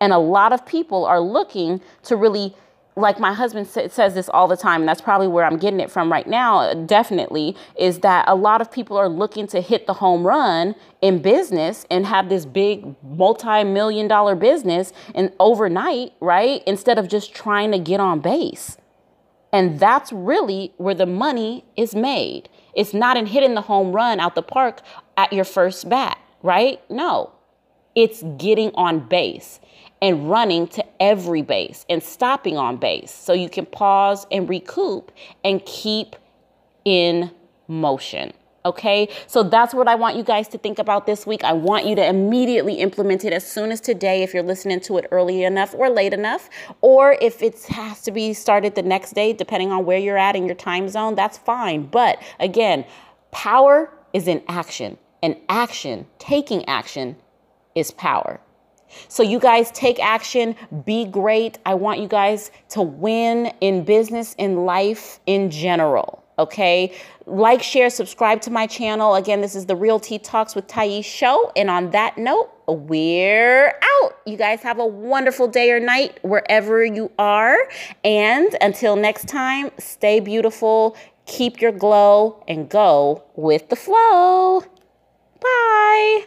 And 0.00 0.12
a 0.12 0.18
lot 0.18 0.52
of 0.52 0.66
people 0.66 1.04
are 1.04 1.20
looking 1.20 1.80
to 2.04 2.16
really, 2.16 2.54
like 2.96 3.20
my 3.20 3.32
husband 3.32 3.66
says 3.66 4.14
this 4.14 4.28
all 4.30 4.48
the 4.48 4.56
time, 4.56 4.82
and 4.82 4.88
that's 4.88 5.00
probably 5.00 5.28
where 5.28 5.44
I'm 5.44 5.58
getting 5.58 5.80
it 5.80 5.90
from 5.90 6.10
right 6.10 6.26
now, 6.26 6.72
definitely, 6.74 7.56
is 7.78 8.00
that 8.00 8.24
a 8.28 8.34
lot 8.34 8.60
of 8.60 8.72
people 8.72 8.96
are 8.96 9.08
looking 9.08 9.46
to 9.48 9.60
hit 9.60 9.86
the 9.86 9.94
home 9.94 10.26
run 10.26 10.74
in 11.02 11.20
business 11.20 11.86
and 11.90 12.04
have 12.06 12.28
this 12.28 12.44
big 12.46 12.94
multi 13.02 13.64
million 13.64 14.08
dollar 14.08 14.34
business 14.34 14.92
and 15.14 15.30
overnight, 15.40 16.12
right? 16.20 16.62
Instead 16.66 16.98
of 16.98 17.08
just 17.08 17.34
trying 17.34 17.70
to 17.72 17.78
get 17.78 18.00
on 18.00 18.20
base. 18.20 18.76
And 19.56 19.80
that's 19.80 20.12
really 20.12 20.74
where 20.76 20.94
the 20.94 21.06
money 21.06 21.64
is 21.78 21.94
made. 21.94 22.50
It's 22.74 22.92
not 22.92 23.16
in 23.16 23.24
hitting 23.24 23.54
the 23.54 23.62
home 23.62 23.92
run 23.92 24.20
out 24.20 24.34
the 24.34 24.42
park 24.42 24.82
at 25.16 25.32
your 25.32 25.46
first 25.46 25.88
bat, 25.88 26.18
right? 26.42 26.78
No, 26.90 27.32
it's 27.94 28.22
getting 28.36 28.70
on 28.74 29.08
base 29.08 29.58
and 30.02 30.28
running 30.28 30.68
to 30.68 30.84
every 31.00 31.40
base 31.40 31.86
and 31.88 32.02
stopping 32.02 32.58
on 32.58 32.76
base 32.76 33.10
so 33.10 33.32
you 33.32 33.48
can 33.48 33.64
pause 33.64 34.26
and 34.30 34.46
recoup 34.46 35.10
and 35.42 35.64
keep 35.64 36.16
in 36.84 37.30
motion. 37.66 38.34
Okay, 38.66 39.08
so 39.28 39.44
that's 39.44 39.72
what 39.72 39.86
I 39.86 39.94
want 39.94 40.16
you 40.16 40.24
guys 40.24 40.48
to 40.48 40.58
think 40.58 40.80
about 40.80 41.06
this 41.06 41.24
week. 41.24 41.44
I 41.44 41.52
want 41.52 41.86
you 41.86 41.94
to 41.94 42.04
immediately 42.04 42.74
implement 42.74 43.24
it 43.24 43.32
as 43.32 43.48
soon 43.48 43.70
as 43.70 43.80
today 43.80 44.24
if 44.24 44.34
you're 44.34 44.42
listening 44.42 44.80
to 44.80 44.98
it 44.98 45.06
early 45.12 45.44
enough 45.44 45.72
or 45.72 45.88
late 45.88 46.12
enough, 46.12 46.50
or 46.80 47.16
if 47.20 47.42
it 47.42 47.62
has 47.66 48.02
to 48.02 48.10
be 48.10 48.34
started 48.34 48.74
the 48.74 48.82
next 48.82 49.12
day, 49.12 49.32
depending 49.32 49.70
on 49.70 49.86
where 49.86 49.98
you're 49.98 50.18
at 50.18 50.34
in 50.34 50.46
your 50.46 50.56
time 50.56 50.88
zone, 50.88 51.14
that's 51.14 51.38
fine. 51.38 51.86
But 51.86 52.20
again, 52.40 52.84
power 53.30 53.88
is 54.12 54.26
in 54.26 54.42
action, 54.48 54.98
and 55.22 55.36
action, 55.48 56.04
taking 56.18 56.68
action, 56.68 57.14
is 57.76 57.92
power. 57.92 58.40
So, 59.06 59.22
you 59.22 59.38
guys 59.38 59.70
take 59.70 60.00
action, 60.00 60.56
be 60.84 61.04
great. 61.04 61.58
I 61.64 61.74
want 61.74 62.00
you 62.00 62.08
guys 62.08 62.50
to 62.70 62.82
win 62.82 63.52
in 63.60 63.84
business, 63.84 64.34
in 64.38 64.64
life, 64.64 65.20
in 65.26 65.50
general. 65.52 66.24
Okay. 66.38 66.92
Like, 67.28 67.60
share, 67.60 67.90
subscribe 67.90 68.40
to 68.42 68.50
my 68.50 68.68
channel. 68.68 69.16
Again, 69.16 69.40
this 69.40 69.56
is 69.56 69.66
the 69.66 69.74
Real 69.74 69.98
Tea 69.98 70.20
Talks 70.20 70.54
with 70.54 70.68
Tiye 70.68 71.04
show. 71.04 71.50
And 71.56 71.68
on 71.68 71.90
that 71.90 72.16
note, 72.16 72.50
we're 72.68 73.66
out. 73.68 74.18
You 74.26 74.36
guys 74.36 74.62
have 74.62 74.78
a 74.78 74.86
wonderful 74.86 75.48
day 75.48 75.72
or 75.72 75.80
night 75.80 76.20
wherever 76.22 76.84
you 76.84 77.10
are. 77.18 77.58
And 78.04 78.56
until 78.60 78.94
next 78.94 79.26
time, 79.26 79.72
stay 79.78 80.20
beautiful, 80.20 80.96
keep 81.26 81.60
your 81.60 81.72
glow, 81.72 82.44
and 82.46 82.68
go 82.68 83.24
with 83.34 83.70
the 83.70 83.76
flow. 83.76 84.62
Bye. 85.40 86.26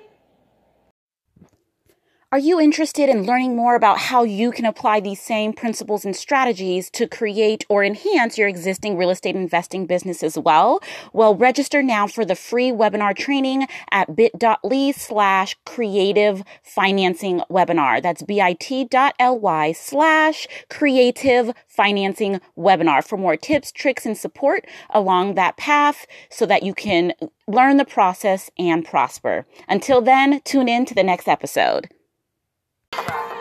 Are 2.32 2.38
you 2.38 2.60
interested 2.60 3.10
in 3.10 3.26
learning 3.26 3.56
more 3.56 3.74
about 3.74 3.98
how 3.98 4.22
you 4.22 4.52
can 4.52 4.66
apply 4.66 5.00
these 5.00 5.20
same 5.20 5.52
principles 5.52 6.06
and 6.06 6.16
strategies 6.16 6.92
to 6.92 7.08
create 7.08 7.66
or 7.70 7.84
enhance 7.84 8.38
your 8.38 8.48
existing 8.48 8.98
real 8.98 9.10
estate 9.10 9.36
investing 9.36 9.88
business 9.88 10.22
as 10.22 10.38
well? 10.38 10.80
Well, 11.12 11.34
register 11.34 11.82
now 11.82 12.06
for 12.06 12.24
the 12.24 12.36
free 12.36 12.70
webinar 12.70 13.18
training 13.18 13.66
at 13.90 14.16
bit.ly 14.16 14.92
slash 14.92 15.58
creative 15.66 16.44
financing 16.62 17.42
webinar. 17.50 18.00
That's 18.00 18.22
bit.ly 18.22 19.72
slash 19.72 20.48
creative 20.70 21.52
financing 21.68 22.42
webinar 22.56 23.04
for 23.04 23.18
more 23.18 23.38
tips, 23.38 23.72
tricks, 23.72 24.06
and 24.06 24.16
support 24.16 24.68
along 24.92 25.34
that 25.34 25.58
path 25.58 26.06
so 26.30 26.46
that 26.46 26.62
you 26.62 26.76
can 26.76 27.14
learn 27.48 27.78
the 27.78 27.86
process 27.86 28.52
and 28.60 28.86
prosper. 28.86 29.48
Until 29.68 30.00
then, 30.00 30.42
tune 30.42 30.70
in 30.70 30.86
to 30.86 30.94
the 30.94 31.02
next 31.02 31.28
episode. 31.28 31.90
Right. 32.96 33.39